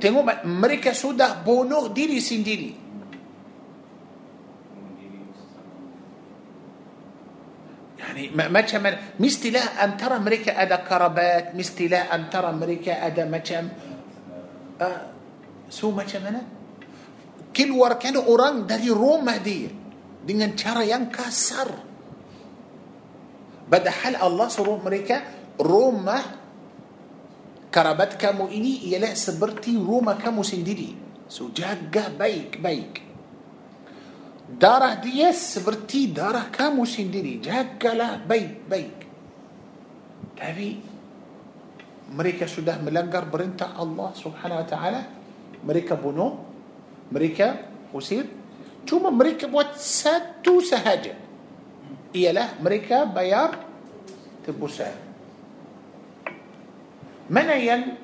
tengok 0.00 0.44
mereka 0.48 0.96
sudah 0.96 1.44
bunuh 1.44 1.92
diri 1.92 2.20
sendiri. 2.20 2.80
يعني 8.10 8.34
ما- 8.34 8.50
macam 8.50 8.80
mana 8.82 8.96
mestilah 9.22 9.78
antara 9.78 10.18
mereka 10.18 10.58
ada 10.58 10.82
kerabat 10.82 11.54
mestilah 11.54 12.10
antara 12.10 12.50
mereka 12.50 12.98
ada 12.98 13.22
macam 13.28 13.70
uh, 14.80 15.00
so 15.68 15.92
macam 15.92 16.20
mana? 16.24 16.42
Keluarkan 17.52 18.24
orang 18.24 18.64
dari 18.64 18.88
rumah 18.88 19.36
dia 19.38 19.68
dengan 20.24 20.56
cara 20.56 20.82
yang 20.82 21.12
kasar. 21.12 21.68
Padahal 23.70 24.18
Allah 24.18 24.48
suruh 24.50 24.82
mereka 24.82 25.22
rumah 25.60 26.22
kerabat 27.70 28.18
kamu 28.18 28.50
ini 28.50 28.90
ialah 28.90 29.14
seperti 29.14 29.78
rumah 29.78 30.18
kamu 30.18 30.42
sendiri. 30.42 30.90
So 31.30 31.54
jaga 31.54 32.10
baik-baik 32.10 33.12
darah 34.50 34.98
dia 34.98 35.30
seperti 35.30 36.10
darah 36.10 36.50
kamu 36.50 36.82
sendiri. 36.82 37.38
Jagalah 37.38 38.18
baik-baik 38.26 39.00
tapi 40.40 40.80
mereka 42.10 42.50
sudah 42.50 42.78
melanggar 42.82 43.30
perintah 43.30 43.78
Allah 43.78 44.10
subhanahu 44.18 44.60
wa 44.60 44.66
ta'ala 44.66 45.00
mereka 45.62 45.94
bunuh 45.94 46.42
mereka 47.10 47.70
usir 47.94 48.26
cuma 48.82 49.14
mereka 49.14 49.46
buat 49.46 49.78
satu 49.78 50.58
sahaja 50.58 51.14
ialah 52.10 52.58
mereka 52.58 53.06
bayar 53.06 53.62
tebusan 54.42 54.94
mana 57.30 57.54
yang 57.54 57.94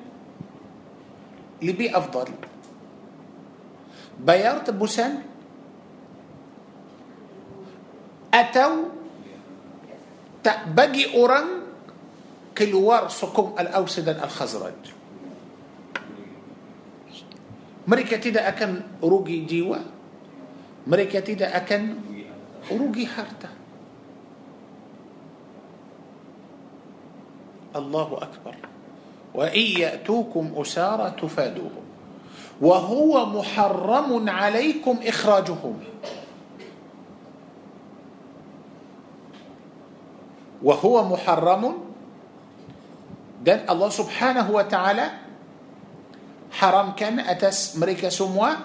lebih 1.59 1.91
afdal 1.91 2.31
bayar 4.23 4.63
tebusan 4.63 5.19
atau 8.31 8.93
tak 10.39 10.71
bagi 10.71 11.11
orang 11.11 11.66
keluar 12.57 13.07
suku 13.07 13.55
الأوس 13.59 13.88
dan 13.88 14.09
الخزرج. 14.09 14.73
mereka 17.87 18.17
tidak 18.17 18.47
akan 18.47 18.81
rugi 19.03 19.45
jiwa. 19.45 19.79
mereka 20.87 21.19
tidak 21.19 21.57
akan 21.57 21.95
rugi 22.71 23.05
harta. 23.05 23.49
الله 27.75 28.17
أكبر. 28.21 28.55
وإن 29.33 29.61
يأتوكم 29.61 30.53
أسارة 30.57 31.09
تفادوهم. 31.09 31.85
وهو 32.61 33.25
محرم 33.25 34.29
عليكم 34.29 34.99
إخراجهم. 35.03 35.79
وهو 40.63 41.03
محرم 41.03 41.86
dan 43.47 43.63
Allah 43.63 43.87
Subhanahu 43.87 44.59
wa 44.59 44.67
taala 44.67 45.23
haramkan 46.59 47.23
atas 47.23 47.79
mereka 47.79 48.11
semua 48.11 48.59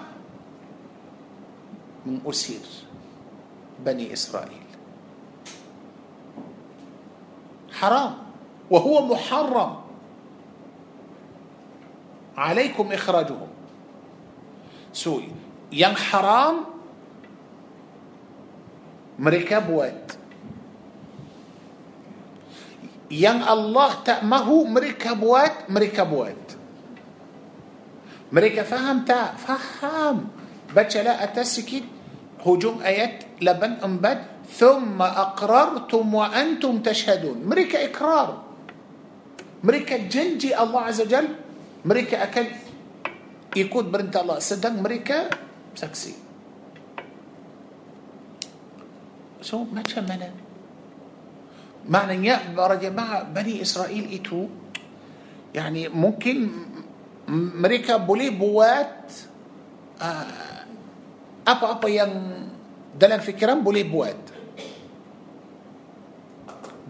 mengusir 2.03 2.59
Bani 3.79 4.11
Israel 4.11 4.59
haram 7.79 8.19
وهو 8.71 8.95
محرم 9.11 9.71
عليكم 12.35 12.85
إخراجهم 12.91 13.49
so 14.91 15.23
yang 15.71 15.95
haram 15.95 16.67
mereka 19.19 19.63
buat 19.63 20.22
yang 23.13 23.45
Allah 23.45 24.01
tak 24.01 24.25
mahu 24.25 24.65
mereka 24.65 25.13
buat 25.13 25.69
mereka 25.69 26.01
buat 26.01 26.39
mereka 28.33 28.65
faham 28.65 29.05
tak 29.05 29.37
faham 29.37 30.33
bacalah 30.73 31.21
atas 31.21 31.61
sikit 31.61 31.85
hujung 32.41 32.81
ayat 32.81 33.37
8 33.37 33.85
empat 33.85 34.33
ثم 34.53 34.99
أقررتم 35.01 36.03
وأنتم 36.13 36.73
تشهدون 36.85 37.47
mereka 37.47 37.79
ikrar 37.79 38.43
mereka 39.63 39.97
janji 40.05 40.51
Allah 40.51 40.91
Azza 40.91 41.07
Jal 41.07 41.25
mereka 41.87 42.21
akan 42.21 42.45
ikut 43.55 43.85
perintah 43.89 44.21
Allah 44.21 44.37
sedang 44.43 44.83
mereka 44.83 45.31
saksi 45.73 46.13
so 49.41 49.63
macam 49.71 50.03
mana 50.05 50.42
معنى 51.89 52.27
يا 52.27 52.75
جماعة 52.75 53.23
بني 53.23 53.61
إسرائيل 53.61 54.13
إتو 54.13 54.47
يعني 55.55 55.89
ممكن 55.89 56.49
مريكا 57.27 57.97
بولي 57.97 58.29
بوات 58.29 59.11
آه، 60.01 60.65
أبا 61.47 61.71
أبا 61.71 61.89
يان 61.89 62.47
دلن 62.99 63.19
في 63.19 63.31
كرام 63.31 63.63
بولي 63.63 63.83
بوات. 63.83 64.23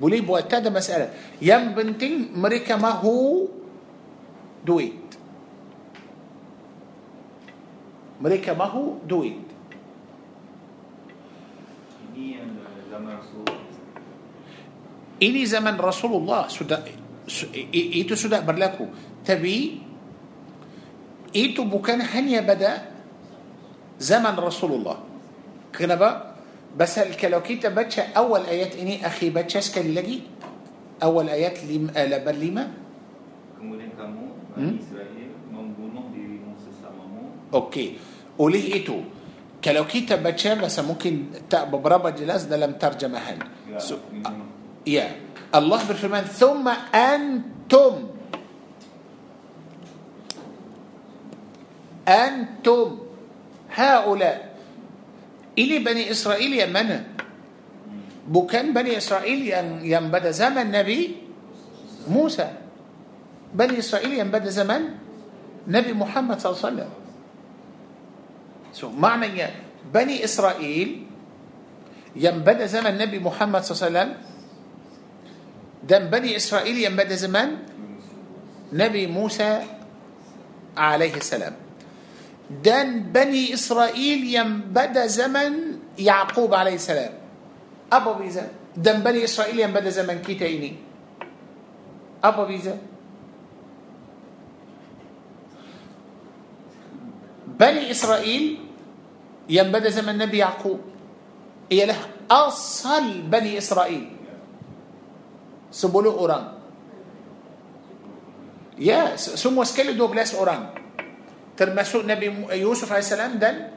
بولي 0.02 0.22
بوات 0.22 0.54
هذا 0.54 0.70
مسألة. 0.70 1.14
يم 1.42 1.74
بنتي 1.74 2.30
مريكا 2.36 2.76
ما 2.76 2.90
هو 2.90 3.48
دويت. 4.66 5.16
مريكا 8.22 8.54
ما 8.54 8.66
هو 8.66 8.94
دويت. 9.08 9.48
Ini 15.24 15.48
zaman 15.48 15.80
Rasulullah 15.80 16.52
sudah 16.52 16.84
itu 17.72 18.14
sudah 18.20 18.44
berlaku 18.44 18.92
tapi 19.24 19.80
itu 21.32 21.62
bukan 21.64 22.04
hanya 22.04 22.44
pada 22.44 22.92
zaman 23.96 24.36
Rasulullah 24.36 25.00
kenapa 25.72 26.36
pasal 26.76 27.16
kalau 27.16 27.40
kita 27.40 27.72
baca 27.72 28.12
awal 28.12 28.44
ayat 28.44 28.76
ini 28.76 29.00
akhi 29.00 29.32
baca 29.32 29.64
sekali 29.64 29.96
lagi 29.96 30.18
awal 31.00 31.32
ayat 31.32 31.64
lim, 31.64 31.88
uh, 31.90 32.08
lapan 32.08 32.38
lima 32.38 32.64
Kemudian 33.64 33.96
kamu 33.96 34.24
Bani 34.52 34.60
Hmm? 34.60 34.76
Israel 34.76 35.34
membunuh 35.50 36.12
dirimu 36.14 36.54
sesamamu 36.60 37.48
Okey. 37.50 37.98
Oleh 38.38 38.82
itu, 38.82 39.02
kalau 39.64 39.88
kita 39.88 40.20
baca 40.22 40.50
bahasa 40.60 40.86
mungkin 40.86 41.32
tak 41.50 41.72
beberapa 41.74 42.12
jelas 42.14 42.46
dalam 42.46 42.76
terjemahan. 42.78 43.40
Ya, 43.66 43.80
So, 43.82 43.98
يا. 44.88 45.08
الله 45.56 45.80
بالفرمان. 45.88 46.24
ثم 46.24 46.66
أنتم. 46.96 47.94
أنتم. 52.08 52.88
هؤلاء. 53.74 54.38
إلي 55.58 55.78
بني 55.80 56.12
إسرائيل 56.12 56.54
يا 56.54 56.68
بكان 58.28 58.74
بني 58.74 58.98
إسرائيل 58.98 59.40
ينبدأ 59.84 60.32
زمن 60.32 60.72
نبي 60.72 61.18
موسى. 62.08 62.48
بني 63.54 63.80
إسرائيل 63.80 64.14
ينبدأ 64.20 64.50
زمن 64.50 64.82
نبي 65.68 65.94
محمد 65.94 66.40
صلى 66.40 66.50
الله 66.50 66.62
عليه 66.64 66.72
وسلم. 66.74 66.92
معنى 69.00 69.48
بني 69.94 70.24
إسرائيل 70.24 70.90
ينبدأ 72.16 72.66
زمن 72.66 72.98
نبي 72.98 73.20
محمد 73.20 73.62
صلى 73.64 73.74
الله 73.74 73.84
عليه 73.84 73.94
وسلم 73.94 74.33
دم 75.84 76.08
بني 76.08 76.36
إسرائيل 76.36 76.78
ينبدا 76.78 77.16
زمان 77.16 77.58
نبي 78.74 79.08
موسى 79.08 79.64
عليه 80.78 81.16
السلام 81.16 81.56
دم 82.64 82.90
بني 83.12 83.54
إسرائيل 83.54 84.36
ينبدا 84.36 85.06
زمن 85.08 85.52
يعقوب 86.00 86.54
عليه 86.54 86.76
السلام 86.76 87.14
أبو 87.92 88.14
بيزا 88.14 88.48
دم 88.78 89.00
بني 89.04 89.24
إسرائيل 89.24 89.60
ينبدا 89.60 89.90
زمن 89.90 90.22
كيتيني 90.22 90.72
أبو 92.24 92.46
بيزا 92.46 92.78
بني 97.60 97.92
إسرائيل 97.92 98.58
ينبدا 99.50 99.90
زمن 99.90 100.18
نبي 100.18 100.38
يعقوب 100.38 100.80
هي 101.72 101.86
له 101.86 102.00
أصل 102.32 103.22
بني 103.22 103.58
إسرائيل 103.58 104.23
sepuluh 105.74 106.14
orang. 106.14 106.62
Ya 108.78 109.18
se- 109.18 109.34
semua 109.34 109.66
sekali 109.66 109.98
dua 109.98 110.14
belas 110.14 110.38
orang. 110.38 110.70
Termasuk 111.58 112.06
Nabi 112.06 112.30
Mu- 112.30 112.50
Yusuf 112.54 112.90
AS 112.94 113.10
dan 113.14 113.74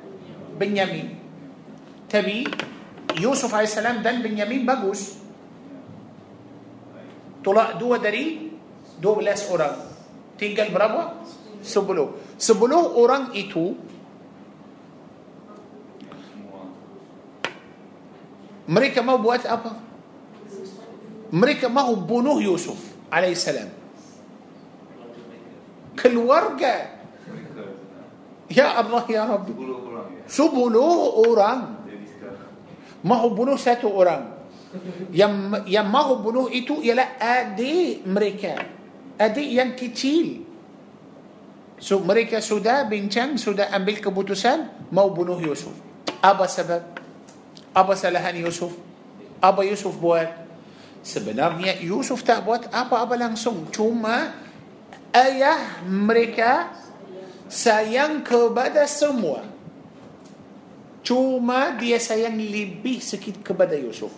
Benyamin. 0.56 1.16
Tapi 2.08 2.44
Yusuf 3.16 3.48
AS 3.56 3.76
dan 3.80 4.20
Benyamin 4.20 4.68
bagus. 4.68 5.16
Tolak 7.40 7.80
dua 7.80 7.96
dari 7.96 8.52
dua 9.00 9.14
belas 9.16 9.48
orang. 9.48 9.76
Tinggal 10.36 10.68
berapa? 10.68 11.24
sepuluh. 11.64 12.14
Sepuluh 12.36 12.94
orang 13.00 13.34
itu 13.34 13.74
mereka 18.66 19.00
mau 19.02 19.18
buat 19.18 19.42
apa? 19.46 19.78
Mereka 21.30 21.66
mahu 21.66 21.98
bunuh 21.98 22.38
Yusuf 22.38 22.78
alaihissalam. 23.10 23.70
Keluarga. 25.96 26.92
mereka 27.26 27.62
Ya 28.46 28.78
Allah 28.78 29.04
ya 29.10 29.22
Rabbi. 29.26 29.52
10 29.54 29.64
orang 29.66 30.06
ya 30.12 30.22
Sepuluh 30.26 30.94
orang 31.22 31.58
jadi 31.86 32.06
sekarang 32.10 32.50
mahu 33.06 33.26
bunuh 33.34 33.58
satu 33.58 33.88
orang. 33.90 34.34
Yang 35.14 35.64
yang 35.70 35.88
mahu 35.88 36.20
bunuh 36.20 36.46
itu 36.50 36.82
ialah 36.82 37.16
adik 37.16 38.04
mereka. 38.04 38.54
Adik 39.16 39.48
yang 39.48 39.72
kecil. 39.78 40.44
So 41.76 42.00
mereka 42.00 42.40
sudah 42.40 42.84
bincang, 42.88 43.36
sudah 43.36 43.72
ambil 43.72 44.00
keputusan 44.00 44.90
mau 44.92 45.08
bunuh 45.12 45.38
Yusuf. 45.40 45.72
Apa 46.20 46.48
sebab? 46.48 46.82
Apa 47.76 47.92
kesalahan 47.92 48.36
Yusuf? 48.40 48.72
Apa 49.40 49.64
Yusuf 49.64 49.96
buat? 50.00 50.45
Sebenarnya 51.06 51.78
Yusuf 51.86 52.26
tak 52.26 52.42
buat 52.42 52.66
apa-apa 52.66 53.14
langsung. 53.14 53.70
Cuma 53.70 54.34
ayah 55.14 55.86
mereka 55.86 56.74
sayang 57.46 58.26
kepada 58.26 58.82
semua. 58.90 59.46
Cuma 61.06 61.78
dia 61.78 62.02
sayang 62.02 62.34
lebih 62.34 62.98
sikit 62.98 63.38
kepada 63.38 63.78
Yusuf. 63.78 64.10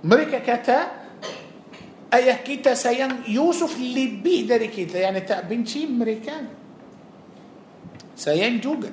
Mereka 0.00 0.40
kata 0.40 0.78
ayah 2.16 2.40
kita 2.40 2.72
sayang 2.72 3.28
Yusuf 3.28 3.76
lebih 3.76 4.48
dari 4.48 4.72
kita. 4.72 4.96
Yani 4.96 5.28
tak 5.28 5.44
benci 5.44 5.84
mereka. 5.92 6.40
Sayang 8.16 8.64
juga. 8.64 8.88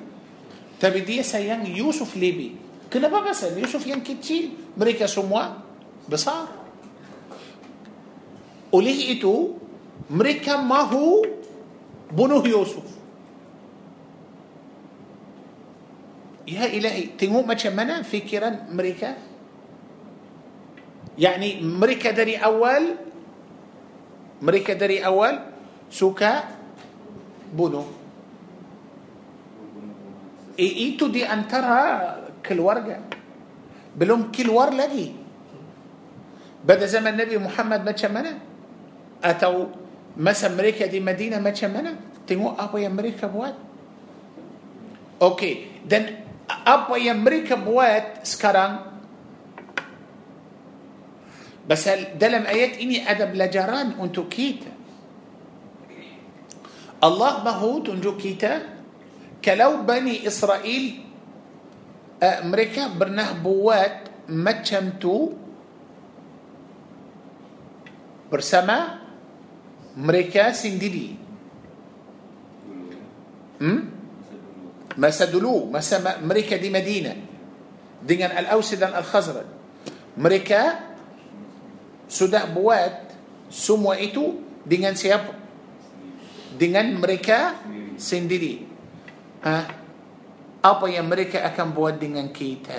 Tapi 0.76 1.00
dia 1.00 1.24
sayang 1.24 1.64
Yusuf 1.64 2.12
lebih. 2.12 2.60
Kenapa 2.92 3.24
pasal 3.24 3.56
Yusuf 3.56 3.88
yang 3.88 4.04
kecil? 4.04 4.76
Mereka 4.76 5.08
semua 5.08 5.69
besar. 6.10 6.50
Oleh 8.74 9.14
itu, 9.14 9.54
mereka 10.10 10.58
mahu 10.58 11.22
bunuh 12.10 12.42
Yusuf. 12.42 12.82
Ya 16.50 16.66
ilahi, 16.66 17.14
tengok 17.14 17.46
macam 17.46 17.72
mana 17.78 18.02
fikiran 18.02 18.66
mereka. 18.74 19.14
Yani 21.14 21.62
mereka 21.62 22.10
dari 22.10 22.34
awal 22.34 22.98
mereka 24.40 24.72
dari 24.74 24.98
awal 25.04 25.36
suka 25.92 26.48
bunuh. 27.54 27.86
I- 30.58 30.90
itu 30.90 31.06
di 31.12 31.22
antara 31.22 32.18
keluarga 32.40 33.04
belum 33.94 34.32
keluar 34.32 34.72
lagi 34.72 35.19
pada 36.60 36.84
zaman 36.84 37.16
Nabi 37.16 37.36
Muhammad 37.40 37.80
macam 37.84 38.10
mana? 38.12 38.36
Atau 39.20 39.72
masa 40.16 40.48
mereka 40.52 40.84
di 40.88 41.00
Madinah 41.00 41.40
macam 41.40 41.70
mana? 41.72 41.96
Tengok 42.24 42.54
apa 42.56 42.76
yang 42.80 42.94
mereka 42.94 43.26
buat. 43.26 43.56
Okey 45.20 45.84
dan 45.84 46.24
apa 46.48 46.94
yang 46.98 47.22
mereka 47.22 47.56
buat 47.56 48.24
sekarang? 48.26 48.90
Pasal 51.64 52.18
dalam 52.18 52.48
ayat 52.50 52.82
ini 52.82 52.98
ada 52.98 53.30
pelajaran 53.30 53.94
untuk 54.02 54.26
kita. 54.26 54.72
Allah 57.00 57.40
mahu 57.40 57.86
tunjuk 57.86 58.20
kita 58.20 58.60
kalau 59.40 59.86
Bani 59.88 60.20
Israel 60.20 60.84
uh, 62.20 62.38
mereka 62.44 62.92
pernah 62.92 63.32
buat 63.32 64.28
macam 64.28 65.00
tu 65.00 65.32
bersama 68.30 69.02
mereka 69.98 70.54
sendiri. 70.54 71.18
Hmm? 73.60 73.90
Masa 74.96 75.28
dulu, 75.28 75.68
masa 75.68 76.00
ma- 76.00 76.22
mereka 76.22 76.56
di 76.56 76.70
Madinah 76.72 77.18
dengan 78.00 78.32
Al-Aus 78.32 78.72
dan 78.78 78.96
Al-Khazraj. 78.96 79.48
Mereka 80.16 80.62
sudah 82.10 82.48
buat 82.50 83.12
semua 83.52 83.98
itu 84.00 84.40
dengan 84.64 84.96
siapa? 84.96 85.36
Dengan 86.56 86.98
mereka 86.98 87.58
sendiri. 88.00 88.66
Ha? 89.44 89.58
Apa 90.60 90.86
yang 90.92 91.08
mereka 91.08 91.40
akan 91.48 91.72
buat 91.72 91.96
dengan 91.96 92.28
kita? 92.28 92.76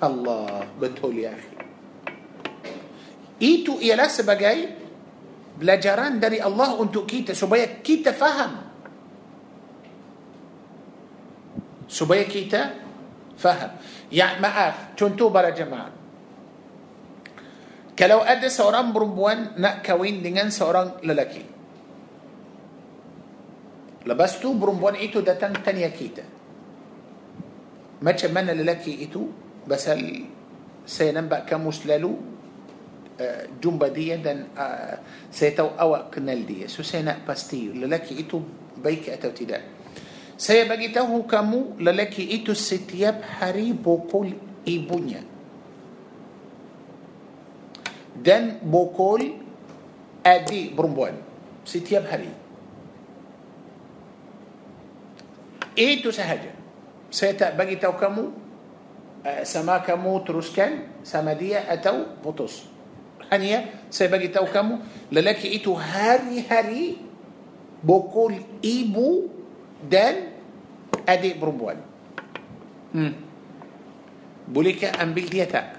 Allah, 0.00 0.64
betul 0.80 1.20
ya 1.20 1.32
akhi. 1.36 1.69
Itu 3.40 3.80
ialah 3.80 4.12
sebagai 4.12 4.56
pelajaran 5.56 6.20
dari 6.20 6.40
Allah 6.40 6.76
untuk 6.76 7.08
kita 7.08 7.32
supaya 7.32 7.80
kita 7.80 8.12
faham. 8.12 8.52
Supaya 11.88 12.22
kita 12.28 12.60
faham. 13.40 13.80
Ya 14.12 14.36
maaf, 14.36 14.92
contoh 14.92 15.32
para 15.32 15.56
jemaah. 15.56 15.90
Kalau 17.96 18.24
ada 18.24 18.48
seorang 18.48 18.92
perempuan 18.92 19.56
nak 19.60 19.84
kahwin 19.84 20.24
dengan 20.24 20.48
seorang 20.48 21.04
lelaki. 21.04 21.44
Lepas 24.08 24.40
tu 24.40 24.56
perempuan 24.56 24.96
itu 24.96 25.20
datang 25.20 25.52
tanya 25.60 25.92
kita. 25.92 26.24
Macam 28.00 28.30
mana 28.32 28.56
lelaki 28.56 29.04
itu? 29.04 29.28
Pasal 29.68 30.00
saya 30.88 31.20
nampak 31.20 31.44
kamu 31.44 31.68
selalu 31.68 32.12
jumpa 33.60 33.92
dia 33.92 34.16
dan 34.16 34.48
uh, 34.56 34.96
saya 35.28 35.52
tahu 35.52 35.76
awak 35.76 36.16
kenal 36.16 36.40
dia. 36.40 36.66
So 36.72 36.80
saya 36.80 37.12
nak 37.12 37.28
pasti 37.28 37.68
lelaki 37.68 38.24
itu 38.24 38.40
baik 38.80 39.12
atau 39.12 39.30
tidak. 39.34 39.60
Saya 40.40 40.64
bagi 40.64 40.88
tahu 40.88 41.28
kamu 41.28 41.84
lelaki 41.84 42.24
itu 42.32 42.56
setiap 42.56 43.20
hari 43.40 43.76
pukul 43.76 44.32
ibunya. 44.64 45.20
Dan 48.16 48.60
pukul 48.64 49.36
adik 50.24 50.76
perempuan 50.76 51.16
setiap 51.64 52.08
hari. 52.08 52.32
Itu 55.76 56.08
sahaja. 56.08 56.56
Saya 57.12 57.36
tak 57.36 57.60
bagi 57.60 57.76
tahu 57.76 57.94
kamu 58.00 58.24
uh, 59.24 59.42
sama 59.44 59.84
kamu 59.84 60.24
teruskan 60.24 60.88
sama 61.04 61.36
dia 61.36 61.68
atau 61.68 62.16
putus. 62.24 62.69
Hanya 63.30 63.86
saya 63.88 64.10
bagi 64.10 64.28
tahu 64.28 64.50
kamu 64.50 64.74
lelaki 65.14 65.54
itu 65.54 65.70
hari-hari 65.70 66.98
bokol 67.80 68.34
ibu 68.58 69.30
dan 69.86 70.34
adik 71.06 71.38
perempuan. 71.38 71.78
Hmm. 72.90 73.14
Bolehkah 74.50 74.98
ambil 74.98 75.26
dia 75.30 75.46
tak? 75.46 75.78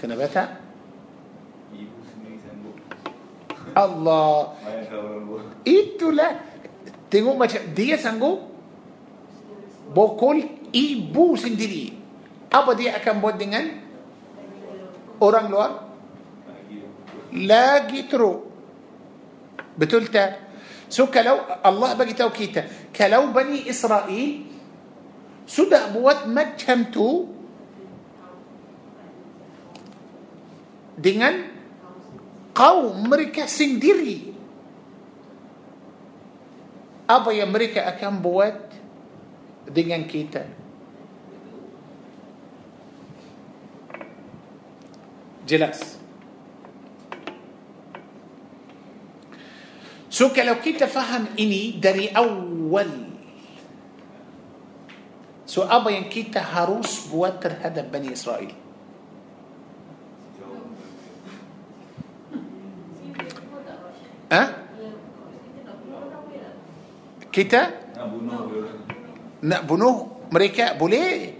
Kenapa 0.00 0.26
tak? 0.32 0.48
Allah. 3.76 4.56
Itulah. 5.62 6.32
Tengok 7.08 7.36
macam 7.40 7.62
dia 7.72 7.96
sanggup 7.96 8.48
bokol 9.92 10.40
ibu 10.72 11.26
sendiri. 11.36 11.96
Apa 12.48 12.76
dia 12.76 12.96
akan 12.96 13.14
buat 13.20 13.36
dengan 13.36 13.87
orang 15.22 15.46
luar? 15.50 15.72
Lagi 17.34 18.00
teruk. 18.08 18.48
Betul 19.78 20.10
tak? 20.10 20.48
So 20.88 21.06
kalau 21.12 21.44
Allah 21.44 21.92
bagi 21.94 22.16
tahu 22.16 22.32
kita, 22.32 22.90
kalau 22.96 23.28
Bani 23.30 23.68
Israel 23.68 24.48
sudah 25.44 25.92
buat 25.92 26.24
macam 26.28 26.88
tu 26.88 27.28
dengan 30.98 31.46
kaum 32.56 33.06
mereka 33.06 33.46
sendiri. 33.46 34.34
Apa 37.08 37.32
yang 37.32 37.48
mereka 37.48 37.88
akan 37.88 38.12
buat 38.20 38.56
dengan 39.68 40.04
kita? 40.04 40.67
jelas 45.48 45.82
so 45.82 45.96
kalau 50.10 50.54
kita 50.64 50.84
faham 50.84 51.24
ini 51.40 51.80
dari 51.80 52.08
awal 52.12 52.90
so 55.46 55.62
apa 55.62 55.90
yang 55.90 56.13
kita 56.13 56.36
harus 56.36 57.08
buat 57.08 57.52
terhadap 57.64 57.82
بني 57.88 58.12
إسرائيل 58.12 58.52
أه؟ 64.32 64.48
kita 67.32 67.62
nak 69.42 69.62
bunuh 69.62 69.96
mereka 70.32 70.72
boleh 70.76 71.32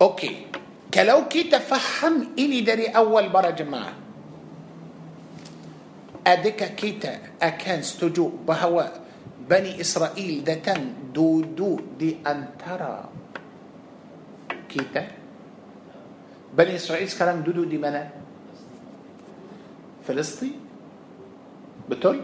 okay 0.00 0.49
kalau 0.90 1.28
kita 1.30 1.42
faham 1.50 2.34
ini 2.38 2.60
dari 2.60 2.86
awal 2.90 3.28
para 3.30 3.50
jemaah. 3.50 3.94
adakah 6.26 6.74
kita 6.74 7.18
akan 7.42 7.82
setuju 7.82 8.44
bahawa 8.44 8.84
بني 9.48 9.80
إسرائيل 9.80 10.44
datang 10.44 11.14
duduk 11.14 11.80
di 11.98 12.20
antara 12.26 13.08
kita 14.68 15.06
بني 16.54 16.76
إسرائيل 16.76 17.08
duduk 17.42 17.52
di 17.52 17.78
mana? 17.78 18.10
فلسطين؟ 20.06 20.60
بتول 21.88 22.20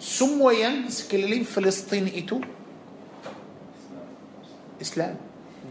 سمو 0.00 0.50
ينس 0.50 1.08
كللين 1.10 1.44
فلسطين 1.44 2.06
إتو؟ 2.16 2.40
إسلام. 4.80 5.16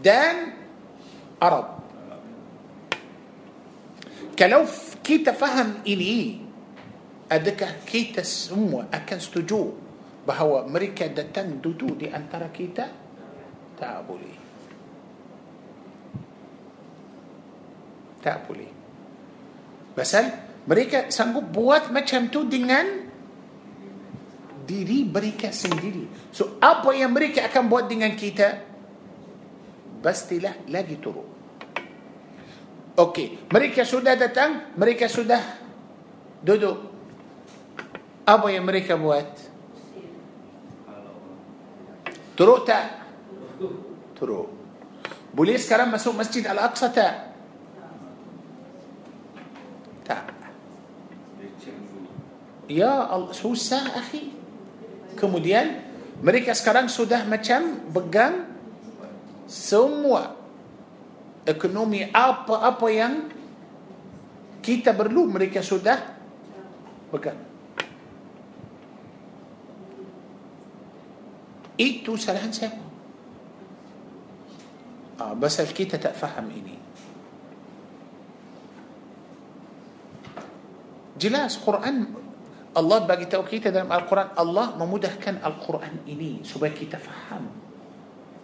دان 0.04 0.36
عرب. 1.42 1.79
Kalau 4.40 4.64
kita 5.04 5.36
faham 5.36 5.84
ini 5.84 6.40
adakah 7.28 7.84
kita 7.84 8.24
semua 8.24 8.88
akan 8.88 9.18
setuju 9.20 9.68
bahawa 10.24 10.64
mereka 10.64 11.12
datang 11.12 11.60
duduk 11.60 12.00
di 12.00 12.08
antara 12.08 12.48
kita? 12.48 12.88
Tak 13.76 13.96
boleh. 14.08 14.36
Tak 18.24 18.48
boleh. 18.48 18.70
Pasal 19.92 20.24
mereka 20.64 21.12
sanggup 21.12 21.44
buat 21.52 21.92
macam 21.92 22.32
tu 22.32 22.48
dengan 22.48 22.88
diri 24.64 25.04
mereka 25.04 25.52
sendiri. 25.52 26.32
So 26.32 26.56
apa 26.64 26.96
yang 26.96 27.12
mereka 27.12 27.44
akan 27.44 27.68
buat 27.68 27.92
dengan 27.92 28.16
kita 28.16 28.56
pastilah 30.00 30.64
lagi 30.72 30.96
turun 30.96 31.29
Okey, 32.98 33.46
mereka 33.50 33.86
sudah 33.86 34.18
datang, 34.18 34.74
mereka 34.74 35.06
sudah 35.06 35.40
duduk. 36.42 36.90
Apa 38.26 38.46
yang 38.50 38.66
mereka 38.66 38.98
buat? 38.98 39.26
Turut 42.34 42.64
tak? 42.64 42.86
Turut. 44.16 44.48
Boleh 45.30 45.60
sekarang 45.60 45.92
masuk 45.92 46.16
Masjid 46.16 46.42
Al-Aqsa 46.48 46.88
tak? 46.90 47.14
Tak. 50.08 50.24
Ya 52.70 53.06
Allah, 53.10 53.34
susah 53.34 53.82
akhi. 53.98 54.30
kemudian 55.18 55.84
mereka 56.22 56.56
sekarang 56.56 56.88
sudah 56.88 57.26
macam 57.28 57.82
pegang 57.92 58.46
semua 59.44 60.39
ekonomi 61.50 62.06
apa-apa 62.06 62.86
yang 62.88 63.14
kita 64.60 64.94
perlu 64.94 65.26
mereka 65.26 65.64
sudah 65.64 65.98
pegang. 67.10 67.40
Itu 71.80 72.14
kesalahan 72.14 72.52
siapa? 72.52 72.84
Ah, 75.20 75.32
pasal 75.36 75.68
kita 75.72 75.96
tak 75.96 76.12
faham 76.16 76.48
ini. 76.52 76.76
Jelas 81.20 81.60
Quran 81.60 82.16
Allah 82.72 83.04
bagi 83.04 83.28
tahu 83.28 83.44
kita 83.44 83.68
dalam 83.68 83.92
Al-Quran 83.92 84.32
Allah 84.38 84.72
memudahkan 84.78 85.44
Al-Quran 85.44 86.08
ini 86.08 86.40
supaya 86.46 86.72
kita 86.72 86.96
faham 86.96 87.69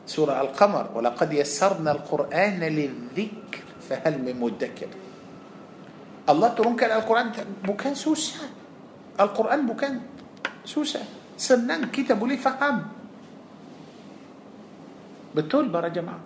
سورة 0.07 0.41
القمر 0.41 0.95
ولقد 0.95 1.33
يسرنا 1.33 1.91
القرآن 1.93 2.61
للذكر 2.63 3.63
فهل 3.91 4.23
من 4.23 4.35
مدكر؟ 4.39 4.91
الله 6.31 6.49
ترون 6.49 6.75
كان 6.79 6.91
القرآن 6.95 7.27
بكان 7.67 7.95
سوسة. 7.95 8.47
القرآن 9.19 9.67
bukan 9.67 9.95
susah. 10.63 11.03
senang 11.37 11.91
kita 11.91 12.23
boleh 12.25 12.39
faham 12.39 12.77
betul 15.35 15.69
para 15.69 15.89
jemaah. 15.91 16.23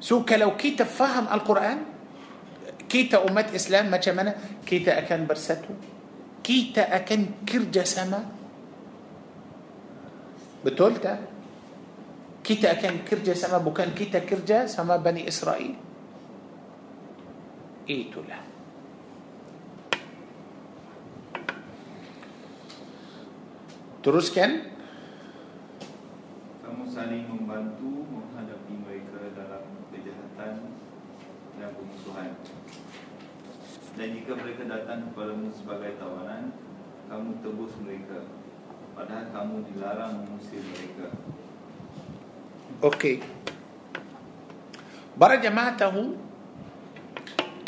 so 0.00 0.32
kalau 0.32 0.56
kita 0.56 0.86
faham 0.86 1.26
القرآن 1.32 1.78
kita 2.88 3.24
umat 3.28 3.56
Islam 3.56 3.96
macam 3.96 4.34
mana 4.34 4.64
kita 4.68 4.98
akan 4.98 5.26
bersatu 5.26 5.72
kita 6.44 6.96
akan 6.96 7.48
kerja 7.48 7.84
sama 7.84 8.20
betul 10.64 11.06
tak. 11.06 11.39
Kita 12.40 12.72
akan 12.72 13.04
kerjasama 13.04 13.60
bukan 13.60 13.92
kita 13.92 14.24
kerja 14.24 14.64
sama 14.64 14.96
Bani 14.96 15.28
Israel. 15.28 15.76
Itulah. 17.84 18.40
Teruskan. 24.00 24.72
Kamu 26.64 26.84
saling 26.88 27.28
membantu 27.28 28.08
menghadapi 28.08 28.74
mereka 28.88 29.20
dalam 29.36 29.64
kejahatan 29.92 30.54
dan 31.60 31.70
pemusuhan 31.76 32.30
Dan 33.98 34.08
jika 34.16 34.32
mereka 34.38 34.62
datang 34.70 35.10
kepadamu 35.10 35.50
sebagai 35.52 35.98
tawanan 36.00 36.56
Kamu 37.10 37.42
tebus 37.44 37.74
mereka. 37.84 38.24
Padahal 38.96 39.26
kamu 39.34 39.54
dilarang 39.68 40.24
mengusir 40.24 40.62
mereka 40.62 41.10
Para 45.20 45.36
jemaah 45.36 45.76
tahu 45.76 46.16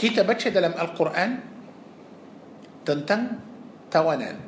kita 0.00 0.24
baca 0.24 0.48
dalam 0.48 0.72
Al-Quran 0.72 1.30
tentang 2.82 3.38
tawanan. 3.92 4.40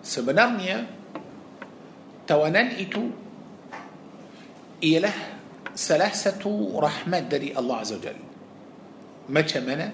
Sebenarnya 0.00 0.88
tawanan 2.24 2.72
itu 2.80 3.12
ialah 4.80 5.12
salah 5.76 6.10
satu 6.10 6.80
rahmat 6.80 7.28
dari 7.28 7.52
Allah 7.52 7.84
Azza 7.84 8.00
wa 8.00 8.02
Jalla. 8.02 8.26
Macam 9.30 9.62
mana? 9.62 9.86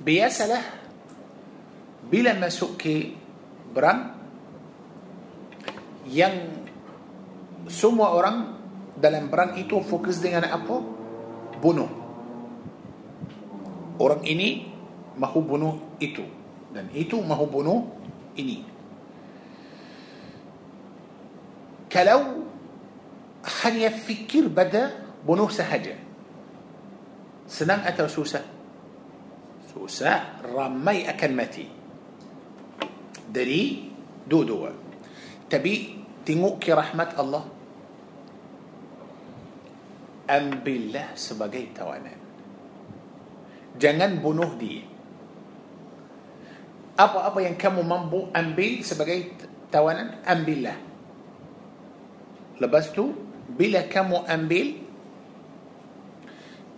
Biasalah 0.00 0.64
bila 2.08 2.32
masuk 2.38 2.80
ke 2.80 3.12
berang 3.74 4.16
yang 6.08 6.63
semua 7.68 8.12
orang 8.12 8.36
dalam 8.98 9.32
perang 9.32 9.56
itu 9.56 9.80
fokus 9.82 10.20
dengan 10.20 10.48
apa? 10.48 10.76
Bunuh. 11.58 11.90
Orang 13.98 14.26
ini 14.26 14.68
mahu 15.14 15.40
bunuh 15.40 15.74
itu 16.02 16.26
dan 16.74 16.90
itu 16.90 17.18
mahu 17.22 17.46
bunuh 17.46 17.80
ini. 18.34 18.66
Kalau 21.86 22.42
hanya 23.62 23.94
fikir 23.94 24.50
pada 24.50 24.90
bunuh 25.22 25.46
sahaja. 25.46 25.94
Senang 27.46 27.86
atau 27.86 28.10
susah? 28.10 28.42
Susah. 29.70 30.42
Ramai 30.42 31.06
akan 31.06 31.30
mati. 31.38 31.70
Dari 33.30 33.86
dua-dua. 34.26 34.74
Tapi 35.46 36.02
tengok 36.26 36.58
ke 36.58 36.74
rahmat 36.74 37.14
Allah 37.14 37.46
ambillah 40.24 41.12
sebagai 41.16 41.70
tawanan. 41.76 42.18
Jangan 43.76 44.22
bunuh 44.22 44.54
dia. 44.56 44.86
Apa-apa 46.94 47.42
yang 47.42 47.58
kamu 47.58 47.82
mampu 47.82 48.30
ambil 48.30 48.72
sebagai 48.86 49.34
tawanan 49.68 50.22
ambillah. 50.22 50.78
Lepas 52.62 52.94
tu 52.94 53.10
bila 53.50 53.82
kamu 53.90 54.22
ambil 54.30 54.66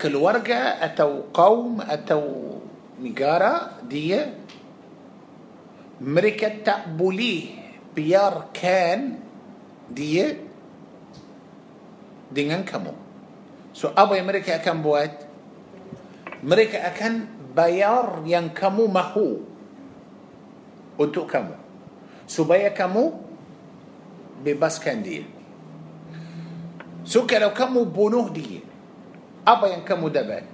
keluarga 0.01 0.81
atau 0.81 1.29
kaum 1.33 1.85
atau 1.85 2.57
negara 2.97 3.81
dia 3.85 4.33
mereka 6.01 6.53
tak 6.65 6.97
boleh 6.97 7.57
biarkan 7.97 9.21
dia 9.89 10.37
dengan 12.29 12.61
kamu 12.65 13.06
So 13.77 13.93
apa 13.93 14.17
yang 14.17 14.25
mereka 14.25 14.57
akan 14.57 14.81
buat? 14.81 15.13
Mereka 16.41 16.81
akan 16.97 17.13
bayar 17.53 18.25
yang 18.25 18.49
kamu 18.49 18.89
mahu 18.89 19.45
untuk 20.97 21.29
kamu. 21.29 21.53
Supaya 22.25 22.73
kamu 22.73 23.13
bebaskan 24.41 25.05
dia. 25.05 25.29
So 27.05 27.29
kalau 27.29 27.53
kamu 27.53 27.85
bunuh 27.85 28.33
dia, 28.33 28.65
apa 29.45 29.69
yang 29.69 29.85
kamu 29.85 30.09
dapat? 30.09 30.49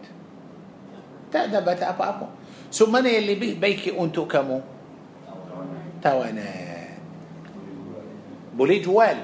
Tak 1.31 1.55
dapat 1.55 1.78
apa-apa. 1.78 2.27
So 2.74 2.90
mana 2.90 3.07
yang 3.07 3.31
lebih 3.31 3.55
baik 3.55 3.94
untuk 3.94 4.27
kamu? 4.27 4.59
Tawanan. 6.03 6.99
Boleh 8.51 8.82
jual. 8.82 9.16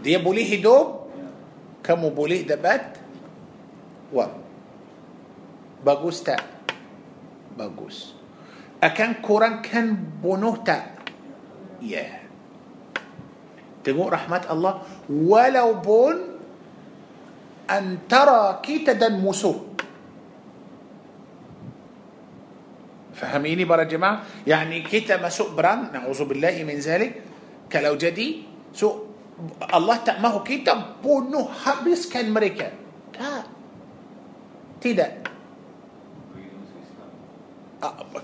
Dia 0.00 0.16
boleh 0.24 0.48
hidup. 0.48 1.12
Kamu 1.84 2.12
boleh 2.16 2.44
dapat 2.44 2.99
Wah. 4.10 4.30
Bagus 5.80 6.20
tak? 6.26 6.42
Bagus. 7.54 8.12
Akan 8.80 9.20
kurangkan 9.22 9.96
bunuh 10.20 10.60
tak? 10.60 10.98
Ya. 11.80 12.04
Yeah. 12.04 12.12
Tengok 13.80 14.12
rahmat 14.12 14.44
Allah. 14.50 14.84
Walaupun 15.08 16.14
antara 17.70 18.60
kita 18.60 18.92
dan 18.98 19.22
musuh. 19.22 19.72
Faham 23.16 23.44
ini 23.44 23.68
para 23.68 23.84
jemaah? 23.84 24.24
Yani 24.48 24.80
kita 24.80 25.20
masuk 25.20 25.52
perang, 25.52 25.92
na'udzubillahi 25.92 26.64
min 26.64 26.80
zalik. 26.80 27.20
Kalau 27.68 27.94
jadi, 27.94 28.42
so 28.72 29.12
Allah 29.60 30.00
tak 30.00 30.18
mahu 30.24 30.40
kita 30.40 31.00
bunuh 31.04 31.44
habiskan 31.48 32.32
mereka. 32.32 32.72
Tak. 33.12 33.59
Tidak. 34.80 35.12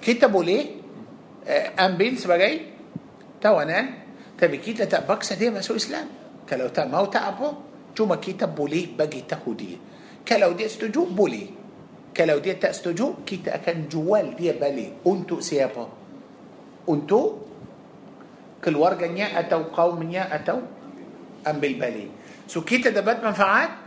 Kita 0.00 0.26
boleh 0.28 0.60
uh, 1.44 1.66
ambil 1.84 2.12
sebagai 2.16 2.52
tawanan 3.40 4.06
tapi 4.36 4.60
kita 4.60 4.84
tak 4.84 5.08
paksa 5.08 5.36
dia 5.36 5.48
masuk 5.48 5.80
Islam. 5.80 6.06
Kalau 6.44 6.68
tak 6.68 6.86
mau 6.92 7.08
tak 7.08 7.24
apa, 7.36 7.48
cuma 7.96 8.20
kita 8.20 8.46
boleh 8.46 8.92
bagi 8.92 9.24
tahu 9.24 9.50
dia. 9.56 9.76
Kalau 10.22 10.52
dia 10.52 10.68
setuju, 10.68 11.08
boleh. 11.08 11.48
Kalau 12.12 12.38
dia 12.38 12.60
tak 12.60 12.76
setuju, 12.76 13.24
kita 13.24 13.56
akan 13.56 13.88
jual 13.88 14.36
dia 14.36 14.52
balik. 14.54 15.02
Untuk 15.08 15.40
siapa? 15.40 15.84
Untuk 16.86 17.46
keluarganya 18.60 19.34
atau 19.36 19.72
kaumnya 19.72 20.28
atau 20.28 20.60
ambil 21.46 21.72
balik. 21.80 22.10
So 22.46 22.62
kita 22.62 22.90
dapat 22.90 23.22
manfaat 23.22 23.85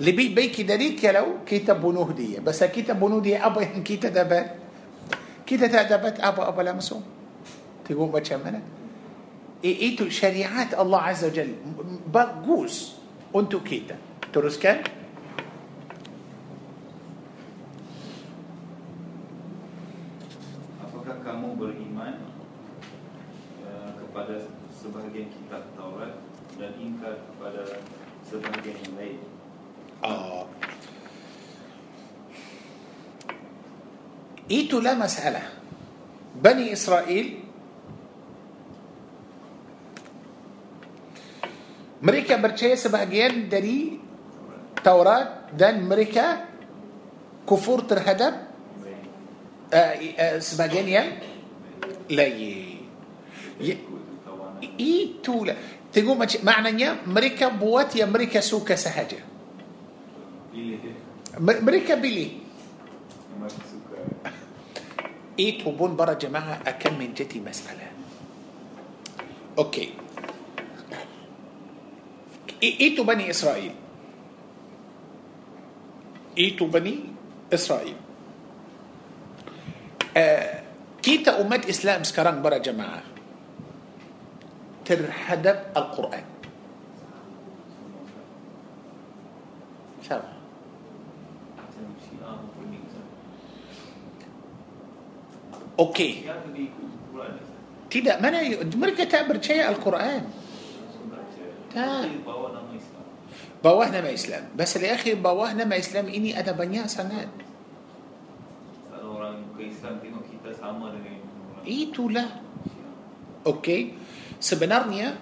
لبي 0.00 0.32
بيكي 0.32 0.62
داري 0.64 0.96
كلو 0.96 1.44
كيتا 1.46 1.76
بنوه 1.76 2.12
دي. 2.16 2.40
بس 2.40 2.64
كيتا 2.64 2.96
بنوه 2.96 3.20
دي 3.20 3.36
أبا 3.36 3.76
إن 3.76 3.84
كيتا 3.84 4.08
دابت 4.08 4.46
كيتا 5.46 5.68
دابت 5.68 6.20
أبا 6.20 6.48
أبا 6.48 6.62
لمسو 6.62 7.00
تقول 7.84 8.08
بچمنا 8.08 8.60
إيتو 9.64 10.08
شريعات 10.08 10.72
الله 10.74 11.00
عز 11.00 11.22
وجل. 11.28 11.50
بقوس. 12.08 12.76
أنتو 13.36 13.60
كيتا 13.60 13.96
ترس 14.32 14.56
كان؟ 14.56 14.80
kamu 21.20 21.52
beriman 21.62 22.26
uh, 23.62 23.92
kepada 24.02 24.40
sebahagian 24.72 25.28
kitab 25.30 25.62
Taurat 25.78 26.16
dan 26.58 26.74
ingkar 26.80 27.22
kepada 27.28 27.62
sebahagian 28.26 28.76
yang 28.82 28.94
lain 28.98 29.18
آه. 30.04 30.46
إيتو 34.50 34.80
لا 34.80 34.94
مسألة. 34.94 35.42
بني 36.42 36.72
إسرائيل 36.72 37.38
مريكا 42.02 42.36
برشاية 42.36 42.74
سبهجيان 42.74 43.48
دري 43.48 44.00
توراة 44.84 45.52
دان 45.52 45.88
مريكا 45.88 46.44
كفور 47.50 47.80
ترهدب 47.80 48.34
آه، 49.74 49.76
آه، 49.76 50.38
سبهجيان 50.38 50.88
يان 50.88 51.08
لا 52.10 52.24
إيتو 54.80 55.44
لا. 55.44 55.54
تقول 55.92 56.26
معنى 56.42 56.82
يا 56.82 56.96
مريكا 57.06 57.48
بوات 57.48 57.96
يا 57.96 58.06
مريكا 58.06 58.40
سوكا 58.40 58.74
سهجة. 58.74 59.29
أمريكا 61.38 61.94
بيلي 61.94 62.30
إيه 65.38 65.62
تبون 65.64 65.96
برا 65.96 66.12
جماعة 66.12 66.60
أكم 66.66 66.98
من 66.98 67.14
جتي 67.14 67.40
مسألة 67.40 67.88
أوكي 69.58 69.88
إيه 72.62 72.96
بني 73.02 73.30
إسرائيل 73.30 73.74
إيه 76.38 76.58
بني 76.58 76.96
إسرائيل 77.54 77.96
كيتا 81.02 81.40
أمات 81.40 81.68
إسلام 81.68 82.02
سكران 82.02 82.42
برا 82.42 82.58
جماعة 82.58 83.02
ترحدب 84.84 85.58
القرآن 85.76 86.24
Okey. 95.80 96.28
Tidak, 97.90 98.16
mana 98.22 98.38
mereka 98.76 99.02
tak 99.08 99.26
percaya 99.26 99.72
Al-Quran. 99.72 100.22
Tak. 101.70 102.06
Bawah 103.60 103.92
nama 103.92 104.08
Islam. 104.08 104.42
Bas 104.56 104.72
ya 104.72 104.96
akhi 104.96 105.14
bawah 105.20 105.52
nama 105.52 105.76
Islam 105.76 106.08
ini 106.08 106.32
ada 106.32 106.56
banyak 106.56 106.88
sangat. 106.88 107.28
Kalau 108.88 109.20
orang 109.20 109.44
ke 109.52 109.68
Islam 109.68 110.00
tengok 110.00 110.24
kita 110.28 110.50
sama 110.56 110.96
dengan 110.96 111.20
Itulah. 111.60 112.28
Okey. 113.44 113.92
Sebenarnya 114.40 115.20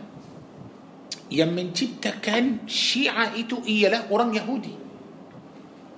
yang 1.28 1.50
menciptakan 1.52 2.64
Syiah 2.70 3.34
itu 3.34 3.58
ialah 3.66 4.06
orang 4.08 4.30
Yahudi. 4.32 4.74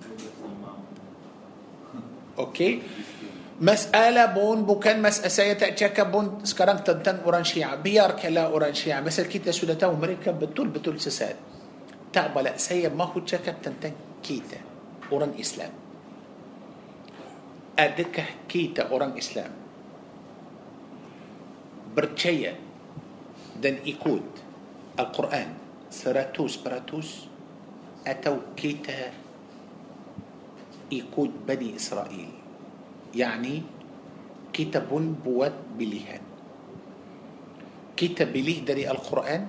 12 0.00 0.48
imam 0.48 0.80
Okey. 2.40 2.72
Masalah 3.60 4.32
pun 4.32 4.64
bukan 4.64 5.04
masalah 5.04 5.28
saya 5.28 5.52
tak 5.52 5.76
cakap 5.76 6.08
pun 6.08 6.40
sekarang 6.48 6.80
tentang 6.80 7.20
orang 7.28 7.44
Syiah. 7.44 7.76
Biarkanlah 7.76 8.48
orang 8.48 8.72
Syiah. 8.72 9.04
Pasal 9.04 9.28
kita 9.28 9.52
sudah 9.52 9.76
tahu 9.76 10.00
mereka 10.00 10.32
betul-betul 10.32 10.96
sesat. 10.96 11.36
Tak 12.08 12.32
boleh. 12.32 12.56
Saya 12.56 12.88
mahu 12.88 13.20
cakap 13.20 13.60
tentang 13.60 13.92
kita. 14.24 14.56
Orang 15.12 15.36
Islam. 15.36 15.68
Adakah 17.76 18.48
kita 18.48 18.88
orang 18.88 19.12
Islam 19.20 19.52
percaya 21.92 22.56
dan 23.60 23.84
ikut 23.84 24.24
Al-Quran 24.96 25.48
seratus 25.92 26.56
peratus 26.56 27.08
atau 28.08 28.56
kita 28.56 29.12
ikut 30.88 31.30
Bani 31.44 31.68
Israel 31.76 32.39
يعني 33.14 33.62
kita 34.52 34.88
buat 35.24 35.56
pilihan. 35.78 36.20
kita 37.96 38.32
pilih 38.32 38.64
dari 38.64 38.90
القرآن 38.90 39.42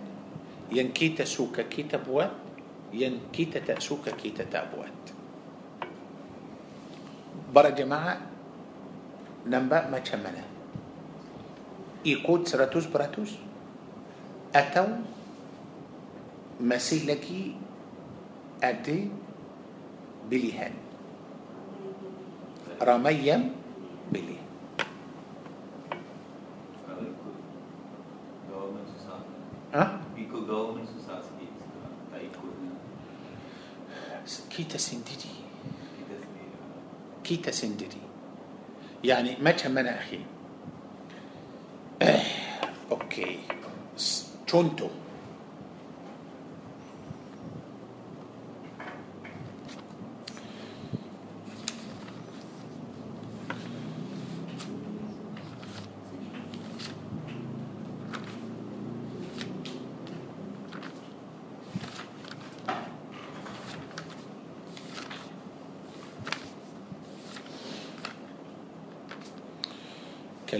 yang 0.71 0.91
kita 0.91 1.23
suka 1.23 1.63
kita 1.71 1.97
buat 2.03 2.31
yang 2.91 3.31
kita 3.31 3.59
tak 3.59 3.81
suka 3.81 4.11
kita 4.11 4.43
tak 4.51 4.73
buat 4.73 5.01
para 7.55 7.69
jemaah 7.69 8.15
nampak 9.47 9.99
macam 9.99 10.21
mana. 10.21 10.43
ikut 12.05 12.47
seratus 12.47 12.85
peratus? 12.91 13.31
atau 14.55 14.87
masih 16.59 17.12
lagi 17.12 17.55
ada 18.63 18.99
pilihan. 20.27 20.80
ramai 22.81 23.49
pilih. 24.11 24.37
kita 34.49 34.77
sendiri. 34.77 35.33
كيتا 37.23 37.51
سندري. 37.51 38.01
يعني 39.03 39.37
ما 39.41 39.51
تهمنا 39.51 39.99
أخي؟ 39.99 40.19
أه، 42.01 42.23
أوكي. 42.91 43.39
تونتو 44.47 44.89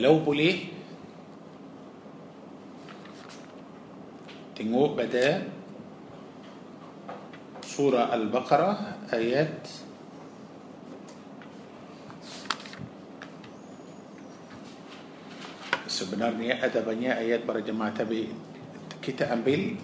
Kalau 0.01 0.17
boleh 0.17 0.65
Tengok 4.57 4.97
pada 4.97 5.45
Surah 7.61 8.09
Al-Baqarah 8.09 9.05
Ayat 9.13 9.61
Sebenarnya 15.85 16.65
ada 16.65 16.81
banyak 16.81 17.21
ayat 17.21 17.45
para 17.45 17.61
jemaah 17.61 17.93
tapi 17.93 18.25
kita 19.05 19.29
ambil 19.29 19.77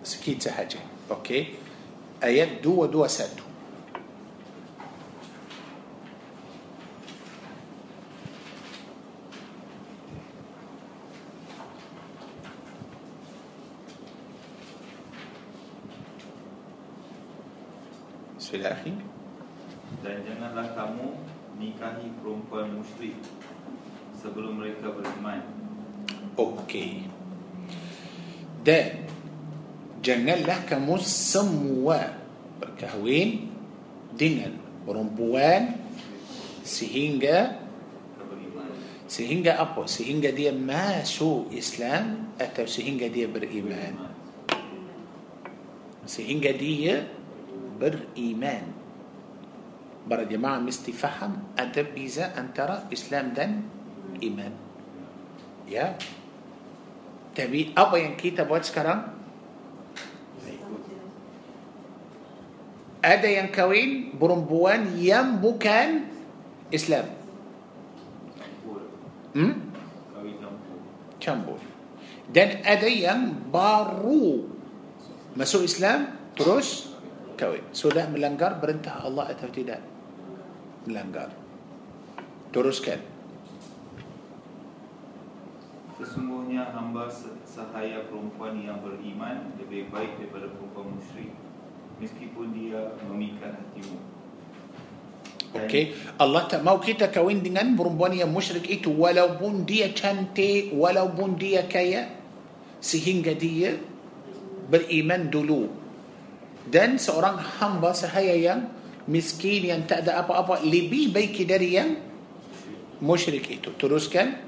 sikit 0.00 0.48
sahaja. 0.48 0.80
Okey. 1.12 1.60
Ayat 2.24 2.64
221. 2.64 3.51
Sudah 18.62 18.78
akhi? 18.78 18.94
Dan 20.06 20.22
janganlah 20.22 20.70
kamu 20.78 21.18
nikahi 21.58 22.06
perempuan 22.22 22.78
musyrik 22.78 23.18
sebelum 24.14 24.62
mereka 24.62 24.94
beriman. 24.94 25.42
Okey. 26.38 27.10
Dan 28.62 29.02
janganlah 29.98 30.62
kamu 30.70 30.94
semua 31.02 32.14
berkahwin 32.62 33.50
dengan 34.14 34.54
perempuan 34.86 35.82
sehingga 36.62 37.58
sehingga 39.10 39.58
apa? 39.58 39.90
Sehingga 39.90 40.30
dia 40.30 40.54
masuk 40.54 41.50
Islam 41.50 42.30
atau 42.38 42.62
sehingga 42.70 43.10
dia 43.10 43.26
beriman. 43.26 44.06
Sehingga 46.06 46.54
dia 46.54 47.21
beriman. 47.82 48.62
Para 50.06 50.22
jemaah 50.22 50.62
mesti 50.62 50.94
faham 50.94 51.58
ada 51.58 51.98
beza 51.98 52.38
antara 52.38 52.94
Islam 52.94 53.34
dan 53.34 53.66
iman. 54.22 54.54
Ya? 55.66 55.98
Tapi 57.34 57.74
apa 57.74 57.96
yang 57.98 58.14
kita 58.14 58.30
buat 58.30 58.46
sekarang? 58.46 59.00
Ada 63.02 63.28
yang 63.30 63.50
kahwin 63.50 64.14
perempuan 64.14 65.02
yang 65.02 65.42
bukan 65.42 65.90
Islam. 66.70 67.06
م? 69.34 69.52
كمبول 71.18 71.62
دن 72.30 72.50
أدا 72.62 72.90
ين 72.90 73.50
بارو 73.50 74.46
مسو 75.34 75.66
إسلام؟ 75.66 76.00
تروس؟ 76.38 76.91
Kahwin. 77.42 77.66
Sudah 77.74 78.06
melanggar 78.06 78.62
perintah 78.62 79.02
Allah 79.02 79.34
atau 79.34 79.50
tidak? 79.50 79.82
Melanggar. 80.86 81.34
Teruskan. 82.54 83.02
Sesungguhnya 85.98 86.70
hamba 86.70 87.10
sahaya 87.42 88.06
perempuan 88.06 88.62
yang 88.62 88.78
beriman 88.78 89.54
lebih 89.58 89.90
baik 89.90 90.18
daripada 90.22 90.46
perempuan 90.54 90.94
musyrik 90.94 91.34
meskipun 91.98 92.46
dia 92.54 92.94
memikat 93.06 93.54
hatimu. 93.54 93.98
Okey, 95.52 95.92
Allah 96.16 96.48
tak 96.48 96.64
mau 96.64 96.80
kita 96.80 97.12
kahwin 97.12 97.44
dengan 97.44 97.76
perempuan 97.76 98.16
yang 98.16 98.32
musyrik 98.32 98.64
itu 98.66 98.88
walaupun 98.88 99.68
dia 99.68 99.92
cantik, 99.92 100.72
walaupun 100.72 101.36
dia 101.36 101.68
kaya 101.68 102.08
sehingga 102.80 103.36
dia 103.36 103.76
beriman 104.72 105.28
dulu. 105.28 105.81
Dan 106.68 107.00
seorang 107.00 107.38
hamba 107.58 107.90
sahaya 107.94 108.34
yang 108.38 108.70
miskin 109.10 109.66
yang 109.66 109.82
tak 109.86 110.06
ada 110.06 110.22
apa-apa 110.22 110.62
lebih 110.62 111.10
baik 111.10 111.42
dari 111.42 111.74
yang 111.74 111.98
musyrik 113.02 113.50
itu. 113.50 113.74
Teruskan. 113.74 114.38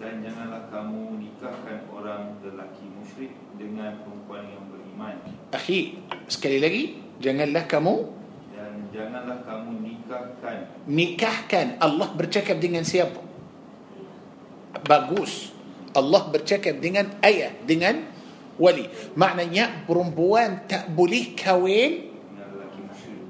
Dan 0.00 0.18
janganlah 0.24 0.66
kamu 0.72 1.20
nikahkan 1.20 1.86
orang 1.92 2.40
lelaki 2.42 2.88
musyrik 2.90 3.32
dengan 3.54 4.02
perempuan 4.02 4.42
yang 4.50 4.64
beriman 4.66 5.14
Akhi, 5.52 6.00
sekali 6.26 6.58
lagi, 6.58 6.98
janganlah 7.22 7.68
kamu 7.70 7.94
dan 8.56 8.72
janganlah 8.90 9.38
kamu 9.46 9.70
nikahkan 9.84 10.56
nikahkan. 10.88 11.66
Allah 11.78 12.08
bercakap 12.16 12.58
dengan 12.58 12.82
siapa? 12.82 13.20
Bagus. 14.82 15.52
Allah 15.92 16.24
bercakap 16.32 16.80
dengan 16.80 17.12
ayah, 17.20 17.52
dengan 17.68 18.08
kahwin, 21.34 22.14
dengan 22.30 22.46
lelaki 22.54 22.80
musyrik 22.86 23.22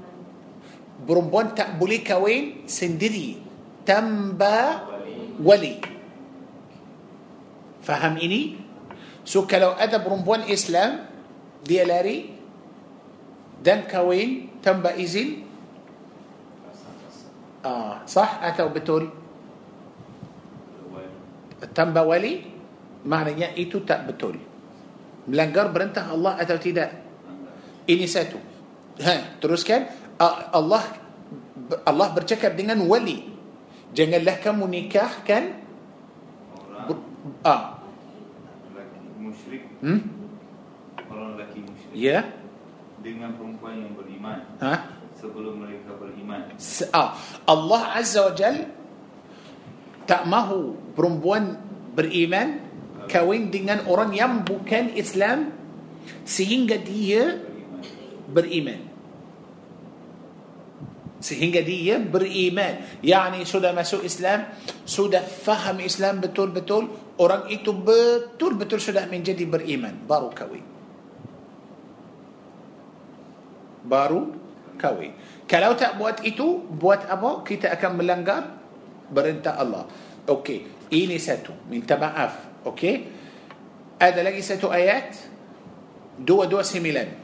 perempuan 1.02 1.56
tak 1.56 1.80
boleh 1.80 2.00
kahwin 2.04 2.68
sendiri 2.68 3.40
tanpa 3.82 4.86
wali. 5.42 5.82
Faham 7.82 8.14
ini? 8.22 8.60
So 9.26 9.46
kalau 9.46 9.74
ada 9.74 9.98
perempuan 9.98 10.46
Islam, 10.46 11.06
dia 11.62 11.86
lari 11.86 12.30
dan 13.62 13.86
kahwin 13.86 14.50
tanpa 14.62 14.94
izin, 14.94 15.46
ah, 17.66 18.02
sah 18.06 18.42
atau 18.42 18.70
betul? 18.70 19.10
Tanpa 21.74 22.02
wali, 22.02 22.42
maknanya 23.06 23.54
itu 23.54 23.82
tak 23.86 24.10
betul. 24.10 24.51
Melanggar 25.26 25.70
perintah 25.70 26.10
Allah 26.10 26.34
atau 26.38 26.58
tidak? 26.58 26.90
Ini 27.86 28.06
satu. 28.06 28.38
Ha, 29.02 29.38
teruskan. 29.38 29.86
Ah, 30.18 30.50
Allah 30.54 30.82
Allah 31.82 32.08
bercakap 32.12 32.54
dengan 32.54 32.82
wali. 32.84 33.32
Janganlah 33.92 34.36
kamu 34.40 34.64
nikahkan 34.68 35.42
orang 36.56 36.86
ber- 36.88 37.06
ah, 37.44 37.76
musyrik 39.20 39.62
hmm? 39.84 40.00
orang 41.08 41.26
lelaki 41.36 41.58
musyrik 41.60 41.92
Ya. 41.94 42.24
dengan 43.04 43.36
perempuan 43.36 43.84
yang 43.84 43.92
beriman 43.92 44.38
Ha? 44.64 44.74
sebelum 45.12 45.60
mereka 45.60 45.92
beriman 45.96 46.56
ah, 46.96 47.12
Allah 47.44 47.82
Azza 47.96 48.26
wa 48.28 48.34
Jal 48.34 48.64
tak 50.08 50.24
mahu 50.24 50.76
perempuan 50.96 51.56
beriman 51.92 52.64
kahwin 53.08 53.48
dengan 53.48 53.86
orang 53.88 54.12
yang 54.12 54.42
bukan 54.44 54.92
Islam 54.94 55.52
sehingga 56.26 56.78
dia 56.78 57.38
beriman. 58.28 58.90
Sehingga 61.22 61.62
dia 61.62 62.02
beriman. 62.02 62.98
Yakni 62.98 63.46
sudah 63.46 63.70
masuk 63.70 64.02
Islam 64.02 64.50
sudah 64.82 65.22
faham 65.22 65.78
Islam 65.78 66.18
betul-betul 66.18 66.90
orang 67.22 67.46
itu 67.46 67.70
betul-betul 67.70 68.82
sudah 68.82 69.06
menjadi 69.06 69.46
beriman 69.46 70.02
baru 70.02 70.34
kahwin. 70.34 70.66
Baru 73.86 74.34
kahwin. 74.78 75.14
Kalau 75.46 75.78
tak 75.78 75.94
buat 75.94 76.26
itu 76.26 76.58
buat 76.66 77.06
apa? 77.06 77.46
Kita 77.46 77.70
akan 77.70 77.90
melanggar 78.02 78.42
perintah 79.06 79.58
Allah. 79.62 79.86
Okey 80.26 80.90
ini 80.90 81.22
satu. 81.22 81.54
Minta 81.70 81.94
maaf 81.94 82.51
okey 82.66 83.08
ada 84.02 84.20
lagi 84.26 84.42
satu 84.42 84.66
ayat? 84.66 85.14
Dua 86.18 86.50
dua 86.50 86.66
sembilan 86.66 87.22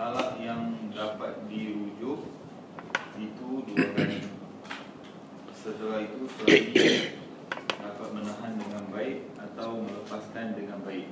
talak 0.00 0.40
yang 0.40 0.80
dapat 0.96 1.44
dirujuk 1.44 2.24
itu 3.20 3.48
dua 3.68 3.86
kali. 3.92 4.24
Setelah 5.52 6.08
itu 6.08 6.24
suami 6.24 6.72
dapat 7.68 8.08
menahan 8.16 8.56
dengan 8.56 8.84
baik 8.88 9.28
atau 9.36 9.84
melepaskan 9.84 10.56
dengan 10.56 10.80
baik. 10.88 11.04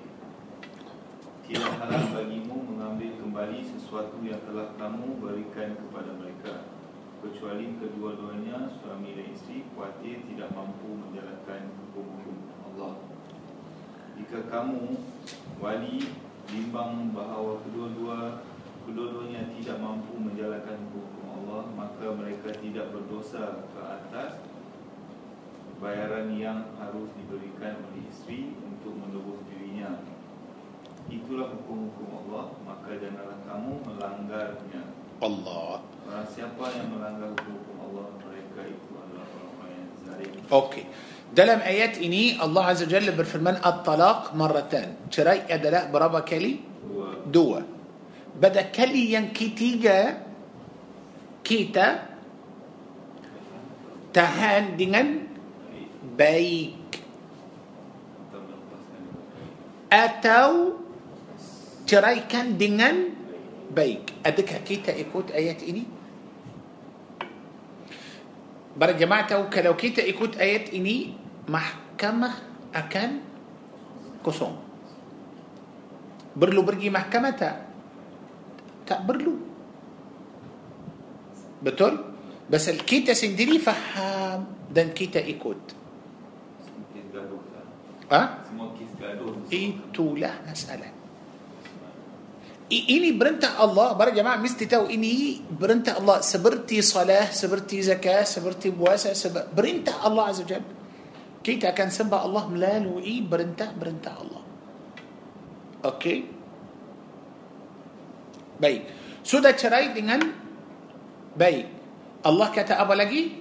Tidak 1.44 1.73
halal 1.85 2.16
bagimu 2.16 2.65
mengambil 2.65 3.12
kembali 3.20 3.60
sesuatu 3.77 4.24
yang 4.24 4.40
telah 4.48 4.73
kamu 4.81 5.20
berikan 5.20 5.77
kepada 5.77 6.16
mereka 6.16 6.28
kecuali 7.19 7.74
kedua-duanya 7.82 8.70
suami 8.78 9.19
dan 9.19 9.27
isteri 9.35 9.66
khawatir 9.74 10.23
tidak 10.31 10.55
mampu 10.55 10.86
menjalankan 10.95 11.74
hukum-hukum 11.74 12.39
Allah. 12.70 12.95
Jika 14.15 14.47
kamu 14.47 15.03
wali 15.59 16.15
bimbang 16.47 17.11
bahawa 17.11 17.59
kedua-dua 17.66 18.47
kedua-duanya 18.86 19.51
tidak 19.59 19.82
mampu 19.82 20.15
menjalankan 20.15 20.78
hukum 20.95 21.24
Allah 21.43 21.62
maka 21.74 22.07
mereka 22.15 22.55
tidak 22.55 22.95
berdosa 22.95 23.66
ke 23.66 23.81
atas 23.82 24.39
bayaran 25.78 26.35
yang 26.35 26.74
harus 26.78 27.11
diberikan 27.15 27.82
oleh 27.82 28.03
isteri 28.11 28.55
untuk 28.62 28.95
menebus 28.95 29.43
dirinya. 29.51 30.03
Itulah 31.11 31.51
hukum-hukum 31.51 32.27
Allah 32.27 32.55
maka 32.62 32.95
janganlah 32.95 33.39
kamu 33.43 33.73
melanggarnya 33.86 34.98
Allah 35.19 35.89
siapa 36.28 36.65
yang 36.74 36.89
melanggar 36.95 37.31
hukum 37.35 37.77
Allah 37.78 38.07
mereka 38.23 38.61
itu 38.66 38.90
adalah 38.95 39.27
orang-orang 39.27 39.70
yang 39.74 39.89
zalim 40.07 40.32
Okey. 40.49 40.85
Dalam 41.28 41.61
ayat 41.61 42.01
ini 42.01 42.40
Allah 42.40 42.73
Azza 42.73 42.89
Jalla 42.89 43.12
berfirman 43.12 43.61
at-talaq 43.61 44.32
marratan. 44.32 44.97
Cerai 45.12 45.45
adalah 45.45 45.93
berapa 45.93 46.24
kali? 46.24 46.65
dua 46.89 47.09
Dua. 47.28 47.61
Pada 48.39 48.65
kali 48.73 49.12
yang 49.12 49.28
ketiga 49.35 50.24
kita 51.45 52.09
tahan 54.15 54.78
dengan 54.78 55.28
baik 56.16 56.81
atau 59.93 60.81
ceraikan 61.85 62.57
dengan 62.57 63.18
baik. 63.74 64.15
Adakah 64.27 64.49
kita 64.51 64.89
ikut 64.89 65.31
ayat 65.31 65.62
ini? 65.62 65.85
Para 68.77 68.93
jemaah 68.93 69.31
kalau 69.32 69.77
kita 69.77 69.99
ikut 69.99 70.36
ayat 70.36 70.74
ini? 70.74 71.15
Mahkamah 71.49 72.31
akan 72.74 73.20
kosong. 74.27 74.57
Perlu 76.36 76.62
pergi 76.62 76.90
mahkamah 76.90 77.31
تا 78.86 78.97
برلو. 79.05 79.35
بتول؟ 81.62 81.95
بس 82.51 82.69
الكيتا 82.69 83.12
سندري 83.12 83.59
فهام 83.59 84.73
دان 84.73 84.89
كيتا 84.97 85.20
إيكوت. 85.24 85.74
أه؟ 88.12 88.28
إيتو 89.53 90.16
له 90.16 90.35
مسألة 90.49 90.89
Ini 92.69 93.16
perintah 93.16 93.57
Allah 93.57 93.97
Para 93.97 94.12
jemaah 94.12 94.36
mesti 94.36 94.69
tahu 94.69 94.93
Ini 94.93 95.40
perintah 95.57 95.97
Allah 95.97 96.20
Seperti 96.20 96.85
salah 96.85 97.32
Seperti 97.32 97.81
zakat 97.81 98.28
Seperti 98.28 98.69
puasa 98.69 99.16
sebe- 99.16 99.49
Perintah 99.49 100.05
Allah 100.05 100.28
Azza 100.28 100.45
wa 100.45 100.49
Jal. 100.53 100.65
Kita 101.40 101.73
akan 101.73 101.89
sembah 101.89 102.20
Allah 102.28 102.45
Melalui 102.53 103.24
perintah-perintah 103.24 104.12
Allah. 104.20 104.43
Okey? 105.89 106.19
Baik. 108.61 108.81
Sudah 109.24 109.57
cerai 109.57 109.97
dengan 109.97 110.20
Baik. 111.32 111.73
Allah 112.20 112.49
kata 112.53 112.77
apa 112.77 112.93
lagi? 112.93 113.39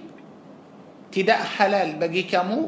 Tidak 1.12 1.40
halal 1.60 2.00
bagi 2.00 2.24
kamu. 2.24 2.58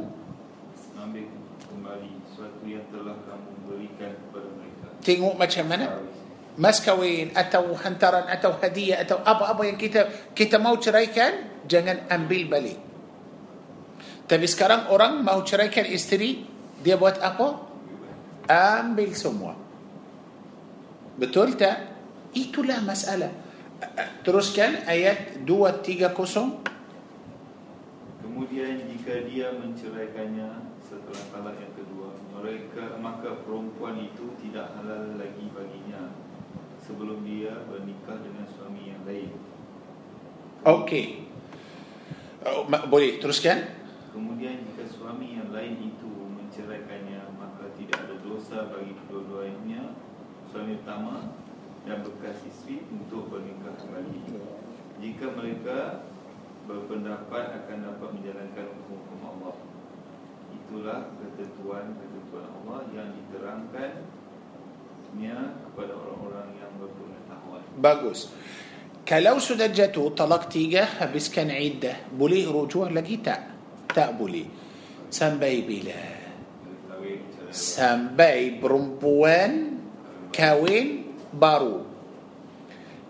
Ambil 0.98 1.24
kembali 1.64 2.10
sesuatu 2.28 2.64
yang 2.68 2.84
telah 2.92 3.16
kamu 3.24 3.48
berikan 3.64 4.12
kepada 4.12 4.48
mereka. 4.58 4.86
Tengok 5.00 5.34
macam 5.38 5.64
mana 5.70 5.86
mas 6.60 6.84
kawin 6.84 7.32
atau 7.32 7.72
hantaran 7.72 8.28
atau 8.28 8.60
hadiah 8.60 9.00
atau 9.00 9.16
apa-apa 9.24 9.64
yang 9.64 9.80
kita 9.80 10.30
kita 10.36 10.60
mau 10.60 10.76
ceraikan 10.76 11.64
jangan 11.64 12.04
ambil 12.12 12.52
balik 12.52 12.90
Tapi 14.30 14.46
sekarang 14.46 14.94
orang 14.94 15.26
mau 15.26 15.42
ceraikan 15.42 15.90
isteri, 15.90 16.46
dia 16.78 16.94
buat 16.94 17.18
apa? 17.18 17.66
Ambil 18.46 19.10
semua. 19.18 19.58
Betul 21.18 21.58
tak? 21.58 21.90
Itulah 22.30 22.78
masalah. 22.78 23.34
Teruskan 24.22 24.86
ayat 24.86 25.42
230. 25.42 26.14
Kemudian 28.22 28.86
jika 28.86 29.26
dia 29.26 29.50
menceraikannya 29.50 30.78
setelah 30.78 31.22
talak 31.34 31.58
yang 31.58 31.74
kedua, 31.74 32.14
mereka 32.38 33.02
maka 33.02 33.34
perempuan 33.42 33.98
itu 33.98 34.30
tidak 34.46 34.78
halal 34.78 35.18
lagi 35.18 35.50
baginya 35.50 35.79
sebelum 36.90 37.22
dia 37.22 37.54
bernikah 37.70 38.18
dengan 38.18 38.50
suami 38.50 38.90
yang 38.90 39.06
lain. 39.06 39.30
Okey. 40.66 41.30
Oh, 42.42 42.66
boleh 42.66 43.22
teruskan? 43.22 43.78
Kemudian 44.10 44.66
jika 44.66 44.90
suami 44.90 45.38
yang 45.38 45.54
lain 45.54 45.78
itu 45.78 46.10
menceraikannya 46.10 47.30
maka 47.38 47.70
tidak 47.78 48.10
ada 48.10 48.18
dosa 48.26 48.74
bagi 48.74 48.98
kedua-duanya 49.06 49.94
suami 50.50 50.82
pertama 50.82 51.38
dan 51.86 52.02
bekas 52.02 52.42
isteri 52.42 52.82
untuk 52.90 53.30
bernikah 53.30 53.78
kembali. 53.78 54.34
Jika 54.98 55.30
mereka 55.38 56.10
berpendapat 56.66 57.44
akan 57.64 57.78
dapat 57.86 58.08
menjalankan 58.18 58.66
hukum-hukum 58.82 59.20
Allah. 59.22 59.56
Itulah 60.50 61.14
ketentuan-ketentuan 61.22 62.46
Allah 62.50 62.80
yang 62.90 63.14
diterangkannya 65.10 65.66
kepada 65.66 65.92
orang-orang 65.94 66.48
yang 66.58 66.72
berpengetahuan. 66.78 67.62
Bagus. 67.78 68.18
Kalau 69.02 69.42
sudah 69.42 69.66
jatuh 69.66 70.14
talak 70.14 70.46
tiga 70.46 70.86
habiskan 71.02 71.50
iddah 71.50 72.06
boleh 72.14 72.46
rujuk 72.46 72.86
lagi 72.94 73.18
tak? 73.18 73.40
Tak 73.90 74.14
boleh. 74.14 74.46
Sampai 75.10 75.66
bila? 75.66 76.02
Sampai 77.50 78.54
perempuan 78.62 79.82
kahwin 80.30 81.10
baru. 81.34 81.82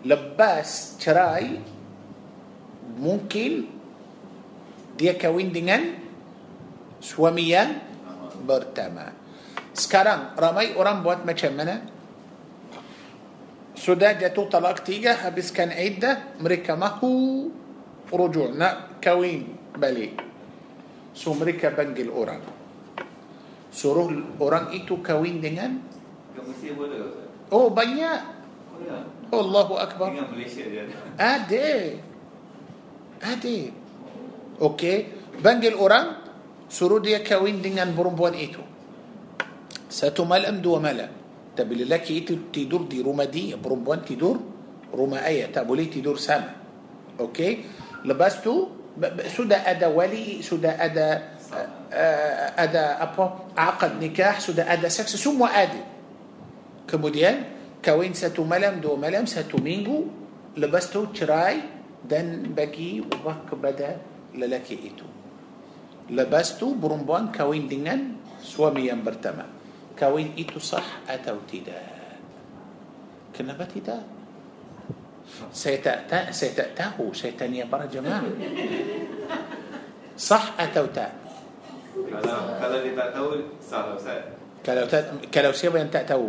Lepas 0.01 0.97
cerai 0.97 1.61
mungkin 2.97 3.69
dia 4.97 5.13
kahwin 5.13 5.53
dengan 5.53 6.01
suami 6.97 7.53
yang 7.53 7.77
pertama. 8.41 9.20
Sekarang 9.71 10.35
ramai 10.35 10.75
orang 10.75 10.99
buat 11.03 11.23
macam 11.23 11.51
mana? 11.55 11.79
Sudah 13.75 14.13
jatuh 14.13 14.45
talak 14.51 14.83
tiga 14.85 15.17
habiskan 15.17 15.73
iddah 15.73 16.37
mereka 16.37 16.77
mahu 16.77 17.49
rujuk 18.11 18.53
nak 18.53 18.99
kahwin 19.01 19.57
balik. 19.73 20.19
So 21.15 21.33
mereka 21.33 21.71
panggil 21.71 22.11
orang. 22.11 22.43
Suruh 23.71 24.11
orang 24.43 24.75
itu 24.75 24.99
kahwin 24.99 25.39
dengan? 25.39 25.79
Oh 27.51 27.71
banyak. 27.71 28.19
Oh 28.75 28.79
ya. 28.83 28.97
Allahu 29.31 29.79
Akbar. 29.79 30.11
Dengan 30.11 30.27
Malaysia 30.35 30.63
dia 30.67 30.83
ada. 30.83 30.95
Ada. 31.15 31.69
Ada. 33.23 33.57
Okey. 34.59 34.97
Panggil 35.39 35.73
orang. 35.79 36.19
Suruh 36.67 36.99
dia 36.99 37.23
kahwin 37.23 37.63
dengan 37.63 37.91
perempuan 37.95 38.35
itu. 38.35 38.59
Satu 39.91 40.22
malam 40.22 40.57
dua 40.57 40.76
malam 40.76 41.04
tak 41.04 41.70
boleh 41.70 41.92
lah 41.92 42.64
tidur 42.64 42.92
di 42.92 43.04
rumah 43.04 43.38
dia 43.38 43.65
perempuan 43.65 44.09
tidur 44.09 44.38
rumah 44.38 45.30
ayah 45.30 45.55
tak 45.55 45.84
boleh 45.84 46.09
tidur 46.09 46.38
sama. 46.38 47.33
Okey? 47.33 48.14
Lepas 48.14 48.49
tu 48.49 49.41
sudah 49.41 49.82
ada 49.82 50.15
wali 50.15 50.55
sudah 50.55 51.09
ada 51.09 52.31
ah, 52.31 52.76
ada 52.76 53.73
akad 53.73 54.18
nikah 54.18 54.54
sudah 54.54 54.92
ada 54.92 55.15
saksi 55.15 55.45
semua 55.45 55.81
ada 55.81 57.01
kemudian? 57.01 57.93
Kahwin 57.93 58.33
satu 58.33 58.59
malam 58.59 58.88
dua 58.88 59.05
malam 59.05 59.36
satu 59.36 59.65
minggu 59.65 59.99
Lepas 60.57 60.96
tu 60.96 61.11
cerai 61.11 61.59
dan 62.07 62.55
pergi 62.55 63.03
balik 63.11 63.59
pada 63.59 63.91
lelaki 64.39 64.75
itu. 64.87 65.07
Lepas 66.15 66.61
tu 66.61 66.79
perempuan 66.79 67.35
kahwin 67.35 67.67
dengan 67.67 68.01
suami 68.43 68.87
yang 68.87 69.14
pertama 69.14 69.60
kahwin 70.01 70.33
itu 70.33 70.57
sah 70.57 71.05
atau 71.05 71.45
tidak 71.45 71.77
kenapa 73.37 73.69
tidak 73.69 73.97
saya 75.53 75.99
tak 75.99 76.33
tahu 76.33 76.56
saya 76.56 76.80
tak 76.80 76.97
tahu 77.13 77.30
saya 77.30 77.48
tanya 77.48 77.69
para 77.69 77.85
jemaah. 77.85 78.25
Sah 80.17 80.57
atau 80.57 80.85
tak. 80.89 81.05
Kalau 84.65 84.85
kalau 85.33 85.51
siapa 85.51 85.79
yang 85.79 85.95
tak 85.95 86.07
tahu 86.07 86.23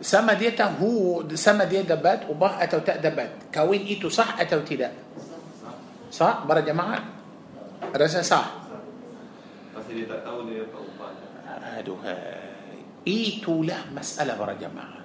سما 0.00 0.32
ديتا 0.32 0.64
هو 0.80 1.22
سما 1.34 1.64
ديتا 1.64 1.94
دبات 1.94 2.20
وبا 2.30 2.62
أتو 2.64 2.78
تأدبات 2.78 3.30
كوين 3.54 3.82
إتو 3.90 4.08
صح 4.08 4.40
أتو 4.40 4.60
تدا 4.64 4.90
صح 6.10 6.44
برا 6.46 6.60
جماعة 6.60 7.00
رسا 7.96 8.22
صح 8.22 8.46
هادو 11.62 11.94
هاي 12.02 12.82
ايتو 13.06 13.62
له 13.62 13.94
مسألة 13.94 14.32
برا 14.38 14.52
جماعة 14.58 15.00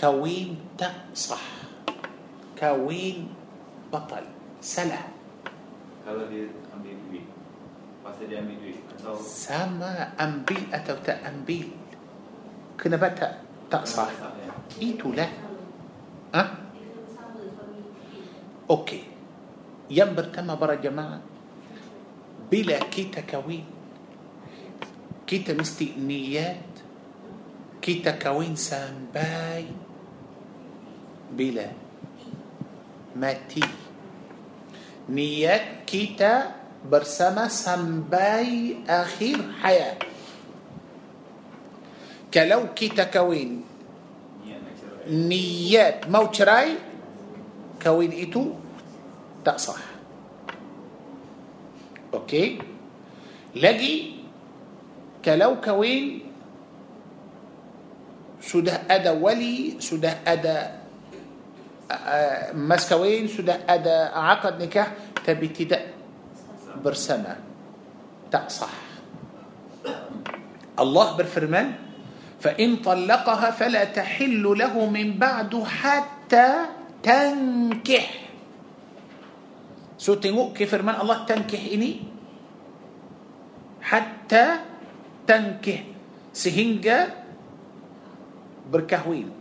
كوين 0.00 0.78
ت 0.78 0.82
صح 1.14 1.46
كوين 2.58 3.28
بطل 3.92 4.24
سلا 4.62 5.02
سما 9.20 9.92
Ambil 10.20 10.62
atau 10.72 10.96
tak 11.04 11.68
ambil 12.80 13.28
kenapa 13.70 13.84
tak 13.84 14.10
sah 14.80 15.12
itulah 15.12 15.28
ah? 16.34 16.48
Okey 18.70 19.17
yang 19.90 20.14
pertama 20.14 20.54
para 20.54 20.74
jemaah 20.74 21.20
bila 22.52 22.78
kita 22.92 23.20
kahwin. 23.20 23.64
Kita 25.26 25.52
mesti 25.52 25.96
niat. 25.96 26.72
Kita 27.82 28.10
kahwin 28.20 28.56
sampai 28.56 29.64
bila. 31.32 31.68
Mati 33.16 33.64
niat 35.08 35.84
kita 35.86 36.54
bersama 36.84 37.48
sampai 37.48 38.76
akhir 38.88 39.38
hayat. 39.60 39.96
Kalau 42.34 42.76
kita 42.76 43.04
kahwin. 43.04 43.64
Niat. 45.08 46.08
Mau 46.08 46.42
cerai 46.42 46.76
kahwin 47.82 48.12
itu? 48.12 48.67
Tak 49.48 49.72
sah 49.72 49.75
sah. 49.75 49.80
Okey? 52.14 52.58
Lagi 53.56 54.14
kalau 55.24 55.60
kahwin 55.64 56.20
sudah 58.44 58.76
ada 58.92 59.10
wali 59.10 59.80
sudah 59.80 60.12
ada 60.26 60.56
آه، 61.90 61.94
آه، 61.94 62.52
مسكوين 62.52 63.28
سده 63.28 63.56
ادا 63.68 64.12
عقد 64.12 64.62
نكاح 64.62 64.88
تبتدا 65.24 65.80
برسمة 66.84 67.36
تأصح 68.28 68.74
الله 70.78 71.16
بالفرمان 71.16 71.72
فإن 72.40 72.76
طلقها 72.76 73.50
فلا 73.50 73.84
تحل 73.84 74.44
له 74.44 74.74
من 74.86 75.18
بعد 75.18 75.64
حتى 75.64 76.48
تنكح. 77.02 78.27
So 79.98 80.14
tengok 80.16 80.54
ke 80.54 80.64
firman 80.64 80.94
Allah 80.94 81.26
tankih 81.26 81.74
ini 81.74 82.06
Hatta 83.82 84.62
tankih 85.26 85.90
Sehingga 86.30 87.26
Berkahwin 88.70 89.34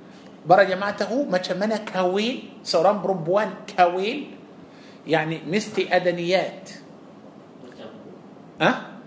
Para 0.48 0.66
jemaah 0.66 0.98
tahu 0.98 1.30
macam 1.30 1.56
mana 1.62 1.78
kahwin 1.86 2.58
Seorang 2.66 3.06
perempuan 3.06 3.64
kahwin 3.70 4.34
Yani 5.06 5.46
mesti 5.46 5.86
ada 5.88 6.10
niat 6.10 6.84
Ha? 8.58 8.98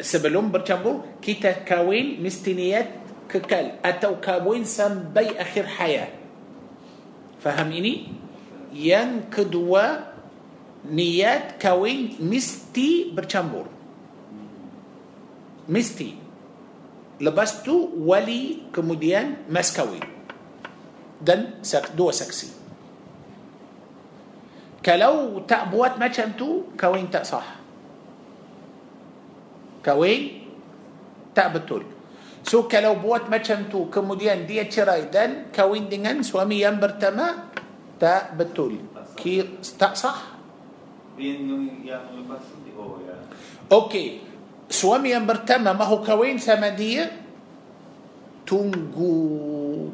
sebelum 0.00 0.48
bercampur 0.48 1.20
kita 1.20 1.60
kahwin 1.60 2.16
mesti 2.24 2.56
niat 2.56 2.88
kekal 3.28 3.80
atau 3.84 4.16
kahwin 4.16 4.64
sampai 4.64 5.36
akhir 5.36 5.64
hayat 5.76 6.10
faham 7.40 7.68
ini 7.68 8.08
yang 8.72 9.28
kedua 9.28 10.13
niat 10.84 11.56
kahwin 11.56 12.20
mesti 12.20 13.12
bercampur 13.12 13.68
mesti 15.68 16.16
lepas 17.20 17.64
tu 17.64 18.04
wali 18.04 18.68
kemudian 18.68 19.48
mas 19.48 19.72
kahwin 19.72 20.14
dan 21.24 21.64
dua 21.96 22.12
saksi. 22.12 22.62
Kalau 24.84 25.40
tak 25.48 25.72
buat 25.72 25.96
macam 25.96 26.36
tu, 26.36 26.76
kahwin 26.76 27.08
tak 27.08 27.24
sah. 27.24 27.56
Kahwin 29.80 30.44
tak 31.32 31.56
betul. 31.56 31.88
So 32.44 32.68
kalau 32.68 33.00
buat 33.00 33.32
macam 33.32 33.72
tu, 33.72 33.88
kemudian 33.88 34.44
dia 34.44 34.68
cerai 34.68 35.08
dan 35.08 35.48
kahwin 35.48 35.88
dengan 35.88 36.20
suami 36.20 36.60
yang 36.60 36.76
pertama, 36.76 37.48
tak 37.96 38.36
betul. 38.36 38.76
Ki- 39.16 39.64
tak 39.80 39.96
sah. 39.96 40.33
Oh 42.74 42.98
Okey. 43.70 44.08
Suami 44.66 45.14
yang 45.14 45.28
pertama 45.28 45.70
mahu 45.76 46.02
kahwin 46.02 46.40
sama 46.40 46.74
dia 46.74 47.06
tunggu 48.44 49.88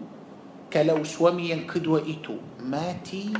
kalau 0.70 1.02
suami 1.02 1.50
yang 1.50 1.66
kedua 1.66 2.02
itu 2.02 2.38
mati 2.62 3.30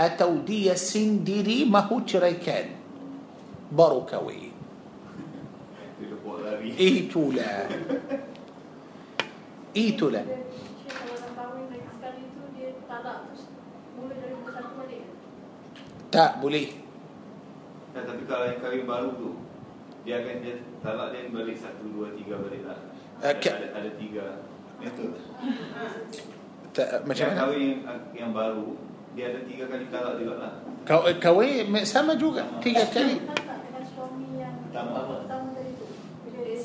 atau 0.00 0.40
dia 0.40 0.74
sendiri 0.76 1.68
mahu 1.68 2.04
ceraikan 2.08 2.72
baru 3.68 4.02
lari 6.40 6.72
Itulah. 6.76 7.68
Itulah. 9.76 10.24
Tak 16.10 16.42
boleh. 16.42 16.66
ya, 17.94 18.00
Tapi 18.02 18.22
kalau 18.26 18.44
yang 18.50 18.58
kahwin 18.58 18.84
baru 18.84 19.10
tu 19.14 19.30
Dia 20.02 20.22
akan 20.22 20.34
dia 20.42 20.54
talak 20.82 21.08
dia 21.14 21.30
balik 21.30 21.56
Satu, 21.56 21.86
dua, 21.90 22.10
tiga 22.14 22.34
balik 22.38 22.62
lah 22.66 22.78
Eh, 23.20 23.30
ada, 23.30 23.38
ke- 23.38 23.52
ada, 23.52 23.68
ada 23.78 23.90
tiga 23.94 24.24
Itu 24.80 25.04
Tak, 26.72 27.04
macam 27.04 27.20
Yang 27.20 27.30
mana? 27.30 27.40
kahwin 27.40 27.60
yang, 27.60 27.78
yang 28.14 28.30
baru 28.34 28.68
Dia 29.14 29.24
ada 29.30 29.40
tiga 29.46 29.64
kali 29.66 29.84
talak 29.86 30.14
juga 30.18 30.34
lah 30.38 30.52
Kau 30.82 31.04
kahwin 31.14 31.66
sama 31.84 32.16
juga 32.16 32.42
tiga 32.58 32.82
kali. 32.88 33.20
Tak 33.20 33.36
tak 33.44 33.58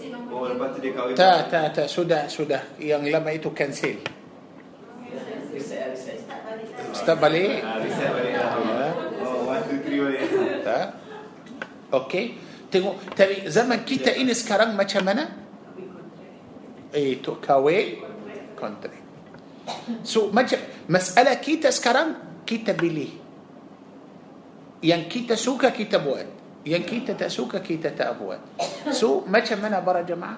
yang 0.06 0.32
Oh 0.32 0.46
lepas 0.48 0.70
tu 0.72 0.80
dia 0.80 0.92
kahwin 0.94 1.14
Tak, 1.18 1.40
tak, 1.50 1.66
tak. 1.74 1.88
Sudah, 1.90 2.24
sudah. 2.30 2.62
Yang 2.80 3.12
lama 3.12 3.30
itu 3.32 3.50
cancel. 3.52 3.98
Start 6.96 7.20
balik. 7.20 7.60
Ah, 7.60 7.80
reset 7.84 8.10
balik 8.10 8.34
Ya. 9.96 10.24
Tak? 10.68 10.88
Okey. 11.94 12.26
Tengok, 12.70 13.16
tapi 13.16 13.48
zaman 13.48 13.88
kita 13.88 14.12
ini 14.12 14.34
sekarang 14.36 14.76
macam 14.76 15.06
mana? 15.06 15.24
Itu 16.92 17.40
kahwin 17.40 18.02
kontrak. 18.58 19.00
So 20.06 20.30
macam 20.34 20.60
masalah 20.90 21.38
kita 21.40 21.70
sekarang 21.70 22.42
kita 22.48 22.74
pilih. 22.74 23.12
Yang 24.86 25.04
kita 25.10 25.34
suka 25.40 25.74
kita 25.74 26.02
buat. 26.02 26.28
Yang 26.66 26.84
kita 26.90 27.12
tak 27.14 27.30
suka 27.30 27.62
kita 27.62 27.94
tak 27.94 28.18
buat. 28.18 28.42
So 28.94 29.26
macam 29.26 29.62
mana 29.62 29.82
para 29.82 30.02
jemaah? 30.02 30.38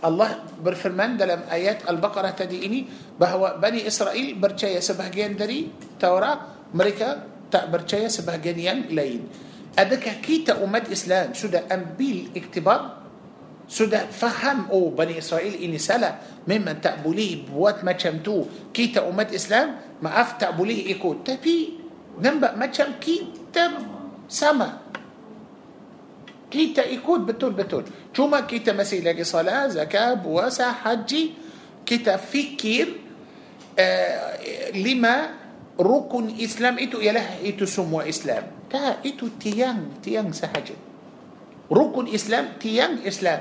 Allah 0.00 0.48
berfirman 0.56 1.20
dalam 1.20 1.44
ayat 1.44 1.84
Al-Baqarah 1.84 2.32
tadi 2.32 2.64
ini 2.64 2.88
bahawa 3.20 3.60
Bani 3.60 3.84
Israel 3.84 4.32
percaya 4.40 4.80
sebahagian 4.80 5.36
dari 5.36 5.68
Taurat 6.00 6.72
mereka 6.72 7.20
tak 7.50 7.68
percaya 7.68 8.06
sebahagian 8.06 8.58
yang 8.58 8.80
lain. 8.88 9.26
Adakah 9.74 10.18
kita 10.18 10.58
umat 10.62 10.90
Islam 10.90 11.34
sudah 11.34 11.66
ambil 11.70 12.30
iktibar? 12.34 13.02
Sudah 13.70 14.10
faham 14.10 14.66
oh 14.74 14.90
Bani 14.90 15.22
Israel 15.22 15.54
ini 15.54 15.78
salah 15.78 16.42
memang 16.42 16.82
tak 16.82 17.06
boleh 17.06 17.46
buat 17.46 17.86
macam 17.86 18.18
tu. 18.18 18.42
Kita 18.74 19.06
umat 19.06 19.30
Islam 19.30 19.98
maaf 20.02 20.42
tak 20.42 20.58
boleh 20.58 20.90
ikut. 20.90 21.22
Tapi 21.22 21.78
nampak 22.18 22.58
macam 22.58 22.98
kita 22.98 23.78
sama. 24.26 24.90
Kita 26.50 26.82
ikut 26.82 27.20
betul-betul. 27.30 28.10
Cuma 28.10 28.42
kita 28.42 28.74
masih 28.74 29.06
lagi 29.06 29.22
salat, 29.22 29.78
zakat, 29.78 30.18
puasa, 30.18 30.74
haji. 30.74 31.38
Kita 31.86 32.18
fikir 32.18 32.90
uh, 33.78 34.18
lima 34.74 35.39
rukun 35.80 36.36
Islam 36.36 36.76
itu 36.76 37.00
ialah 37.00 37.40
itu 37.40 37.64
semua 37.64 38.04
Islam. 38.04 38.68
Tak, 38.68 39.02
itu 39.02 39.32
tiang, 39.40 39.98
tiang 40.04 40.30
sahaja. 40.30 40.76
Rukun 41.72 42.06
Islam, 42.12 42.60
tiang 42.60 43.00
Islam. 43.02 43.40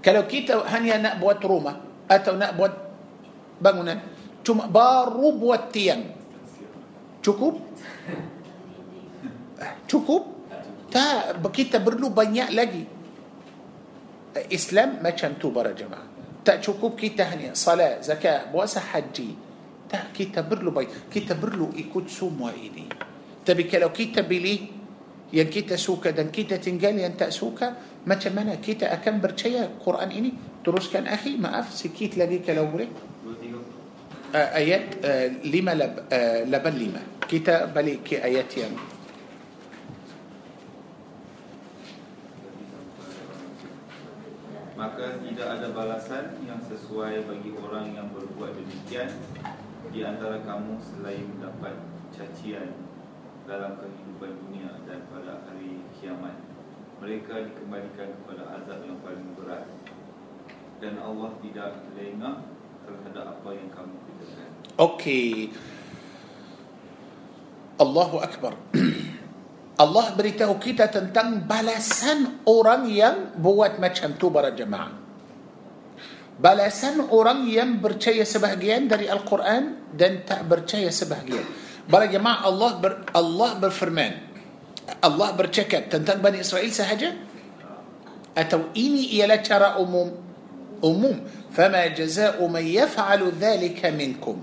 Kalau 0.00 0.24
kita 0.24 0.64
hanya 0.70 0.96
nak 0.96 1.14
buat 1.20 1.42
rumah 1.44 1.76
atau 2.08 2.38
nak 2.38 2.56
buat 2.56 2.72
bangunan, 3.60 4.00
cuma 4.40 4.70
baru 4.70 5.36
buat 5.36 5.68
tiang. 5.74 6.08
Cukup? 7.20 7.60
Cukup? 9.84 10.22
Tak, 10.88 11.44
kita 11.52 11.82
perlu 11.84 12.08
banyak 12.08 12.48
lagi. 12.56 12.84
Islam 14.48 15.02
macam 15.02 15.36
tu 15.36 15.52
para 15.52 15.74
jemaah. 15.74 16.06
Tak 16.40 16.64
cukup 16.64 16.96
kita 16.96 17.28
hanya 17.28 17.52
salat, 17.52 18.00
zakat, 18.00 18.48
puasa, 18.48 18.80
haji. 18.80 19.49
Tak, 19.90 20.14
kita 20.14 20.46
perlu 20.46 20.70
baik. 20.70 21.10
Kita 21.10 21.34
perlu 21.34 21.74
ikut 21.74 22.06
semua 22.06 22.54
ini. 22.54 22.86
Tapi 23.42 23.66
kalau 23.66 23.90
kita 23.90 24.22
pilih 24.22 24.70
yang 25.34 25.50
kita 25.50 25.74
suka 25.74 26.14
dan 26.14 26.30
kita 26.30 26.62
tinggal 26.62 26.94
yang 26.94 27.18
tak 27.18 27.34
suka, 27.34 27.74
macam 28.06 28.32
mana 28.38 28.62
kita 28.62 28.86
akan 28.86 29.18
percaya 29.18 29.66
Quran 29.82 30.10
ini? 30.14 30.30
Teruskan 30.62 31.10
akhi, 31.10 31.34
maaf 31.34 31.74
sikit 31.74 32.14
lagi 32.14 32.38
kalau 32.38 32.70
boleh. 32.70 32.86
Uh, 34.30 34.50
ayat 34.54 35.02
uh, 35.02 35.26
lima 35.42 35.74
lab, 35.74 36.06
uh, 36.06 36.46
lapan 36.46 36.74
lima. 36.78 37.02
Kita 37.26 37.66
balik 37.66 38.06
ke 38.06 38.16
ayat 38.22 38.46
yang 38.54 38.74
Maka 44.80 45.20
tidak 45.20 45.48
ada 45.60 45.68
balasan 45.76 46.40
yang 46.48 46.56
sesuai 46.56 47.28
bagi 47.28 47.52
orang 47.52 47.92
yang 47.92 48.08
berbuat 48.16 48.56
demikian 48.56 49.12
Di 49.90 50.06
antara 50.06 50.38
kamu 50.46 50.78
selain 50.78 51.26
mendapat 51.26 51.74
cacian 52.14 52.78
dalam 53.44 53.74
kehidupan 53.82 54.38
dunia 54.46 54.70
dan 54.86 55.02
pada 55.10 55.42
hari 55.46 55.82
kiamat 55.98 56.38
Mereka 57.02 57.50
dikembalikan 57.50 58.14
kepada 58.22 58.62
azab 58.62 58.86
yang 58.86 59.02
paling 59.02 59.34
berat 59.34 59.66
Dan 60.78 61.02
Allah 61.02 61.34
tidak 61.42 61.82
lengah 61.98 62.46
terhadap 62.86 63.24
apa 63.34 63.50
yang 63.50 63.68
kamu 63.74 63.94
kerjakan 63.98 64.50
Okey. 64.80 65.52
Allahu 67.76 68.16
Akbar. 68.20 68.56
Allah 69.82 70.06
beritahu 70.16 70.56
kita 70.56 70.88
tentang 70.92 71.44
balasan 71.44 72.40
orang 72.48 72.88
yang 72.88 73.36
buat 73.36 73.76
macam 73.76 74.16
tu 74.16 74.32
para 74.32 74.52
jemaah. 74.52 74.92
Balasan 76.40 77.04
orang 77.12 77.44
yang 77.44 77.84
percaya 77.84 78.24
sebahagian 78.24 78.88
dari 78.88 79.04
Al-Quran 79.12 79.92
dan 79.92 80.24
tak 80.24 80.48
percaya 80.48 80.88
sebahagian. 80.88 81.44
Para 81.84 82.08
jemaah 82.08 82.48
Allah 82.48 82.70
ber, 82.80 82.92
Allah 83.12 83.60
berfirman. 83.60 84.12
Allah 85.04 85.36
bercakap 85.36 85.92
tentang 85.92 86.24
Bani 86.24 86.40
Israel 86.40 86.72
sahaja 86.72 87.12
atau 88.34 88.72
ini 88.72 89.20
ialah 89.20 89.38
cara 89.44 89.68
umum 89.78 90.10
umum 90.80 91.20
fama 91.52 91.84
jazaa'u 91.92 92.42
man 92.48 92.64
yaf'alu 92.64 93.34
dhalika 93.36 93.92
minkum 93.92 94.40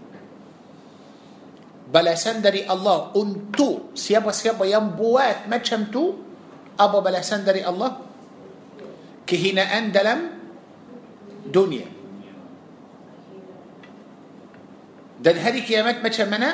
balasan 1.87 2.43
dari 2.43 2.67
Allah 2.67 3.15
untuk 3.15 3.95
siapa-siapa 3.95 4.67
yang 4.67 4.93
buat 4.93 5.47
macam 5.47 5.87
tu 5.87 6.19
apa 6.77 6.97
balasan 6.99 7.47
dari 7.47 7.63
Allah 7.63 7.97
kehinaan 9.23 9.89
dalam 9.95 10.36
دنيا. 11.53 11.87
ده 15.21 15.31
هذه 15.31 15.59
كيامات 15.65 16.03
ما 16.03 16.09
تشمنا 16.09 16.49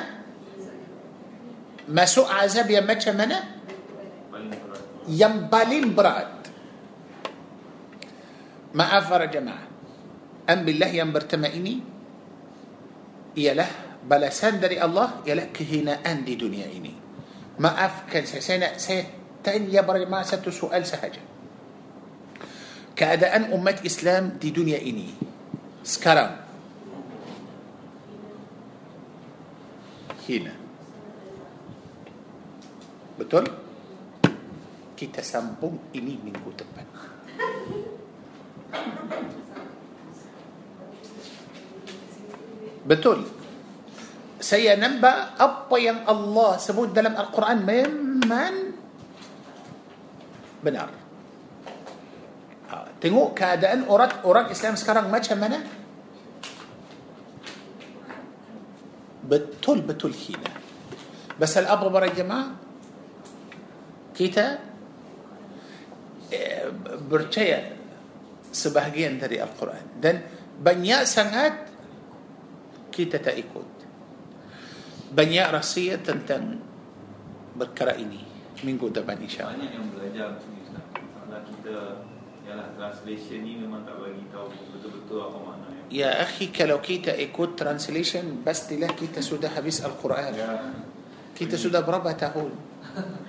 ما 1.90 2.06
سوء 2.06 2.32
عذاب 2.32 2.72
يا 2.72 2.82
ما 2.82 2.94
تشمنا 2.94 3.40
ينبالين 5.08 5.96
براد 5.96 6.34
ما 8.74 8.98
أفر 8.98 9.26
جماعة. 9.26 9.68
أم 10.50 10.60
بالله 10.66 10.88
ينبرتما 10.88 11.48
إني 11.54 11.76
يا 13.38 13.54
له 13.54 13.70
بلا 14.04 14.30
سندري 14.30 14.84
الله 14.84 15.10
يا 15.28 15.36
لك 15.36 15.56
هنا 15.62 16.04
أندي 16.04 16.36
دنيا 16.36 16.68
إني 16.68 16.94
ما 17.60 17.86
أفكر 17.86 18.26
سينا 18.26 18.78
سيتن 18.78 19.72
يا 19.72 19.82
ما 19.82 20.24
ستسؤال 20.24 20.84
سهجت 20.86 21.33
keadaan 22.94 23.50
umat 23.58 23.82
Islam 23.82 24.38
di 24.38 24.54
dunia 24.54 24.78
ini 24.78 25.10
sekarang 25.82 26.38
hina 30.24 30.54
betul 33.18 33.44
kita 34.94 35.26
sambung 35.26 35.82
ini 35.92 36.22
minggu 36.22 36.50
depan 36.54 36.86
betul 42.86 43.26
saya 44.38 44.78
nampak 44.78 45.34
apa 45.42 45.76
yang 45.82 46.06
Allah 46.06 46.62
sebut 46.62 46.94
dalam 46.94 47.18
Al-Quran 47.18 47.64
memang 47.66 48.56
benar 50.62 51.03
tengok 53.04 53.36
keadaan 53.36 53.84
orang 53.92 54.24
orang 54.24 54.48
Islam 54.48 54.80
sekarang 54.80 55.12
macam 55.12 55.36
mana? 55.36 55.60
Betul-betul 59.28 60.16
hina. 60.16 60.52
Pasal 61.36 61.68
apa 61.68 61.84
para 61.92 62.08
jemaah? 62.08 62.56
Kita 64.16 64.46
eh, 66.32 66.72
percaya 67.04 67.76
sebahagian 68.54 69.20
dari 69.20 69.42
Al-Quran. 69.42 70.00
Dan 70.00 70.16
banyak 70.64 71.02
sangat 71.04 71.54
kita 72.94 73.20
tak 73.20 73.36
ikut. 73.36 73.68
Banyak 75.12 75.48
rahsia 75.52 76.00
tentang 76.00 76.62
perkara 77.58 77.98
ini. 78.00 78.22
Minggu 78.64 78.96
depan 78.96 79.20
insyaAllah 79.20 79.60
Banyak 79.60 79.72
yang 79.76 79.88
belajar 79.92 80.40
Ustaz. 80.40 80.88
Kita 81.52 81.76
Yalah 82.54 82.70
translation 82.78 83.42
ni 83.42 83.58
memang 83.58 83.82
tak 83.82 83.98
bagi 83.98 84.30
tahu 84.30 84.46
betul-betul 84.78 85.26
apa 85.26 85.38
makna 85.42 85.68
ya. 85.74 85.82
Ya 85.90 86.10
akhi 86.22 86.54
kalau 86.54 86.78
kita 86.78 87.18
ikut 87.18 87.58
translation 87.58 88.46
pastilah 88.46 88.94
kita 88.94 89.26
sudah 89.26 89.50
habis 89.58 89.82
Al-Quran 89.82 90.38
Ya, 90.38 90.62
kita 91.34 91.58
sudah 91.58 91.82
berapa 91.82 92.14
tahun 92.14 92.54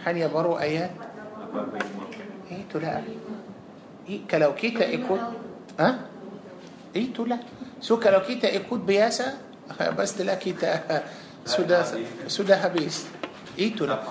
hanya 0.05 0.28
baru 0.28 0.60
ayat. 0.60 0.92
Eh, 2.52 2.68
itulah 2.68 3.01
Eh, 4.05 4.28
kalau 4.28 4.52
kita 4.52 4.84
ikut 4.84 5.20
ha? 5.80 5.88
itulah 6.92 7.40
so 7.80 7.96
kalau 7.96 8.20
kita 8.20 8.52
ikut 8.52 8.84
biasa 8.84 9.40
pastilah 9.96 10.36
kita 10.36 11.01
sudah 11.48 11.80
sudah 12.28 12.60
habis 12.60 13.09
itulah. 13.56 14.05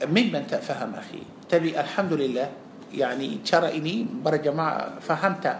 ممن 0.00 0.48
تفهم 0.48 0.96
أخي 0.96 1.22
تبي 1.52 1.76
الحمد 1.76 2.12
لله 2.16 2.48
yani 2.90 3.42
cara 3.46 3.70
ini 3.70 4.02
para 4.02 4.38
jemaah 4.38 4.98
faham 4.98 5.38
tak? 5.38 5.58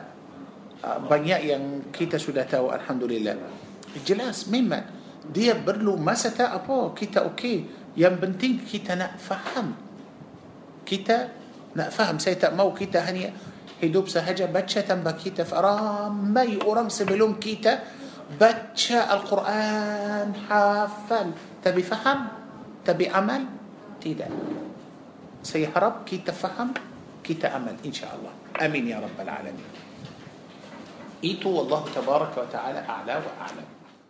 Ah, 0.81 0.97
banyak 0.97 1.41
yang 1.45 1.65
kita 1.93 2.17
sudah 2.17 2.49
tahu 2.49 2.73
alhamdulillah. 2.73 3.37
Jelas 4.03 4.49
memang. 4.49 4.99
Dia 5.31 5.55
perlu 5.55 6.01
masa 6.01 6.33
tak 6.33 6.51
apa 6.51 6.97
kita 6.97 7.29
okey. 7.35 7.69
Yang 7.95 8.15
penting 8.19 8.53
kita 8.65 8.97
nak 8.97 9.21
faham. 9.21 9.77
Kita 10.83 11.17
nak 11.77 11.89
faham. 11.93 12.17
Saya 12.19 12.41
tak 12.41 12.57
mau 12.57 12.73
kita 12.73 13.05
hanya 13.05 13.31
hidup 13.79 14.09
sahaja 14.09 14.49
baca 14.49 14.81
tanpa 14.83 15.15
kita. 15.15 15.45
Ramai 15.45 16.59
orang 16.65 16.89
sebelum 16.89 17.37
kita 17.37 17.85
baca 18.41 18.99
Al-Quran 19.11 20.27
hafal. 20.49 21.35
Tapi 21.61 21.83
faham? 21.85 22.19
Tapi 22.81 23.05
amal? 23.11 23.45
Tidak. 24.01 24.31
Saya 25.45 25.69
harap 25.77 26.09
kita 26.09 26.33
faham. 26.33 26.73
كتأمل 27.25 27.77
إن 27.87 27.93
شاء 27.93 28.13
الله. 28.17 28.33
أمين 28.67 28.89
يا 28.89 28.99
رب 29.01 29.19
العالمين. 29.21 29.65
إيتو 31.25 31.51
والله 31.51 31.85
تبارك 31.95 32.39
وتعالى 32.39 32.79
أعلى 32.79 33.15
وأعلم. 33.15 33.80